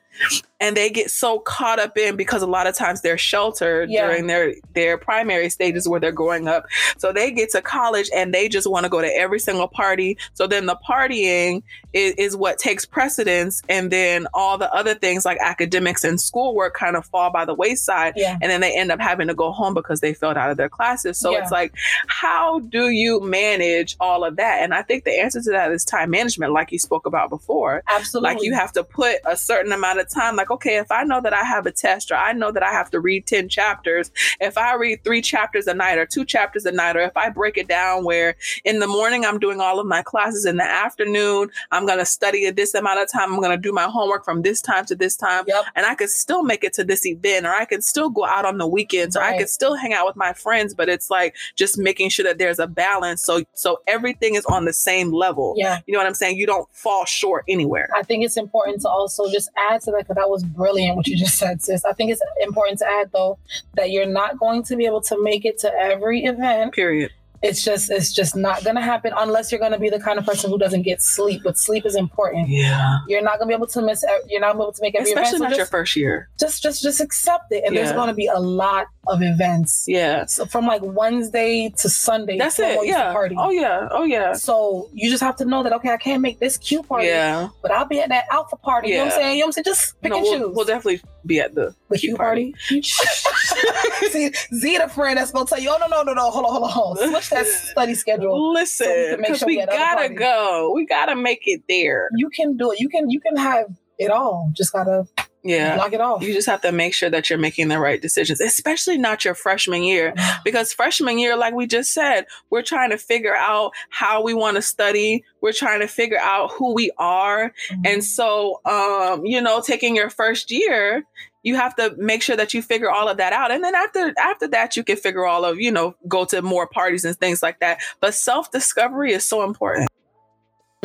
and 0.61 0.77
they 0.77 0.89
get 0.89 1.11
so 1.11 1.39
caught 1.39 1.79
up 1.79 1.97
in 1.97 2.15
because 2.15 2.41
a 2.41 2.47
lot 2.47 2.65
of 2.65 2.75
times 2.75 3.01
they're 3.01 3.17
sheltered 3.17 3.89
Yeah. 3.89 4.07
during 4.07 4.27
their 4.27 4.55
their 4.73 4.97
primary 4.97 5.49
stages 5.49 5.87
where 5.87 5.99
they're 5.99 6.11
growing 6.11 6.47
up 6.47 6.65
so 6.97 7.11
they 7.11 7.31
get 7.31 7.49
to 7.51 7.61
college 7.61 8.09
and 8.15 8.33
they 8.33 8.47
just 8.47 8.69
want 8.69 8.85
to 8.85 8.89
go 8.89 9.01
to 9.01 9.07
every 9.07 9.39
single 9.39 9.67
party 9.67 10.17
so 10.33 10.47
then 10.47 10.65
the 10.65 10.77
partying 10.87 11.61
is, 11.93 12.13
is 12.15 12.37
what 12.37 12.57
takes 12.57 12.85
precedence 12.85 13.61
and 13.69 13.91
then 13.91 14.27
all 14.33 14.57
the 14.57 14.71
other 14.73 14.95
things 14.95 15.25
like 15.25 15.37
academics 15.41 16.03
and 16.03 16.19
schoolwork 16.21 16.73
kind 16.73 16.95
of 16.95 17.05
fall 17.05 17.29
by 17.31 17.43
the 17.45 17.53
wayside 17.53 18.13
yeah. 18.15 18.37
and 18.41 18.49
then 18.51 18.61
they 18.61 18.75
end 18.77 18.91
up 18.91 18.99
having 18.99 19.27
to 19.27 19.33
go 19.33 19.51
home 19.51 19.73
because 19.73 19.99
they 19.99 20.13
failed 20.13 20.37
out 20.37 20.49
of 20.49 20.57
their 20.57 20.69
classes. 20.69 21.17
So 21.17 21.31
Yeah. 21.31 21.41
it's 21.41 21.51
like, 21.51 21.73
how 22.07 22.59
do 22.59 22.89
you 22.89 23.19
manage 23.21 23.95
all 23.99 24.23
of 24.23 24.35
that? 24.37 24.61
And 24.63 24.73
I 24.73 24.81
think 24.81 25.03
the 25.03 25.19
answer 25.19 25.41
to 25.41 25.51
that 25.51 25.71
is 25.71 25.83
time 25.85 26.09
management, 26.09 26.53
like 26.53 26.71
you 26.71 26.79
spoke 26.79 27.05
about 27.05 27.29
before. 27.29 27.83
Absolutely. 27.87 28.29
Like 28.33 28.43
you 28.43 28.53
have 28.53 28.71
to 28.73 28.83
put 28.83 29.17
a 29.25 29.35
certain 29.37 29.71
amount 29.71 29.99
of 29.99 30.04
time. 30.05 30.35
Like, 30.35 30.51
okay, 30.51 30.77
if 30.77 30.91
I 30.91 31.03
know 31.03 31.21
that 31.21 31.33
I 31.33 31.43
have 31.43 31.65
a 31.65 31.71
test 31.71 32.11
or 32.11 32.15
I 32.15 32.33
know 32.33 32.51
that 32.51 32.63
I 32.63 32.71
have 32.71 32.89
to 32.91 32.99
read 32.99 33.25
10 33.27 33.49
chapters, 33.49 34.11
if 34.39 34.57
I 34.57 34.75
read 34.75 35.03
three 35.03 35.21
chapters 35.21 35.67
a 35.67 35.73
night 35.73 35.97
or 35.97 36.05
two 36.05 36.25
chapters 36.25 36.65
a 36.65 36.71
night, 36.71 36.95
or 36.95 37.01
if 37.01 37.15
I 37.17 37.29
break 37.29 37.57
it 37.57 37.67
down 37.67 38.03
where 38.05 38.35
in 38.63 38.79
the 38.79 38.87
morning 38.87 39.25
I'm 39.25 39.39
doing 39.39 39.59
all 39.59 39.79
of 39.79 39.85
my 39.87 40.01
classes, 40.01 40.45
in 40.45 40.57
the 40.57 40.63
afternoon 40.63 41.49
I'm 41.71 41.85
going 41.85 41.99
to 41.99 42.05
study 42.05 42.45
at 42.45 42.55
this 42.55 42.73
amount 42.73 42.99
of 43.01 43.11
time, 43.11 43.33
I'm 43.33 43.39
going 43.41 43.51
to 43.51 43.57
do 43.61 43.71
my 43.71 43.83
homework 43.83 44.23
from 44.25 44.41
this 44.41 44.61
time 44.61 44.85
to 44.85 44.95
this 44.95 45.15
time 45.15 45.43
Yep. 45.47 45.65
and 45.75 45.85
I 45.85 45.95
could 45.95 46.09
still 46.09 46.43
make 46.43 46.63
it 46.63 46.73
to 46.73 46.83
this 46.83 47.05
event, 47.05 47.45
or 47.45 47.51
I 47.53 47.65
could 47.65 47.83
still 47.83 48.09
go 48.09 48.25
out 48.25 48.45
on 48.45 48.57
the 48.57 48.67
weekends, 48.67 49.15
or 49.15 49.21
I 49.21 49.31
Right. 49.31 49.39
could 49.39 49.49
still 49.49 49.75
hang 49.75 49.93
out 49.93 50.05
with 50.05 50.15
my 50.15 50.33
friends. 50.33 50.73
But 50.73 50.87
it's 50.89 51.09
like 51.09 51.35
just 51.55 51.77
making 51.77 52.09
sure 52.09 52.23
that 52.25 52.37
there's 52.37 52.59
a 52.59 52.67
balance, 52.67 53.21
so 53.23 53.41
so 53.53 53.81
everything 53.87 54.35
is 54.35 54.45
on 54.45 54.65
the 54.65 54.73
same 54.73 55.11
level. 55.11 55.53
Yeah. 55.57 55.79
You 55.87 55.93
know 55.93 55.99
what 55.99 56.07
I'm 56.07 56.13
saying? 56.13 56.37
You 56.37 56.45
don't 56.45 56.67
fall 56.73 57.05
short 57.05 57.43
anywhere. 57.47 57.89
I 57.95 58.03
think 58.03 58.23
it's 58.23 58.37
important 58.37 58.81
to 58.81 58.89
also 58.89 59.29
just 59.31 59.49
add 59.57 59.81
to 59.81 59.91
that 59.95 60.07
because 60.07 60.15
that 60.15 60.29
was 60.29 60.43
brilliant 60.43 60.95
what 60.95 61.07
you 61.07 61.17
just 61.17 61.37
said, 61.37 61.61
sis. 61.61 61.85
I 61.85 61.93
think 61.93 62.11
it's 62.11 62.21
important 62.41 62.79
to 62.79 62.87
add 62.87 63.11
though 63.11 63.37
that 63.75 63.91
you're 63.91 64.05
not 64.05 64.39
going 64.39 64.63
to 64.63 64.75
be 64.75 64.85
able 64.85 65.01
to 65.01 65.21
make 65.21 65.45
it 65.45 65.57
to 65.59 65.73
every 65.73 66.23
event. 66.23 66.73
Period. 66.73 67.11
It's 67.45 67.63
just 67.63 67.91
it's 67.91 68.11
just 68.13 68.35
not 68.35 68.63
gonna 68.63 68.81
happen 68.81 69.13
unless 69.15 69.51
you're 69.51 69.59
gonna 69.61 69.79
be 69.79 69.89
the 69.89 69.99
kind 69.99 70.17
of 70.19 70.25
person 70.25 70.49
who 70.49 70.57
doesn't 70.57 70.81
get 70.83 71.01
sleep. 71.01 71.41
But 71.43 71.57
sleep 71.57 71.85
is 71.85 71.95
important. 71.95 72.49
Yeah. 72.49 72.97
You're 73.07 73.21
not 73.21 73.39
gonna 73.39 73.49
be 73.49 73.53
able 73.53 73.67
to 73.67 73.81
miss. 73.81 74.03
ev- 74.03 74.21
You're 74.29 74.41
not 74.41 74.53
gonna 74.53 74.59
be 74.59 74.63
able 74.65 74.73
to 74.73 74.81
make 74.81 74.95
every 74.95 75.11
Especially 75.11 75.37
event. 75.37 75.43
not 75.43 75.51
So 75.51 75.57
your 75.57 75.65
first 75.67 75.95
year. 75.95 76.29
just 76.39 76.63
just 76.63 76.81
just 76.83 76.99
accept 77.01 77.51
it. 77.51 77.63
And 77.65 77.75
there's 77.77 77.91
gonna 77.91 78.13
be 78.13 78.27
a 78.27 78.39
lot 78.39 78.87
of 79.07 79.21
events. 79.21 79.85
Yeah. 79.87 80.25
So 80.25 80.45
from 80.45 80.65
like 80.65 80.81
Wednesday 80.83 81.69
to 81.77 81.89
Sunday. 81.89 82.37
That's 82.37 82.57
it. 82.59 82.79
Yeah. 82.87 83.11
Party. 83.13 83.35
Oh 83.37 83.51
yeah. 83.51 83.87
Oh 83.91 84.03
yeah. 84.03 84.33
So 84.33 84.89
you 84.93 85.09
just 85.09 85.21
have 85.23 85.35
to 85.37 85.45
know 85.45 85.61
that 85.63 85.73
okay, 85.73 85.89
I 85.91 85.97
can't 85.97 86.21
make 86.21 86.39
this 86.39 86.57
Q 86.57 86.81
party, 86.83 87.07
Yeah. 87.07 87.49
but 87.61 87.71
I'll 87.71 87.85
be 87.85 87.99
at 87.99 88.09
that 88.09 88.25
alpha 88.31 88.55
party. 88.57 88.89
You 88.89 88.95
know 88.97 89.05
what 89.05 89.13
I'm 89.13 89.19
saying? 89.19 89.37
You 89.37 89.39
know 89.41 89.45
what 89.47 89.57
I'm 89.57 89.63
saying? 89.63 89.65
Just 89.65 90.01
pick 90.01 90.09
No, 90.11 90.17
and 90.17 90.23
we'll, 90.23 90.39
choose. 90.47 90.55
we'll 90.55 90.65
definitely 90.65 91.01
be 91.25 91.39
at 91.39 91.55
the 91.55 91.75
the 91.89 91.97
Q 91.97 92.09
Q 92.09 92.15
party. 92.17 92.53
See, 92.69 94.31
Z 94.53 94.77
the 94.77 94.89
friend 94.89 95.17
that's 95.17 95.31
gonna 95.31 95.45
tell 95.45 95.59
you, 95.59 95.69
oh 95.69 95.77
no, 95.79 95.87
no, 95.87 96.03
no, 96.03 96.13
no, 96.13 96.29
hold 96.31 96.45
on, 96.45 96.51
hold 96.51 96.63
on, 96.63 96.69
hold 96.69 96.97
on. 96.99 97.09
Switch 97.11 97.29
that 97.29 97.45
study 97.71 97.95
schedule. 97.95 98.53
Listen, 98.53 98.85
So 98.87 99.11
we 99.11 99.17
because 99.17 99.39
sure 99.39 99.47
we 99.47 99.65
gotta 99.65 100.13
go. 100.13 100.71
We 100.75 100.85
gotta 100.85 101.15
make 101.15 101.41
it 101.45 101.63
there. 101.67 102.09
You 102.15 102.29
can 102.29 102.57
do 102.57 102.71
it. 102.71 102.79
You 102.79 102.89
can 102.89 103.09
you 103.09 103.19
can 103.19 103.35
have 103.37 103.67
it 103.97 104.11
all. 104.11 104.51
Just 104.55 104.73
gotta 104.73 105.07
Yeah. 105.45 105.75
block 105.75 105.93
it 105.93 106.01
off. 106.01 106.23
You 106.23 106.33
just 106.33 106.47
have 106.47 106.61
to 106.61 106.71
make 106.71 106.95
sure 106.95 107.09
that 107.11 107.29
you're 107.29 107.37
making 107.37 107.67
the 107.67 107.79
right 107.79 108.01
decisions, 108.01 108.41
especially 108.41 108.97
not 108.97 109.23
your 109.23 109.35
freshman 109.35 109.83
year. 109.83 110.15
Because 110.43 110.73
freshman 110.73 111.19
year, 111.19 111.37
like 111.37 111.53
we 111.53 111.67
just 111.67 111.93
said, 111.93 112.25
we're 112.49 112.63
trying 112.63 112.89
to 112.89 112.97
figure 112.97 113.35
out 113.35 113.71
how 113.89 114.23
we 114.23 114.33
want 114.33 114.55
to 114.55 114.63
study. 114.63 115.23
We're 115.41 115.53
trying 115.53 115.81
to 115.81 115.87
figure 115.87 116.17
out 116.19 116.51
who 116.51 116.73
we 116.73 116.89
are. 116.97 117.53
And 117.85 118.03
so, 118.03 118.59
um, 118.65 119.23
you 119.23 119.39
know, 119.39 119.61
taking 119.61 119.95
your 119.95 120.09
first 120.09 120.49
year, 120.49 121.05
you 121.43 121.55
have 121.55 121.75
to 121.75 121.93
make 121.97 122.23
sure 122.23 122.35
that 122.35 122.55
you 122.55 122.63
figure 122.63 122.89
all 122.89 123.07
of 123.07 123.17
that 123.17 123.31
out. 123.31 123.51
And 123.51 123.63
then 123.63 123.75
after 123.75 124.15
after 124.17 124.47
that, 124.47 124.75
you 124.75 124.83
can 124.83 124.97
figure 124.97 125.27
all 125.27 125.45
of, 125.45 125.59
you 125.59 125.71
know, 125.71 125.95
go 126.07 126.25
to 126.25 126.41
more 126.41 126.65
parties 126.65 127.05
and 127.05 127.15
things 127.15 127.43
like 127.43 127.59
that. 127.59 127.81
But 127.99 128.15
self-discovery 128.15 129.13
is 129.13 129.23
so 129.23 129.43
important. 129.43 129.89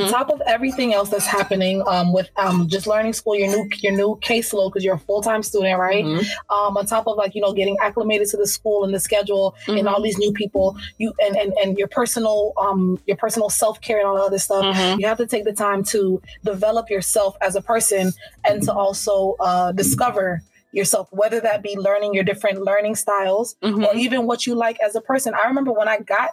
Mhm. 0.06 0.10
top 0.10 0.30
of 0.30 0.40
everything 0.46 0.94
else 0.94 1.08
that's 1.10 1.26
happening 1.26 1.82
um, 1.86 2.12
with 2.12 2.28
um, 2.36 2.68
just 2.68 2.86
learning 2.86 3.12
school, 3.12 3.34
your 3.34 3.48
new 3.48 3.68
your 3.82 3.92
new 3.92 4.18
caseload 4.22 4.70
because 4.70 4.84
you're 4.84 4.94
a 4.94 4.98
full 4.98 5.22
time 5.22 5.42
student, 5.42 5.78
right? 5.78 6.04
Mhm. 6.04 6.24
Um, 6.50 6.76
on 6.76 6.86
top 6.86 7.06
of 7.06 7.16
like 7.16 7.34
you 7.34 7.40
know 7.40 7.52
getting 7.52 7.76
acclimated 7.80 8.28
to 8.28 8.36
the 8.36 8.46
school 8.46 8.84
and 8.84 8.94
the 8.94 9.00
schedule 9.00 9.54
and 9.68 9.86
Mhm. 9.86 9.90
all 9.92 10.00
these 10.02 10.18
new 10.18 10.32
people, 10.32 10.76
you 10.98 11.12
and 11.24 11.36
and, 11.36 11.52
and 11.62 11.78
your 11.78 11.88
personal 11.88 12.52
um 12.60 12.98
your 13.06 13.16
personal 13.16 13.48
self 13.50 13.80
care 13.80 13.98
and 13.98 14.06
all 14.06 14.16
that 14.16 14.22
other 14.24 14.38
stuff. 14.38 14.64
Mhm. 14.64 15.00
You 15.00 15.06
have 15.06 15.18
to 15.18 15.26
take 15.26 15.44
the 15.44 15.52
time 15.52 15.82
to 15.84 16.20
develop 16.44 16.90
yourself 16.90 17.36
as 17.40 17.54
a 17.56 17.60
person 17.62 18.12
and 18.44 18.62
to 18.64 18.72
also 18.72 19.36
uh, 19.40 19.72
discover 19.72 20.42
yourself, 20.72 21.08
whether 21.10 21.40
that 21.40 21.62
be 21.64 21.76
learning 21.76 22.14
your 22.14 22.22
different 22.22 22.62
learning 22.62 22.94
styles 22.94 23.56
Mhm. 23.62 23.84
or 23.86 23.94
even 23.96 24.26
what 24.26 24.46
you 24.46 24.54
like 24.54 24.78
as 24.80 24.94
a 24.94 25.00
person. 25.00 25.34
I 25.34 25.46
remember 25.48 25.72
when 25.72 25.88
I 25.88 25.98
got 25.98 26.30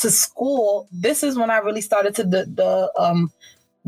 to 0.00 0.10
school, 0.10 0.88
this 0.92 1.22
is 1.22 1.36
when 1.36 1.50
I 1.50 1.58
really 1.58 1.80
started 1.80 2.14
to 2.16 2.24
the, 2.24 2.46
the 2.54 2.92
um, 2.98 3.30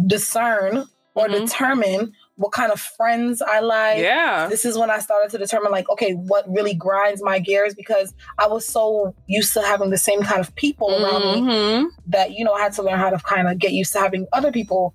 discern 0.07 0.87
or 1.15 1.27
Mhm. 1.29 1.33
determine 1.41 2.13
what 2.37 2.53
kind 2.53 2.73
of 2.73 2.81
friends 2.81 3.43
I 3.43 3.61
like. 3.61 3.99
Yeah. 3.99 4.49
This 4.49 4.65
is 4.65 4.79
when 4.79 4.91
I 4.91 4.99
started 4.99 5.31
to 5.31 5.39
determine, 5.39 5.71
like, 5.71 5.89
okay, 5.91 6.13
what 6.13 6.45
really 6.49 6.75
grinds 6.75 7.23
my 7.23 7.39
gears 7.39 7.75
because 7.75 8.15
I 8.39 8.47
was 8.47 8.67
so 8.67 9.15
used 9.27 9.53
to 9.55 9.63
having 9.63 9.91
the 9.91 9.99
same 9.99 10.23
kind 10.23 10.41
of 10.41 10.55
people 10.55 10.89
around 11.05 11.23
me 11.25 11.41
Mhm. 11.43 11.87
that, 12.07 12.33
you 12.33 12.45
know, 12.45 12.53
I 12.55 12.63
had 12.63 12.73
to 12.75 12.83
learn 12.83 12.99
how 12.99 13.11
to 13.11 13.19
kind 13.19 13.49
of 13.49 13.59
get 13.59 13.73
used 13.73 13.93
to 13.93 14.01
having 14.01 14.27
other 14.33 14.51
people 14.51 14.95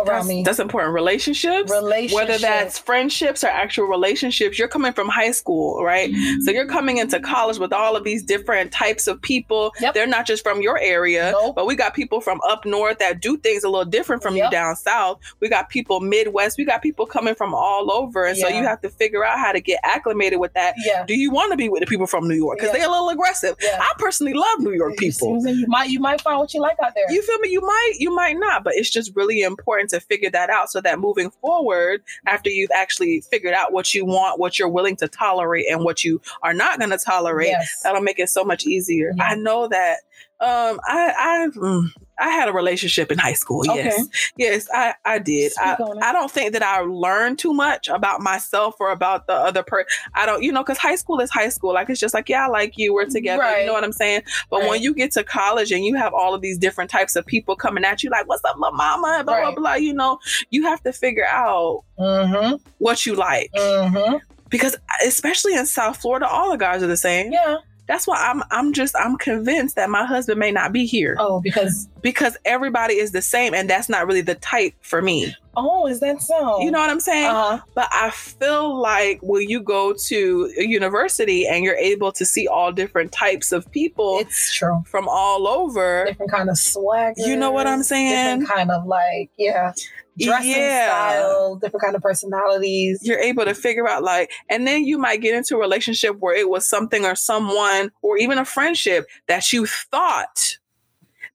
around 0.00 0.06
That's, 0.26 0.28
me. 0.28 0.42
that's 0.42 0.58
important. 0.58 0.94
Relationships, 0.94 1.70
Relationships. 1.70 2.14
whether 2.14 2.38
that's 2.38 2.78
friendships 2.78 3.44
or 3.44 3.48
actual 3.48 3.86
relationships, 3.86 4.58
you're 4.58 4.68
coming 4.68 4.92
from 4.92 5.08
high 5.08 5.30
school, 5.30 5.82
right? 5.84 6.10
So 6.10 6.16
mm-hmm. 6.18 6.50
you're 6.50 6.66
coming 6.66 6.98
into 6.98 7.20
college 7.20 7.58
with 7.58 7.72
all 7.72 7.96
of 7.96 8.04
these 8.04 8.22
different 8.22 8.72
types 8.72 9.06
of 9.06 9.20
people. 9.22 9.72
Yep. 9.80 9.94
They're 9.94 10.06
not 10.06 10.26
just 10.26 10.42
from 10.42 10.60
your 10.62 10.78
area, 10.78 11.30
Nope. 11.32 11.54
but 11.54 11.66
we 11.66 11.76
got 11.76 11.94
people 11.94 12.20
from 12.20 12.40
up 12.48 12.64
north 12.64 12.98
that 12.98 13.20
do 13.20 13.36
things 13.36 13.64
a 13.64 13.68
little 13.68 13.84
different 13.84 14.22
from 14.22 14.36
you 14.36 14.48
down 14.50 14.76
south. 14.76 15.20
We 15.40 15.48
got 15.48 15.68
people 15.68 16.00
Midwest. 16.00 16.58
We 16.58 16.64
got 16.64 16.82
people 16.82 17.06
coming 17.06 17.34
from 17.34 17.54
all 17.54 17.90
over. 17.92 18.24
And 18.24 18.36
so 18.36 18.48
you 18.48 18.62
have 18.64 18.80
to 18.82 18.88
figure 18.90 19.24
out 19.24 19.38
how 19.38 19.52
to 19.52 19.60
get 19.60 19.80
acclimated 19.84 20.40
with 20.40 20.52
that. 20.54 20.74
yeah. 20.84 21.04
Do 21.06 21.14
you 21.14 21.30
want 21.30 21.52
to 21.52 21.56
be 21.56 21.68
with 21.68 21.80
the 21.80 21.86
people 21.86 22.06
from 22.06 22.26
New 22.28 22.34
York? 22.34 22.58
Because 22.58 22.68
Yeah. 22.74 22.80
they're 22.80 22.88
a 22.88 22.92
little 22.92 23.08
aggressive. 23.10 23.56
Yeah. 23.62 23.78
I 23.80 23.92
personally 23.98 24.32
love 24.34 24.60
New 24.60 24.72
York 24.72 24.96
people. 24.96 25.40
You 25.46 25.66
might 25.66 25.90
you 25.90 26.00
might 26.00 26.20
find 26.20 26.38
what 26.38 26.54
you 26.54 26.60
like 26.60 26.76
out 26.82 26.94
there. 26.94 27.10
You 27.10 27.22
feel 27.22 27.38
me? 27.38 27.50
You 27.50 27.60
might, 27.60 27.92
you 27.98 28.14
might 28.14 28.38
not, 28.38 28.64
but 28.64 28.74
it's 28.76 28.90
just 28.90 29.14
really 29.16 29.42
important 29.42 29.89
to 29.90 30.00
figure 30.00 30.30
that 30.30 30.50
out 30.50 30.70
so 30.70 30.80
that 30.80 30.98
moving 30.98 31.30
forward, 31.30 32.02
after 32.26 32.50
you've 32.50 32.70
actually 32.74 33.22
figured 33.30 33.54
out 33.54 33.72
what 33.72 33.94
you 33.94 34.04
want, 34.04 34.38
what 34.38 34.58
you're 34.58 34.68
willing 34.68 34.96
to 34.96 35.08
tolerate, 35.08 35.66
and 35.70 35.84
what 35.84 36.04
you 36.04 36.20
are 36.42 36.54
not 36.54 36.78
going 36.78 36.90
to 36.90 36.98
tolerate, 36.98 37.48
yes. 37.48 37.80
that'll 37.82 38.02
make 38.02 38.18
it 38.18 38.28
so 38.28 38.44
much 38.44 38.66
easier. 38.66 39.12
Yeah. 39.16 39.24
I 39.24 39.34
know 39.34 39.68
that. 39.68 39.98
Um, 40.40 40.80
I, 40.86 41.12
I, 41.18 41.48
mm, 41.54 41.88
I 42.20 42.28
had 42.30 42.48
a 42.48 42.52
relationship 42.52 43.10
in 43.10 43.18
high 43.18 43.32
school. 43.32 43.64
Yes, 43.66 43.94
Okay. 43.94 44.08
yes, 44.36 44.68
I, 44.72 44.94
I 45.04 45.18
did. 45.18 45.52
I, 45.60 45.74
Speak. 45.74 45.86
I 46.02 46.12
don't 46.12 46.30
think 46.30 46.52
that 46.52 46.62
I 46.62 46.80
learned 46.80 47.38
too 47.38 47.52
much 47.54 47.88
about 47.88 48.20
myself 48.20 48.74
or 48.78 48.90
about 48.90 49.26
the 49.26 49.32
other 49.34 49.62
person. 49.62 49.86
I 50.14 50.26
don't, 50.26 50.42
you 50.42 50.52
know, 50.52 50.62
because 50.62 50.78
high 50.78 50.96
school 50.96 51.18
is 51.20 51.30
high 51.30 51.48
school. 51.48 51.72
Like 51.74 51.88
it's 51.90 51.98
just 52.00 52.14
like, 52.14 52.28
yeah, 52.28 52.44
I 52.44 52.48
like 52.48 52.76
you, 52.78 52.92
we're 52.94 53.06
together. 53.06 53.42
You 53.58 53.66
know 53.66 53.72
what 53.72 53.84
I'm 53.84 53.92
saying? 53.92 54.22
But 54.50 54.68
when 54.68 54.82
you 54.82 54.94
get 54.94 55.12
to 55.12 55.24
college 55.24 55.72
and 55.72 55.84
you 55.84 55.96
have 55.96 56.12
all 56.14 56.34
of 56.34 56.40
these 56.42 56.58
different 56.58 56.90
types 56.90 57.16
of 57.16 57.24
people 57.26 57.56
coming 57.56 57.84
at 57.84 58.02
you, 58.02 58.10
like, 58.10 58.28
what's 58.28 58.44
up, 58.44 58.56
my 58.58 58.70
mama? 58.70 59.22
Blah, 59.24 59.34
Right. 59.34 59.44
blah, 59.44 59.54
blah. 59.54 59.74
You 59.74 59.94
know, 59.94 60.18
you 60.50 60.64
have 60.64 60.82
to 60.82 60.92
figure 60.92 61.26
out 61.26 61.84
Mm-hmm. 61.98 62.56
what 62.78 63.04
you 63.06 63.14
like. 63.14 63.50
Mm-hmm. 63.56 64.16
Because 64.48 64.76
especially 65.06 65.54
in 65.54 65.64
South 65.66 65.98
Florida, 66.00 66.26
all 66.26 66.50
the 66.50 66.56
guys 66.56 66.82
are 66.82 66.86
the 66.88 66.96
same. 66.96 67.32
Yeah. 67.32 67.58
That's 67.90 68.06
why 68.06 68.16
I'm 68.30 68.40
I'm 68.52 68.72
just 68.72 68.94
I'm 68.96 69.18
convinced 69.18 69.74
that 69.74 69.90
my 69.90 70.04
husband 70.04 70.38
may 70.38 70.52
not 70.52 70.72
be 70.72 70.86
here 70.86 71.16
Oh, 71.18 71.40
because 71.40 71.88
because 72.02 72.36
everybody 72.44 72.94
is 72.94 73.10
the 73.10 73.20
same 73.20 73.52
and 73.52 73.68
that's 73.68 73.88
not 73.88 74.06
really 74.06 74.20
the 74.20 74.36
type 74.36 74.74
for 74.80 75.02
me. 75.02 75.34
oh, 75.56 75.88
is 75.88 75.98
that 75.98 76.22
so? 76.22 76.60
You 76.60 76.70
know 76.70 76.78
what 76.78 76.88
I'm 76.88 77.00
saying? 77.00 77.26
Uh-huh. 77.26 77.58
But 77.74 77.88
I 77.90 78.10
feel 78.10 78.80
like 78.80 79.18
when 79.22 79.48
you 79.48 79.60
go 79.60 79.92
to 80.06 80.52
a 80.56 80.62
university 80.64 81.48
and 81.48 81.64
you're 81.64 81.74
able 81.74 82.12
to 82.12 82.24
see 82.24 82.46
all 82.46 82.70
different 82.70 83.10
types 83.10 83.50
of 83.50 83.68
people 83.72 84.20
It's 84.20 84.54
true. 84.54 84.82
from 84.86 85.08
all 85.08 85.48
over, 85.48 86.04
Different 86.06 86.30
kind 86.30 86.48
of 86.48 86.56
swag. 86.58 87.14
You 87.16 87.36
know 87.36 87.50
what 87.50 87.66
I'm 87.66 87.82
saying? 87.82 88.38
Different 88.38 88.56
kind 88.56 88.70
of 88.70 88.86
like, 88.86 89.30
yeah. 89.36 89.72
Dressing 90.18 90.50
Yeah. 90.50 90.86
style, 90.86 91.56
different 91.56 91.82
kind 91.82 91.96
of 91.96 92.02
personalities. 92.02 93.00
you're 93.02 93.18
able 93.20 93.44
to 93.44 93.54
figure 93.54 93.88
out 93.88 94.02
like 94.02 94.30
and 94.48 94.66
then 94.66 94.84
you 94.84 94.98
might 94.98 95.20
get 95.20 95.34
into 95.34 95.56
a 95.56 95.58
relationship 95.60 96.16
where 96.18 96.34
it 96.36 96.48
was 96.50 96.66
something 96.68 97.04
or 97.06 97.14
someone 97.14 97.90
or 98.02 98.18
even 98.18 98.36
a 98.38 98.44
friendship 98.44 99.06
that 99.28 99.52
you 99.52 99.66
thought 99.66 100.58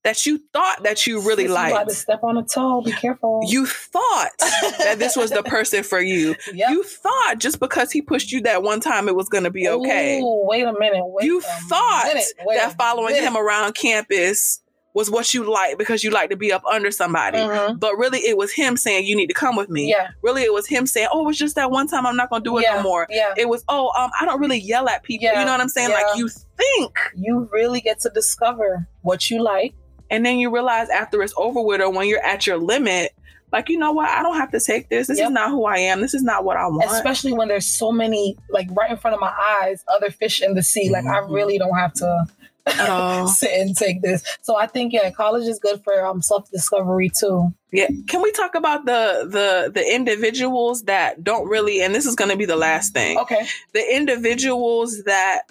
that 0.04 0.24
you 0.28 0.40
thought 0.54 0.84
that 0.84 1.08
you 1.08 1.20
really 1.20 1.46
Sis, 1.46 1.50
You 1.50 1.56
about 1.56 1.72
liked 1.72 1.90
to 1.90 1.96
step 1.96 2.24
on 2.24 2.38
a 2.38 2.44
toe. 2.44 2.82
Be 2.82 2.92
careful. 2.92 3.42
you 3.48 3.66
thought 3.66 4.30
that 4.78 4.98
this 5.00 5.16
was 5.16 5.32
the 5.32 5.42
person 5.56 5.82
for 5.84 6.00
you 6.00 6.36
Yep. 6.54 6.70
you 6.70 6.84
thought 6.84 7.36
just 7.40 7.60
because 7.60 7.92
he 7.92 8.02
pushed 8.04 8.32
you 8.32 8.42
that 8.42 8.62
one 8.62 8.82
time 8.82 9.08
it 9.08 9.16
was 9.16 9.30
going 9.30 9.46
to 9.46 9.50
be 9.52 9.68
okay 9.68 10.20
Ooh, 10.22 10.46
wait 10.46 10.64
a 10.64 10.74
minute. 10.74 11.02
Wait 11.06 11.26
you 11.26 11.40
a 11.40 11.42
thought 11.42 12.04
minute, 12.08 12.26
that 12.50 12.78
following 12.78 13.14
minute. 13.14 13.28
him 13.28 13.36
around 13.38 13.74
campus 13.74 14.62
was 14.95 15.12
what 15.12 15.31
you 15.34 15.43
like 15.43 15.77
because 15.77 16.03
you 16.03 16.10
like 16.10 16.29
to 16.31 16.36
be 16.36 16.51
up 16.51 16.63
under 16.65 16.89
somebody 16.89 17.38
Mhm. 17.38 17.79
but 17.79 17.95
really 17.97 18.19
it 18.19 18.38
was 18.38 18.51
him 18.51 18.75
saying 18.77 19.05
you 19.05 19.15
need 19.15 19.27
to 19.27 19.34
come 19.36 19.55
with 19.55 19.69
me 19.69 19.89
Yeah. 19.89 20.08
really 20.23 20.41
it 20.41 20.51
was 20.53 20.65
him 20.67 20.88
saying 20.88 21.10
oh 21.12 21.21
it 21.21 21.25
was 21.27 21.38
just 21.38 21.55
that 21.55 21.69
one 21.69 21.88
time 21.88 22.05
i'm 22.08 22.15
not 22.15 22.29
going 22.31 22.41
to 22.43 22.49
do 22.49 22.58
it 22.58 22.63
yeah. 22.63 22.75
no 22.77 22.84
more 22.84 23.05
Yeah. 23.10 23.34
it 23.38 23.47
was 23.49 23.63
oh 23.69 23.91
um 23.95 24.10
i 24.19 24.25
don't 24.25 24.39
really 24.39 24.58
yell 24.58 24.89
at 24.89 25.03
people 25.03 25.25
Yeah, 25.25 25.39
you 25.39 25.45
know 25.45 25.51
what 25.51 25.62
i'm 25.62 25.69
saying 25.69 25.89
yeah. 25.91 25.97
like 26.01 26.17
you 26.17 26.29
think 26.29 26.97
You 27.13 27.47
really 27.51 27.81
get 27.81 27.99
to 28.01 28.10
discover 28.10 28.88
what 29.03 29.29
you 29.29 29.43
like. 29.43 29.73
and 30.10 30.25
then 30.25 30.39
you 30.39 30.49
realize 30.51 30.89
after 30.89 31.21
it's 31.21 31.34
over 31.38 31.62
with 31.62 31.81
or 31.81 31.91
when 31.91 32.08
you're 32.08 32.25
at 32.25 32.47
your 32.47 32.58
limit 32.58 33.12
like 33.51 33.69
you 33.69 33.77
know 33.77 33.91
what 33.91 34.08
i 34.10 34.23
don't 34.23 34.38
have 34.38 34.51
to 34.51 34.60
take 34.60 34.89
this 34.89 35.08
this 35.08 35.17
Yep. 35.19 35.27
is 35.27 35.31
not 35.34 35.49
who 35.49 35.65
i 35.65 35.77
am 35.77 35.99
this 36.01 36.13
is 36.13 36.23
not 36.23 36.43
what 36.45 36.58
i 36.58 36.65
want 36.67 36.89
especially 36.91 37.34
when 37.34 37.47
there's 37.47 37.65
so 37.67 37.91
many 37.91 38.38
like 38.49 38.67
right 38.71 38.89
in 38.91 38.97
front 38.97 39.13
of 39.13 39.19
my 39.21 39.34
eyes 39.62 39.84
other 39.93 40.10
fish 40.10 40.41
in 40.41 40.53
the 40.55 40.63
sea 40.63 40.89
like 40.89 41.05
i 41.05 41.19
Mhm. 41.21 41.31
really 41.31 41.58
don't 41.58 41.75
have 41.77 41.93
to 41.95 42.25
at 42.65 42.89
all. 42.89 43.28
Sit 43.28 43.51
and 43.60 43.75
take 43.75 44.01
this. 44.01 44.23
So 44.41 44.56
i 44.58 44.67
think 44.67 44.93
yeah 44.93 45.10
college 45.12 45.47
is 45.47 45.60
good 45.60 45.84
for 45.84 46.06
um 46.06 46.21
self-discovery 46.21 47.10
too. 47.10 47.54
Yeah. 47.71 47.88
Can 48.08 48.21
we 48.21 48.32
talk 48.32 48.56
about 48.56 48.86
the 48.86 49.28
the 49.30 49.71
the 49.73 49.93
individuals 49.95 50.84
that 50.84 51.23
don't 51.23 51.47
really 51.47 51.82
and 51.82 51.93
this 51.93 52.06
is 52.06 52.15
going 52.15 52.32
to 52.32 52.38
be 52.38 52.45
the 52.45 52.56
last 52.56 52.93
thing. 52.93 53.17
Okay. 53.19 53.45
The 53.73 53.95
individuals 53.95 55.04
that 55.04 55.43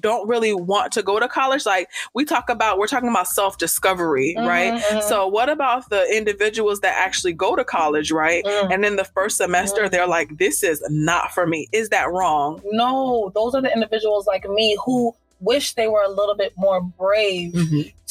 don't 0.00 0.28
really 0.28 0.52
want 0.52 0.90
to 0.92 1.04
go 1.04 1.20
to 1.20 1.28
college 1.28 1.64
like 1.64 1.88
we 2.14 2.24
talk 2.24 2.50
about 2.50 2.78
we're 2.78 2.88
talking 2.88 3.08
about 3.08 3.28
self-discovery 3.28 4.34
right? 4.36 4.72
Mhm, 4.74 4.80
mhm. 4.98 5.02
so 5.04 5.28
what 5.28 5.48
about 5.48 5.88
the 5.88 6.04
individuals 6.16 6.80
that 6.80 6.94
actually 6.98 7.32
go 7.32 7.54
to 7.54 7.62
college 7.64 8.10
right? 8.10 8.44
Mm. 8.44 8.72
and 8.74 8.82
then 8.84 8.96
the 8.96 9.04
first 9.04 9.36
semester 9.36 9.82
Mhm. 9.84 9.90
they're 9.92 10.06
like 10.08 10.36
this 10.36 10.64
is 10.64 10.82
not 10.90 11.30
for 11.32 11.46
me. 11.46 11.68
Is 11.72 11.90
that 11.90 12.10
wrong? 12.10 12.60
No 12.72 13.30
those 13.36 13.54
are 13.54 13.62
the 13.62 13.72
individuals 13.72 14.26
like 14.26 14.48
me 14.48 14.76
who 14.84 15.14
wish 15.44 15.74
they 15.74 15.88
were 15.88 16.02
a 16.02 16.08
little 16.08 16.34
bit 16.34 16.52
more 16.56 16.80
brave 16.80 17.54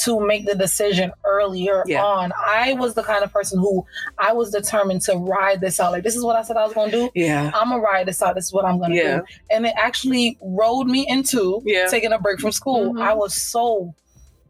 to 0.04 0.20
make 0.26 0.46
the 0.46 0.56
decision 0.56 1.12
earlier 1.26 1.84
Yeah. 1.88 2.04
on. 2.04 2.32
I 2.38 2.74
was 2.74 2.94
the 2.94 3.04
kind 3.04 3.24
of 3.24 3.32
person 3.32 3.60
who 3.60 3.86
i 4.18 4.32
was 4.34 4.50
determined 4.52 5.02
to 5.04 5.16
ride 5.18 5.62
this 5.62 5.80
out. 5.80 5.92
Like 5.92 6.04
this 6.04 6.16
is 6.16 6.24
what 6.24 6.36
i 6.36 6.42
said 6.44 6.58
i 6.58 6.64
was 6.64 6.74
going 6.74 6.92
to 6.92 6.98
do. 6.98 7.10
Yeah. 7.16 7.52
I'm 7.54 7.70
gonna 7.70 7.82
ride 7.82 8.08
this 8.08 8.22
out. 8.22 8.36
This 8.36 8.46
is 8.46 8.54
what 8.54 8.66
i'm 8.66 8.80
gonna 8.80 8.96
Yeah. 8.96 9.18
do 9.20 9.24
and 9.52 9.66
it 9.66 9.74
actually 9.78 10.38
rode 10.42 10.88
me 10.88 11.06
into 11.08 11.62
Yeah. 11.66 11.88
taking 11.88 12.12
a 12.12 12.20
break 12.20 12.40
from 12.40 12.52
school. 12.52 12.94
Mhm. 12.94 13.02
i 13.02 13.14
was 13.14 13.34
so 13.34 13.94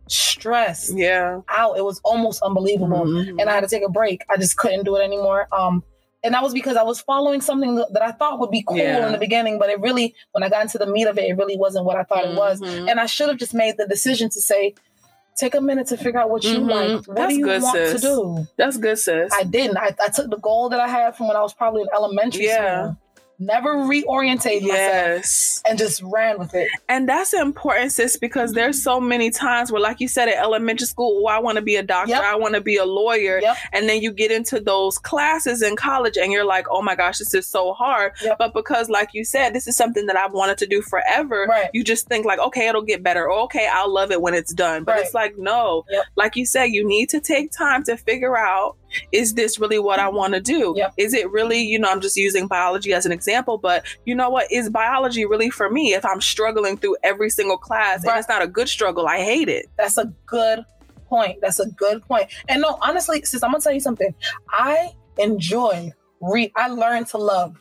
stressed 0.08 0.98
yeah. 0.98 1.40
out. 1.50 1.78
It 1.78 1.84
was 1.84 2.00
almost 2.04 2.42
unbelievable. 2.44 3.06
Mhm. 3.06 3.40
and 3.40 3.50
i 3.50 3.54
had 3.54 3.62
to 3.62 3.70
take 3.70 3.84
a 3.86 3.90
break. 3.90 4.22
I 4.30 4.38
just 4.38 4.58
couldn't 4.58 4.84
do 4.86 4.96
it 4.98 5.04
anymore. 5.04 5.48
Um 5.52 5.84
and 6.24 6.34
that 6.34 6.42
was 6.44 6.54
because 6.54 6.78
I 6.78 6.84
was 6.84 7.02
following 7.02 7.42
something 7.42 7.76
that 7.76 8.02
I 8.02 8.12
thought 8.12 8.40
would 8.40 8.52
be 8.52 8.64
cool 8.64 8.78
Yeah. 8.78 9.06
in 9.08 9.12
the 9.12 9.18
beginning, 9.18 9.60
but 9.60 9.70
it 9.70 9.80
really, 9.80 10.16
when 10.32 10.44
I 10.44 10.50
got 10.50 10.62
into 10.62 10.78
the 10.78 10.86
meat 10.88 11.06
of 11.08 11.18
it, 11.18 11.30
it 11.30 11.38
really 11.38 11.58
wasn't 11.58 11.86
what 11.86 11.98
I 11.98 12.04
thought 12.04 12.26
it 12.26 12.36
was. 12.36 12.62
Mhm. 12.62 12.90
And 12.90 13.00
I 13.00 13.06
should 13.06 13.28
have 13.30 13.38
just 13.38 13.54
made 13.54 13.76
the 13.78 13.86
decision 13.88 14.30
to 14.30 14.42
say, 14.42 14.74
take 15.36 15.56
a 15.56 15.62
minute 15.62 15.88
to 15.88 15.98
figure 15.98 16.20
out 16.20 16.30
what 16.30 16.44
you 16.44 16.60
Mhm. 16.60 16.70
like. 16.70 17.08
What 17.08 17.18
That's 17.18 17.30
do 17.34 17.40
you 17.40 17.46
good, 17.46 17.62
want 17.64 17.76
sis. 17.76 18.02
to 18.02 18.08
do? 18.08 18.48
that's 18.56 18.78
good 18.78 19.00
sis 19.00 19.34
I 19.34 19.44
didn't. 19.44 19.78
I, 19.78 19.96
I 20.00 20.10
took 20.10 20.30
the 20.30 20.38
goal 20.38 20.70
that 20.70 20.80
I 20.80 20.88
had 20.88 21.16
from 21.16 21.28
when 21.28 21.36
I 21.36 21.42
was 21.42 21.54
probably 21.54 21.82
in 21.82 21.88
elementary 21.94 22.46
Yeah. 22.46 22.84
school, 22.84 22.98
never 23.40 23.76
reorientate 23.76 24.62
myself, 24.62 24.68
yes 24.72 25.62
and 25.66 25.78
just 25.78 26.02
ran 26.04 26.38
with 26.38 26.54
it. 26.54 26.70
And 26.90 27.08
that's 27.08 27.34
important, 27.34 27.92
sis, 27.92 28.18
because 28.18 28.54
there's 28.54 28.82
so 28.84 29.00
many 29.00 29.30
times 29.32 29.72
where, 29.72 29.82
like 29.82 30.00
you 30.00 30.08
said, 30.08 30.28
at 30.28 30.36
elementary 30.38 30.88
school, 30.88 31.22
oh, 31.24 31.28
I 31.28 31.40
want 31.40 31.56
to 31.58 31.62
be 31.62 31.76
a 31.78 31.84
doctor, 31.84 32.12
Yep. 32.12 32.22
I 32.24 32.36
want 32.36 32.56
to 32.56 32.62
be 32.62 32.78
a 32.78 32.86
lawyer. 32.86 33.40
Yep. 33.42 33.58
And 33.72 33.88
then 33.90 34.02
you 34.02 34.12
get 34.12 34.32
into 34.32 34.60
those 34.60 34.98
classes 34.98 35.62
in 35.62 35.76
college 35.76 36.18
and 36.18 36.32
you're 36.32 36.46
like, 36.46 36.66
oh 36.70 36.82
my 36.82 36.96
gosh, 36.96 37.20
this 37.20 37.34
is 37.34 37.48
so 37.48 37.74
hard. 37.74 38.14
Yep. 38.22 38.38
But 38.40 38.54
because, 38.54 38.90
like 38.90 39.10
you 39.14 39.24
said, 39.24 39.54
this 39.54 39.68
is 39.68 39.76
something 39.76 40.06
that 40.08 40.18
I've 40.18 40.34
wanted 40.34 40.58
to 40.60 40.68
do 40.68 40.82
forever, 40.82 41.46
Right. 41.50 41.70
you 41.74 41.84
just 41.84 42.08
think, 42.08 42.26
like, 42.26 42.40
okay, 42.40 42.68
it'll 42.68 42.82
get 42.82 43.04
better. 43.04 43.24
Or, 43.30 43.42
okay, 43.44 43.68
I'll 43.72 43.92
love 43.92 44.12
it 44.12 44.22
when 44.22 44.34
it's 44.34 44.54
done. 44.54 44.84
But 44.84 44.94
Right. 44.94 45.06
it's 45.06 45.14
like, 45.14 45.38
no. 45.38 45.86
Like 46.16 46.36
you 46.36 46.46
said, 46.46 46.66
you 46.66 46.86
need 46.88 47.10
to 47.10 47.20
take 47.20 47.52
time 47.52 47.84
to 47.86 47.96
figure 47.98 48.38
out 48.38 48.76
is 49.12 49.34
this 49.34 49.60
really 49.60 49.80
what 49.80 50.00
I 50.00 50.10
want 50.10 50.34
to 50.34 50.42
do? 50.42 50.74
Yep. 50.76 50.94
Is 50.98 51.14
it 51.14 51.30
really, 51.32 51.62
you 51.62 51.80
know, 51.80 51.90
I'm 51.90 52.02
just 52.02 52.18
using 52.18 52.48
biology 52.48 52.94
as 52.94 53.06
an 53.06 53.12
example, 53.12 53.58
but 53.58 53.86
you 54.06 54.16
know 54.16 54.30
what? 54.30 54.52
Is 54.52 54.70
biology 54.70 55.26
really 55.26 55.50
for 55.50 55.70
me 55.70 55.94
if 55.94 56.06
I'm 56.06 56.22
struggling 56.22 56.78
through 56.78 56.98
every 57.04 57.30
single 57.30 57.58
class 57.58 58.04
Right. 58.06 58.12
and 58.14 58.20
it's 58.20 58.30
not 58.30 58.42
a 58.42 58.48
good 58.48 58.70
struggle? 58.70 59.08
I 59.08 59.20
hate 59.20 59.50
it. 59.50 59.68
That's 59.78 59.98
a 59.98 60.06
good 60.26 60.66
point. 61.08 61.40
That's 61.42 61.60
a 61.60 61.70
good 61.72 62.02
point. 62.08 62.28
And 62.50 62.62
no, 62.62 62.78
honestly, 62.82 63.22
sis, 63.24 63.44
I'm 63.44 63.52
gonna 63.52 63.62
tell 63.62 63.74
you 63.74 63.80
something. 63.80 64.14
I 64.50 64.92
enjoy 65.18 65.92
read. 66.22 66.52
I 66.56 66.68
learned 66.70 67.08
to 67.08 67.18
love 67.18 67.56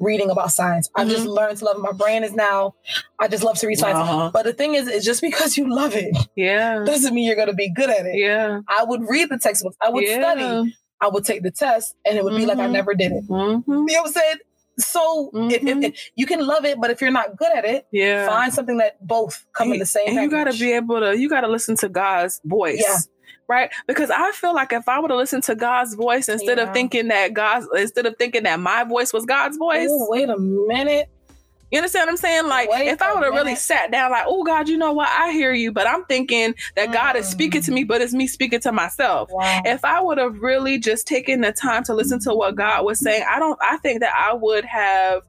reading 0.00 0.30
about 0.30 0.52
science. 0.52 0.88
I 0.94 1.04
just 1.04 1.26
learned 1.26 1.58
to 1.58 1.64
love 1.64 1.76
it. 1.76 1.80
My 1.80 1.92
brain 1.92 2.24
is 2.24 2.32
now. 2.34 2.74
I 3.18 3.28
just 3.28 3.42
love 3.44 3.58
to 3.58 3.66
read 3.66 3.78
science. 3.78 3.98
Uh-huh. 3.98 4.30
But 4.32 4.44
the 4.44 4.52
thing 4.52 4.74
is, 4.74 4.86
it's 4.88 5.04
just 5.04 5.20
because 5.20 5.56
you 5.56 5.72
love 5.72 5.94
it 5.94 6.16
Yeah. 6.36 6.84
doesn't 6.84 7.14
mean 7.14 7.26
you're 7.26 7.36
gonna 7.36 7.54
be 7.54 7.70
good 7.70 7.90
at 7.90 8.06
it. 8.06 8.16
Yeah. 8.16 8.60
I 8.68 8.84
would 8.84 9.02
read 9.08 9.28
the 9.28 9.38
textbooks. 9.38 9.76
I 9.80 9.90
would 9.90 10.04
yeah. 10.04 10.20
study. 10.20 10.76
I 11.00 11.08
would 11.08 11.24
take 11.24 11.42
the 11.42 11.50
test, 11.52 11.94
and 12.04 12.18
it 12.18 12.24
would 12.24 12.36
be 12.36 12.44
like 12.46 12.58
I 12.58 12.66
Mhm. 12.66 12.72
never 12.72 12.94
did 12.94 13.12
it. 13.12 13.28
Mhm. 13.28 13.62
You 13.66 13.74
know 13.76 13.84
what 14.02 14.06
I'm 14.06 14.12
saying? 14.12 14.36
So 14.78 15.30
if, 15.34 15.52
if, 15.54 15.62
Mhm. 15.62 15.84
if 15.84 16.10
you 16.14 16.24
can 16.26 16.44
love 16.46 16.64
it, 16.64 16.80
but 16.80 16.90
if 16.90 17.00
you're 17.00 17.10
not 17.10 17.36
good 17.36 17.50
at 17.52 17.64
it, 17.64 17.86
Yeah. 17.90 18.26
find 18.28 18.52
something 18.52 18.76
that 18.78 19.04
both 19.04 19.44
come 19.52 19.72
in 19.72 19.78
the 19.80 19.86
same. 19.86 20.08
and 20.08 20.16
you 20.16 20.30
got 20.30 20.44
to 20.50 20.56
be 20.56 20.72
able 20.72 21.00
to 21.00 21.18
you 21.18 21.28
got 21.28 21.40
to 21.42 21.48
listen 21.48 21.76
to 21.76 21.88
god's 21.88 22.40
voice 22.44 22.84
Yeah. 22.86 22.96
Right 23.48 23.70
because 23.86 24.10
i 24.10 24.30
feel 24.32 24.54
like 24.54 24.72
if 24.72 24.88
i 24.88 24.98
would 24.98 25.10
have 25.10 25.18
listened 25.18 25.42
to 25.42 25.54
god's 25.54 25.94
voice 25.94 26.28
instead 26.28 26.58
Yeah. 26.58 26.64
of 26.64 26.72
thinking 26.74 27.08
that 27.08 27.32
god's 27.34 27.66
instead 27.76 28.06
of 28.06 28.16
thinking 28.18 28.42
that 28.44 28.60
my 28.60 28.84
voice 28.84 29.12
was 29.12 29.24
god's 29.24 29.56
voice 29.56 29.88
Ooh, 29.90 30.06
wait 30.10 30.28
a 30.28 30.38
minute. 30.38 31.06
you 31.70 31.78
understand 31.78 32.06
what 32.06 32.10
i'm 32.12 32.16
saying 32.16 32.46
like 32.46 32.70
Wait 32.70 32.88
if 32.88 33.00
I 33.02 33.12
would 33.14 33.24
have 33.24 33.32
really 33.34 33.54
sat 33.56 33.90
down 33.90 34.10
like 34.10 34.24
oh 34.26 34.42
god 34.44 34.68
you 34.68 34.76
know 34.78 34.92
what 34.92 35.08
i 35.10 35.32
hear 35.32 35.52
you 35.52 35.72
but 35.72 35.86
i'm 35.86 36.04
thinking 36.06 36.54
that 36.76 36.92
god 36.92 37.16
is 37.16 37.26
Mm. 37.26 37.30
speaking 37.30 37.62
to 37.62 37.72
me 37.72 37.84
but 37.84 38.00
it's 38.00 38.12
me 38.14 38.26
speaking 38.26 38.60
to 38.60 38.72
myself 38.72 39.28
Wow. 39.32 39.62
if 39.64 39.84
I 39.84 40.00
would 40.00 40.18
have 40.18 40.38
really 40.40 40.78
just 40.78 41.06
taken 41.06 41.40
the 41.40 41.52
time 41.52 41.84
to 41.84 41.94
listen 41.94 42.20
to 42.20 42.34
what 42.34 42.54
God 42.54 42.84
was 42.84 43.00
saying, 43.00 43.24
I 43.30 43.38
don't 43.38 43.58
I 43.62 43.76
think 43.78 44.00
that 44.00 44.12
I 44.14 44.32
would 44.34 44.64
have 44.64 45.22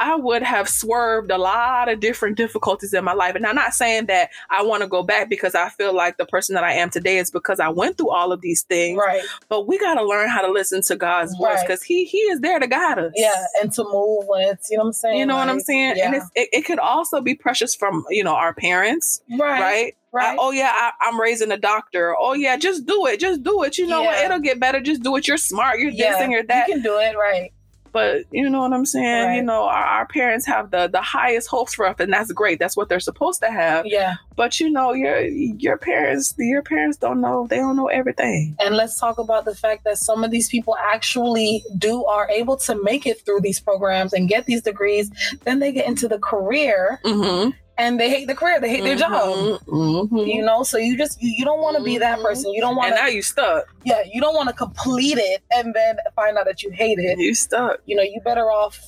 I 0.00 0.16
would 0.16 0.42
have 0.42 0.66
swerved 0.66 1.30
a 1.30 1.36
lot 1.36 1.90
of 1.90 2.00
different 2.00 2.38
difficulties 2.38 2.94
in 2.94 3.04
my 3.04 3.12
life. 3.12 3.34
And 3.34 3.46
I'm 3.46 3.54
not 3.54 3.74
saying 3.74 4.06
that 4.06 4.30
I 4.48 4.62
want 4.62 4.82
to 4.82 4.88
go 4.88 5.02
back 5.02 5.28
because 5.28 5.54
I 5.54 5.68
feel 5.68 5.94
like 5.94 6.16
the 6.16 6.24
person 6.24 6.54
that 6.54 6.64
I 6.64 6.72
am 6.72 6.88
today 6.88 7.18
is 7.18 7.30
because 7.30 7.60
I 7.60 7.68
went 7.68 7.98
through 7.98 8.10
all 8.10 8.32
of 8.32 8.40
these 8.40 8.62
things. 8.62 8.98
right. 8.98 9.22
But 9.50 9.68
we 9.68 9.78
got 9.78 9.94
to 9.94 10.04
learn 10.04 10.30
how 10.30 10.40
to 10.40 10.50
listen 10.50 10.80
to 10.82 10.96
God's 10.96 11.36
voice 11.36 11.60
because 11.62 11.82
he 11.82 12.06
he 12.06 12.16
is 12.18 12.40
there 12.40 12.58
to 12.58 12.66
guide 12.66 12.98
us. 12.98 13.12
Yeah, 13.14 13.44
and 13.60 13.70
to 13.72 13.84
move 13.84 14.24
when 14.26 14.48
it's 14.48 14.70
you 14.70 14.78
know 14.78 14.84
what 14.84 14.88
I'm 14.88 14.92
saying. 14.94 15.18
You 15.18 15.26
know 15.26 15.36
what 15.36 15.48
I'm 15.50 15.60
saying? 15.60 15.96
Yeah. 15.98 16.06
And 16.06 16.14
it's, 16.14 16.26
it, 16.34 16.48
it 16.52 16.62
could 16.62 16.78
also 16.78 17.20
be 17.20 17.34
precious 17.34 17.74
from, 17.74 18.04
you 18.08 18.24
know, 18.24 18.34
our 18.34 18.54
parents, 18.54 19.20
right. 19.38 19.60
right? 19.60 19.96
Right. 20.12 20.32
I- 20.32 20.36
oh 20.38 20.50
yeah, 20.50 20.72
I, 20.74 20.92
I'm 21.02 21.20
raising 21.20 21.52
a 21.52 21.58
doctor. 21.58 22.16
Oh 22.18 22.32
yeah, 22.32 22.56
just 22.56 22.86
do 22.86 23.06
it. 23.06 23.20
Just 23.20 23.42
do 23.42 23.62
it. 23.64 23.76
You 23.76 23.86
know 23.86 24.02
what? 24.02 24.24
It'll 24.24 24.40
get 24.40 24.58
better. 24.58 24.80
Just 24.80 25.02
do 25.02 25.14
it. 25.16 25.28
You're 25.28 25.36
smart. 25.36 25.78
You're 25.78 25.90
yeah. 25.90 26.12
this 26.12 26.20
and 26.22 26.32
you're 26.32 26.42
that. 26.44 26.68
You 26.68 26.74
can 26.74 26.82
do 26.82 26.98
it. 26.98 27.14
Right. 27.16 27.52
But 27.92 28.24
you 28.30 28.48
know 28.48 28.60
what 28.60 28.72
I'm 28.72 28.86
saying? 28.86 29.26
Right. 29.26 29.36
You 29.36 29.42
know, 29.42 29.64
our, 29.64 29.84
our 29.84 30.06
parents 30.06 30.46
have 30.46 30.70
the 30.70 30.88
the 30.88 31.00
highest 31.00 31.48
hopes 31.48 31.74
for 31.74 31.86
us, 31.86 31.96
and 31.98 32.12
that's 32.12 32.32
great. 32.32 32.58
That's 32.58 32.76
what 32.76 32.88
they're 32.88 33.00
supposed 33.00 33.40
to 33.42 33.50
have. 33.50 33.86
Yeah. 33.86 34.16
But 34.36 34.60
you 34.60 34.70
know, 34.70 34.92
your 34.92 35.20
your 35.20 35.78
parents, 35.78 36.34
your 36.38 36.62
parents 36.62 36.96
don't 36.96 37.20
know. 37.20 37.46
They 37.48 37.56
don't 37.56 37.76
know 37.76 37.88
everything. 37.88 38.56
And 38.60 38.76
let's 38.76 38.98
talk 38.98 39.18
about 39.18 39.44
the 39.44 39.54
fact 39.54 39.84
that 39.84 39.98
some 39.98 40.24
of 40.24 40.30
these 40.30 40.48
people 40.48 40.76
actually 40.92 41.64
do 41.76 42.04
are 42.04 42.28
able 42.30 42.56
to 42.58 42.82
make 42.82 43.06
it 43.06 43.24
through 43.24 43.40
these 43.40 43.60
programs 43.60 44.12
and 44.12 44.28
get 44.28 44.46
these 44.46 44.62
degrees. 44.62 45.10
Then 45.44 45.58
they 45.58 45.72
get 45.72 45.86
into 45.86 46.08
the 46.08 46.18
career 46.18 47.00
Mm-hmm. 47.04 47.50
And 47.80 47.98
they 47.98 48.10
hate 48.10 48.26
the 48.26 48.34
career. 48.34 48.60
They 48.60 48.70
hate 48.70 48.82
their 48.84 48.96
job. 48.96 49.60
You 49.68 50.42
know, 50.44 50.62
so 50.62 50.76
you 50.78 50.96
just 50.96 51.20
you, 51.22 51.30
you 51.38 51.44
don't 51.44 51.60
want 51.60 51.76
to 51.78 51.82
be 51.82 51.98
that 51.98 52.18
Mhm. 52.18 52.22
person. 52.22 52.52
You 52.52 52.60
don't 52.60 52.76
want 52.76 52.88
And 52.92 52.96
now 52.96 53.06
you 53.06 53.22
stuck. 53.22 53.64
yeah, 53.84 54.02
you 54.12 54.20
don't 54.20 54.34
want 54.34 54.48
to 54.48 54.54
complete 54.54 55.18
it 55.18 55.42
and 55.54 55.74
then 55.74 55.96
find 56.14 56.36
out 56.38 56.44
that 56.46 56.62
you 56.62 56.70
hate 56.70 56.98
it. 56.98 57.18
You 57.18 57.34
stuck. 57.34 57.80
You 57.86 57.96
know, 57.96 58.02
you 58.02 58.20
better 58.24 58.50
off 58.50 58.78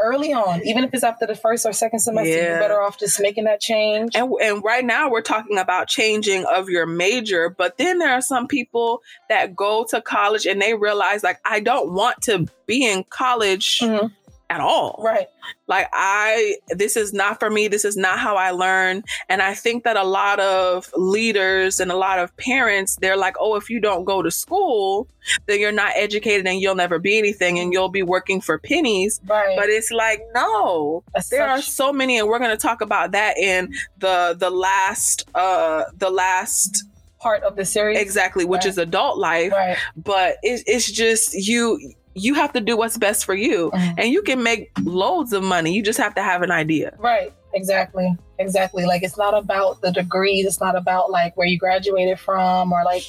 early 0.00 0.32
on, 0.32 0.66
even 0.66 0.84
if 0.84 0.94
it's 0.94 1.04
after 1.04 1.26
the 1.26 1.34
first 1.34 1.66
or 1.66 1.72
second 1.72 1.98
semester, 1.98 2.32
Yeah. 2.34 2.48
you're 2.50 2.58
better 2.60 2.80
off 2.80 2.98
just 2.98 3.20
making 3.20 3.44
that 3.44 3.60
change. 3.60 4.14
And 4.16 4.32
and 4.42 4.64
right 4.64 4.84
now 4.84 5.10
we're 5.10 5.20
talking 5.20 5.58
about 5.58 5.88
changing 5.88 6.44
of 6.46 6.70
your 6.70 6.86
major, 6.86 7.50
but 7.50 7.76
then 7.76 7.98
there 7.98 8.12
are 8.12 8.22
some 8.22 8.46
people 8.46 9.02
that 9.28 9.54
go 9.54 9.84
to 9.90 10.00
college 10.00 10.46
and 10.46 10.62
they 10.62 10.72
realize 10.74 11.22
like 11.22 11.40
I 11.44 11.60
don't 11.60 11.92
want 11.92 12.22
to 12.22 12.46
be 12.66 12.86
in 12.86 13.04
college 13.10 13.80
Mhm. 13.80 14.12
At 14.48 14.60
all. 14.60 15.00
Right. 15.04 15.26
like 15.66 15.88
i 15.92 16.56
this 16.70 16.96
is 16.96 17.12
not 17.12 17.40
for 17.40 17.50
me 17.50 17.66
this 17.68 17.84
is 17.84 17.96
not 17.96 18.18
how 18.18 18.36
i 18.36 18.50
learn 18.52 19.02
and 19.28 19.42
i 19.42 19.54
think 19.54 19.82
that 19.84 19.96
a 19.96 20.04
lot 20.04 20.38
of 20.40 20.88
leaders 20.96 21.80
and 21.80 21.90
a 21.90 21.96
lot 21.96 22.18
of 22.18 22.36
parents 22.36 22.96
they're 23.00 23.16
like 23.16 23.34
oh 23.40 23.56
if 23.56 23.68
you 23.70 23.80
don't 23.80 24.04
go 24.04 24.22
to 24.22 24.30
school 24.30 25.08
then 25.46 25.58
you're 25.60 25.72
not 25.72 25.92
educated 25.96 26.46
and 26.46 26.60
you'll 26.60 26.74
never 26.76 26.98
be 26.98 27.18
anything 27.18 27.58
and 27.58 27.72
you'll 27.72 27.88
be 27.88 28.02
working 28.02 28.40
for 28.40 28.58
pennies 28.58 29.20
Right. 29.26 29.56
but 29.56 29.68
it's 29.68 29.90
like 29.90 30.20
no 30.34 31.02
That's 31.14 31.28
there 31.28 31.46
are 31.48 31.60
so 31.62 31.92
many 31.92 32.18
and 32.18 32.28
we're 32.28 32.38
going 32.38 32.50
to 32.50 32.56
talk 32.56 32.80
about 32.80 33.12
that 33.12 33.36
in 33.38 33.72
the 33.98 34.36
the 34.38 34.50
last 34.50 35.28
uh 35.34 35.84
the 35.96 36.10
last 36.10 36.84
part 37.18 37.42
of 37.42 37.56
the 37.56 37.64
series. 37.64 37.98
exactly 37.98 38.44
which 38.44 38.60
Right. 38.60 38.68
is 38.70 38.78
adult 38.78 39.18
life 39.18 39.52
Right. 39.52 39.76
but 39.96 40.36
it, 40.42 40.62
it's 40.66 40.90
just 40.90 41.34
you 41.34 41.92
you 42.18 42.34
have 42.34 42.52
to 42.52 42.60
do 42.60 42.76
what's 42.76 42.96
best 42.98 43.24
for 43.24 43.34
you 43.34 43.70
Mhm. 43.74 43.94
and 43.98 44.08
you 44.10 44.22
can 44.22 44.42
make 44.42 44.70
loads 44.82 45.32
of 45.32 45.42
money 45.42 45.72
you 45.72 45.82
just 45.82 45.98
have 45.98 46.14
to 46.14 46.22
have 46.22 46.42
an 46.42 46.50
idea 46.50 46.94
Right. 46.98 47.32
Exactly. 47.54 48.14
Exactly. 48.38 48.84
Like 48.84 49.02
it's 49.02 49.16
not 49.16 49.32
about 49.32 49.80
the 49.80 49.90
degrees. 49.90 50.44
It's 50.44 50.60
not 50.60 50.76
about 50.76 51.10
like 51.10 51.34
where 51.38 51.46
you 51.46 51.56
graduated 51.58 52.18
from 52.20 52.70
or 52.70 52.84
like, 52.84 53.02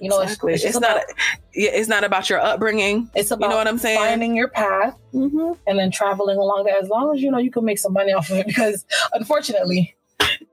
you 0.00 0.08
know, 0.08 0.20
exactly. 0.20 0.52
it's, 0.52 0.62
It's, 0.64 0.76
it's, 0.76 0.86
just 0.86 0.94
not. 0.94 1.02
yeah, 1.52 1.70
it's 1.72 1.88
not 1.88 2.04
about 2.04 2.30
your 2.30 2.38
upbringing. 2.40 3.10
it's 3.14 3.32
about 3.32 3.46
You 3.46 3.50
know 3.50 3.56
what 3.56 3.66
I'm 3.66 3.78
saying? 3.78 3.98
finding 3.98 4.36
your 4.36 4.48
path 4.48 4.94
Mm-hmm. 5.12 5.52
and 5.66 5.78
then 5.80 5.90
traveling 5.90 6.38
along 6.38 6.64
that 6.66 6.80
As 6.80 6.88
long 6.88 7.12
as 7.14 7.20
you 7.22 7.30
know 7.32 7.38
you 7.38 7.50
can 7.50 7.64
make 7.64 7.78
some 7.78 7.92
money 7.92 8.12
off 8.12 8.30
of 8.30 8.36
it, 8.38 8.46
because 8.52 8.84
unfortunately, 9.14 9.94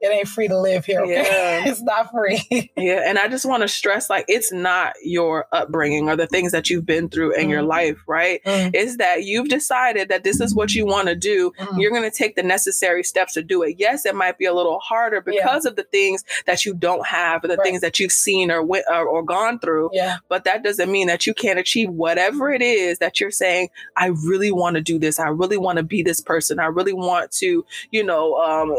it 0.01 0.07
ain't 0.11 0.27
free 0.27 0.47
to 0.47 0.57
live 0.59 0.85
here. 0.85 1.01
Okay? 1.01 1.13
Yeah. 1.13 1.65
it's 1.69 1.81
not 1.81 2.11
free. 2.11 2.71
Yeah, 2.75 3.03
and 3.05 3.17
I 3.19 3.27
just 3.27 3.45
want 3.45 3.61
to 3.63 3.67
stress, 3.67 4.09
like, 4.09 4.25
it's 4.27 4.51
not 4.51 4.93
your 5.03 5.47
upbringing 5.51 6.09
or 6.09 6.15
the 6.15 6.27
things 6.27 6.51
that 6.51 6.69
you've 6.69 6.85
been 6.85 7.09
through 7.09 7.35
in 7.35 7.49
your 7.49 7.61
Mhm. 7.63 7.67
life, 7.67 7.97
right? 8.07 8.41
Mm, 8.45 8.71
It's 8.73 8.97
that 8.97 9.23
you've 9.23 9.49
decided 9.49 10.09
that 10.09 10.23
this 10.23 10.39
is 10.39 10.55
what 10.55 10.73
you 10.73 10.85
want 10.85 11.07
to 11.07 11.15
do. 11.15 11.51
mm. 11.59 11.79
You're 11.81 11.91
going 11.91 12.09
to 12.09 12.15
take 12.15 12.35
the 12.35 12.43
necessary 12.43 13.03
steps 13.03 13.33
to 13.33 13.43
do 13.43 13.63
it. 13.63 13.75
Yes, 13.77 14.05
it 14.05 14.15
might 14.15 14.37
be 14.37 14.45
a 14.45 14.53
little 14.53 14.79
harder 14.79 15.23
Yeah. 15.25 15.33
because 15.43 15.65
of 15.65 15.75
the 15.75 15.83
things 15.83 16.23
that 16.45 16.65
you 16.65 16.73
don't 16.73 17.05
have, 17.05 17.43
or 17.43 17.47
the 17.47 17.57
Right. 17.57 17.65
things 17.65 17.81
that 17.81 17.99
you've 17.99 18.11
seen 18.11 18.51
or 18.51 18.63
went 18.63 18.85
or, 18.89 19.05
or 19.07 19.23
gone 19.23 19.59
through. 19.59 19.89
Yeah. 19.93 20.17
but 20.29 20.43
that 20.45 20.63
doesn't 20.63 20.91
mean 20.91 21.07
that 21.07 21.25
you 21.27 21.33
can't 21.33 21.59
achieve 21.59 21.89
whatever 21.89 22.51
it 22.51 22.61
is 22.61 22.99
that 22.99 23.19
you're 23.19 23.31
saying 23.31 23.69
i 23.97 24.07
really 24.25 24.51
want 24.51 24.75
to 24.75 24.81
do 24.81 24.97
this 24.99 25.19
i 25.19 25.27
really 25.27 25.57
want 25.57 25.77
to 25.77 25.83
be 25.83 26.01
this 26.03 26.21
person 26.21 26.59
i 26.59 26.65
really 26.65 26.93
want 26.93 27.31
to 27.31 27.65
you 27.91 28.03
know 28.03 28.35
um, 28.37 28.73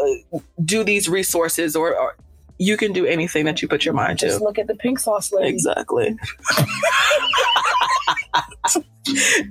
do 0.64 0.84
these 0.84 1.08
resources 1.10 1.76
or, 1.76 1.94
or 1.96 2.16
you 2.58 2.76
can 2.76 2.92
do 2.92 3.04
anything 3.06 3.44
that 3.46 3.60
you 3.62 3.68
put 3.68 3.84
your 3.84 3.94
mind 3.94 4.18
to. 4.20 4.26
Just 4.26 4.38
to 4.38 4.44
look 4.44 4.58
at 4.58 4.66
the 4.66 4.74
pink 4.74 4.98
sauce 4.98 5.32
lady. 5.32 5.48
exactly 5.48 6.16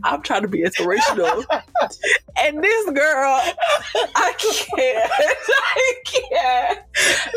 i'm 0.04 0.22
trying 0.22 0.42
to 0.44 0.48
be 0.48 0.64
inspirational 0.64 1.44
and 2.40 2.64
this 2.64 2.86
girl 2.92 3.42
i 4.16 4.34
can't 4.38 5.12
i 5.60 5.94
can't 6.06 6.80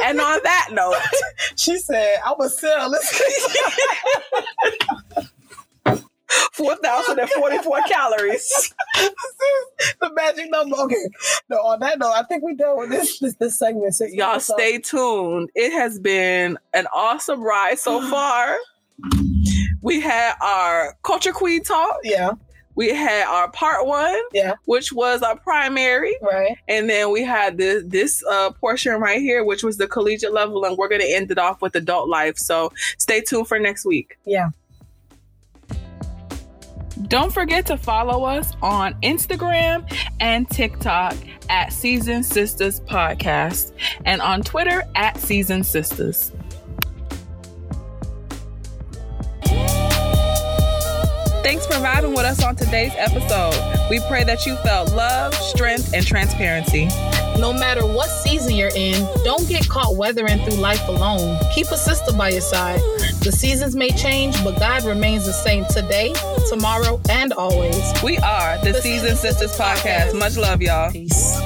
and 0.05 0.21
on 0.21 0.39
that 0.45 0.69
note 0.73 0.95
She 1.57 1.79
said, 1.79 2.17
"I 2.25 2.33
was 2.39 2.59
sell 2.59 2.91
this." 2.91 3.57
4044 6.53 7.79
calories 7.89 8.75
the 10.01 10.11
magic 10.15 10.51
number. 10.51 10.77
Okay. 10.77 10.97
No, 11.49 11.57
on 11.59 11.81
that 11.81 11.99
note, 11.99 12.13
I 12.13 12.23
think 12.25 12.43
we 12.43 12.55
done 12.55 12.79
with 12.79 12.91
this 12.91 13.19
this, 13.19 13.35
this 13.37 13.59
segment. 13.59 13.95
So, 13.95 14.05
Y'all 14.07 14.41
so- 14.41 14.55
stay 14.55 14.79
tuned. 14.79 15.51
It 15.55 15.73
has 15.73 15.99
been 15.99 16.59
an 16.73 16.87
awesome 16.95 17.43
ride 17.43 17.79
so 17.79 18.01
far. 18.11 18.57
We 19.81 20.01
had 20.01 20.35
our 20.41 20.97
culture 21.03 21.33
queen 21.33 21.63
talk. 21.65 21.97
Yeah. 22.05 22.33
We 22.75 22.89
had 22.95 23.27
our 23.27 23.51
part 23.51 23.87
one, 23.87 24.19
Yeah. 24.33 24.55
which 24.65 24.95
was 24.95 25.21
our 25.23 25.37
primary, 25.37 26.17
Right. 26.23 26.57
and 26.69 26.89
then 26.89 27.11
we 27.11 27.23
had 27.23 27.59
this 27.59 27.83
this 27.87 28.25
uh, 28.31 28.51
portion 28.53 28.95
right 28.95 29.21
here, 29.21 29.45
which 29.45 29.63
was 29.63 29.77
the 29.77 29.87
collegiate 29.87 30.33
level, 30.33 30.65
and 30.65 30.79
we're 30.79 30.89
gonna 30.89 31.05
end 31.07 31.31
it 31.31 31.37
off 31.37 31.61
with 31.61 31.75
adult 31.77 32.09
life. 32.09 32.39
So 32.39 32.73
stay 32.97 33.21
tuned 33.21 33.47
for 33.47 33.59
next 33.59 33.85
week. 33.85 34.17
Yeah. 34.25 34.51
Don't 37.13 37.31
forget 37.31 37.67
to 37.67 37.77
follow 37.77 38.25
us 38.25 38.55
on 38.63 38.95
Instagram 39.03 39.85
and 40.19 40.49
TikTok 40.49 41.15
at 41.51 41.71
Seasoned 41.71 42.25
Sisters 42.25 42.81
Podcast 42.81 43.73
and 44.07 44.23
on 44.23 44.41
Twitter 44.41 44.83
at 44.95 45.19
Seasoned 45.19 45.67
Sisters. 45.67 46.33
Thanks 51.43 51.67
for 51.67 51.75
vibing 51.75 52.11
with 52.11 52.25
us 52.25 52.43
on 52.45 52.55
today's 52.55 52.93
episode. 52.97 53.55
We 53.91 54.01
pray 54.09 54.23
that 54.25 54.47
you 54.47 54.57
felt 54.57 54.93
love, 54.93 55.35
strength, 55.35 55.93
and 55.93 56.07
transparency. 56.07 56.87
No 57.39 57.53
matter 57.53 57.85
what 57.85 58.09
season 58.09 58.55
you're 58.55 58.71
in, 58.77 59.07
don't 59.25 59.49
get 59.49 59.69
caught 59.69 59.97
weathering 59.97 60.39
through 60.45 60.59
life 60.59 60.87
alone. 60.87 61.39
Keep 61.55 61.67
a 61.73 61.77
sister 61.77 62.13
by 62.13 62.29
your 62.29 62.41
side. 62.41 62.81
The 63.23 63.33
seasons 63.33 63.75
may 63.75 63.91
change, 63.91 64.43
but 64.45 64.59
God 64.61 64.85
remains 64.85 65.27
the 65.27 65.33
same 65.33 65.65
today, 65.71 66.15
tomorrow, 66.49 67.01
and 67.11 67.33
always. 67.33 67.93
We 68.03 68.19
are 68.19 68.59
the, 68.59 68.73
The 68.73 68.81
Season 68.81 69.17
Seasoned 69.17 69.19
Sisters 69.19 69.51
Sisters 69.51 69.61
Podcast. 69.61 70.11
Podcast. 70.13 70.19
Much 70.19 70.37
love, 70.37 70.63
y'all. 70.63 70.93
Peace. 70.93 71.41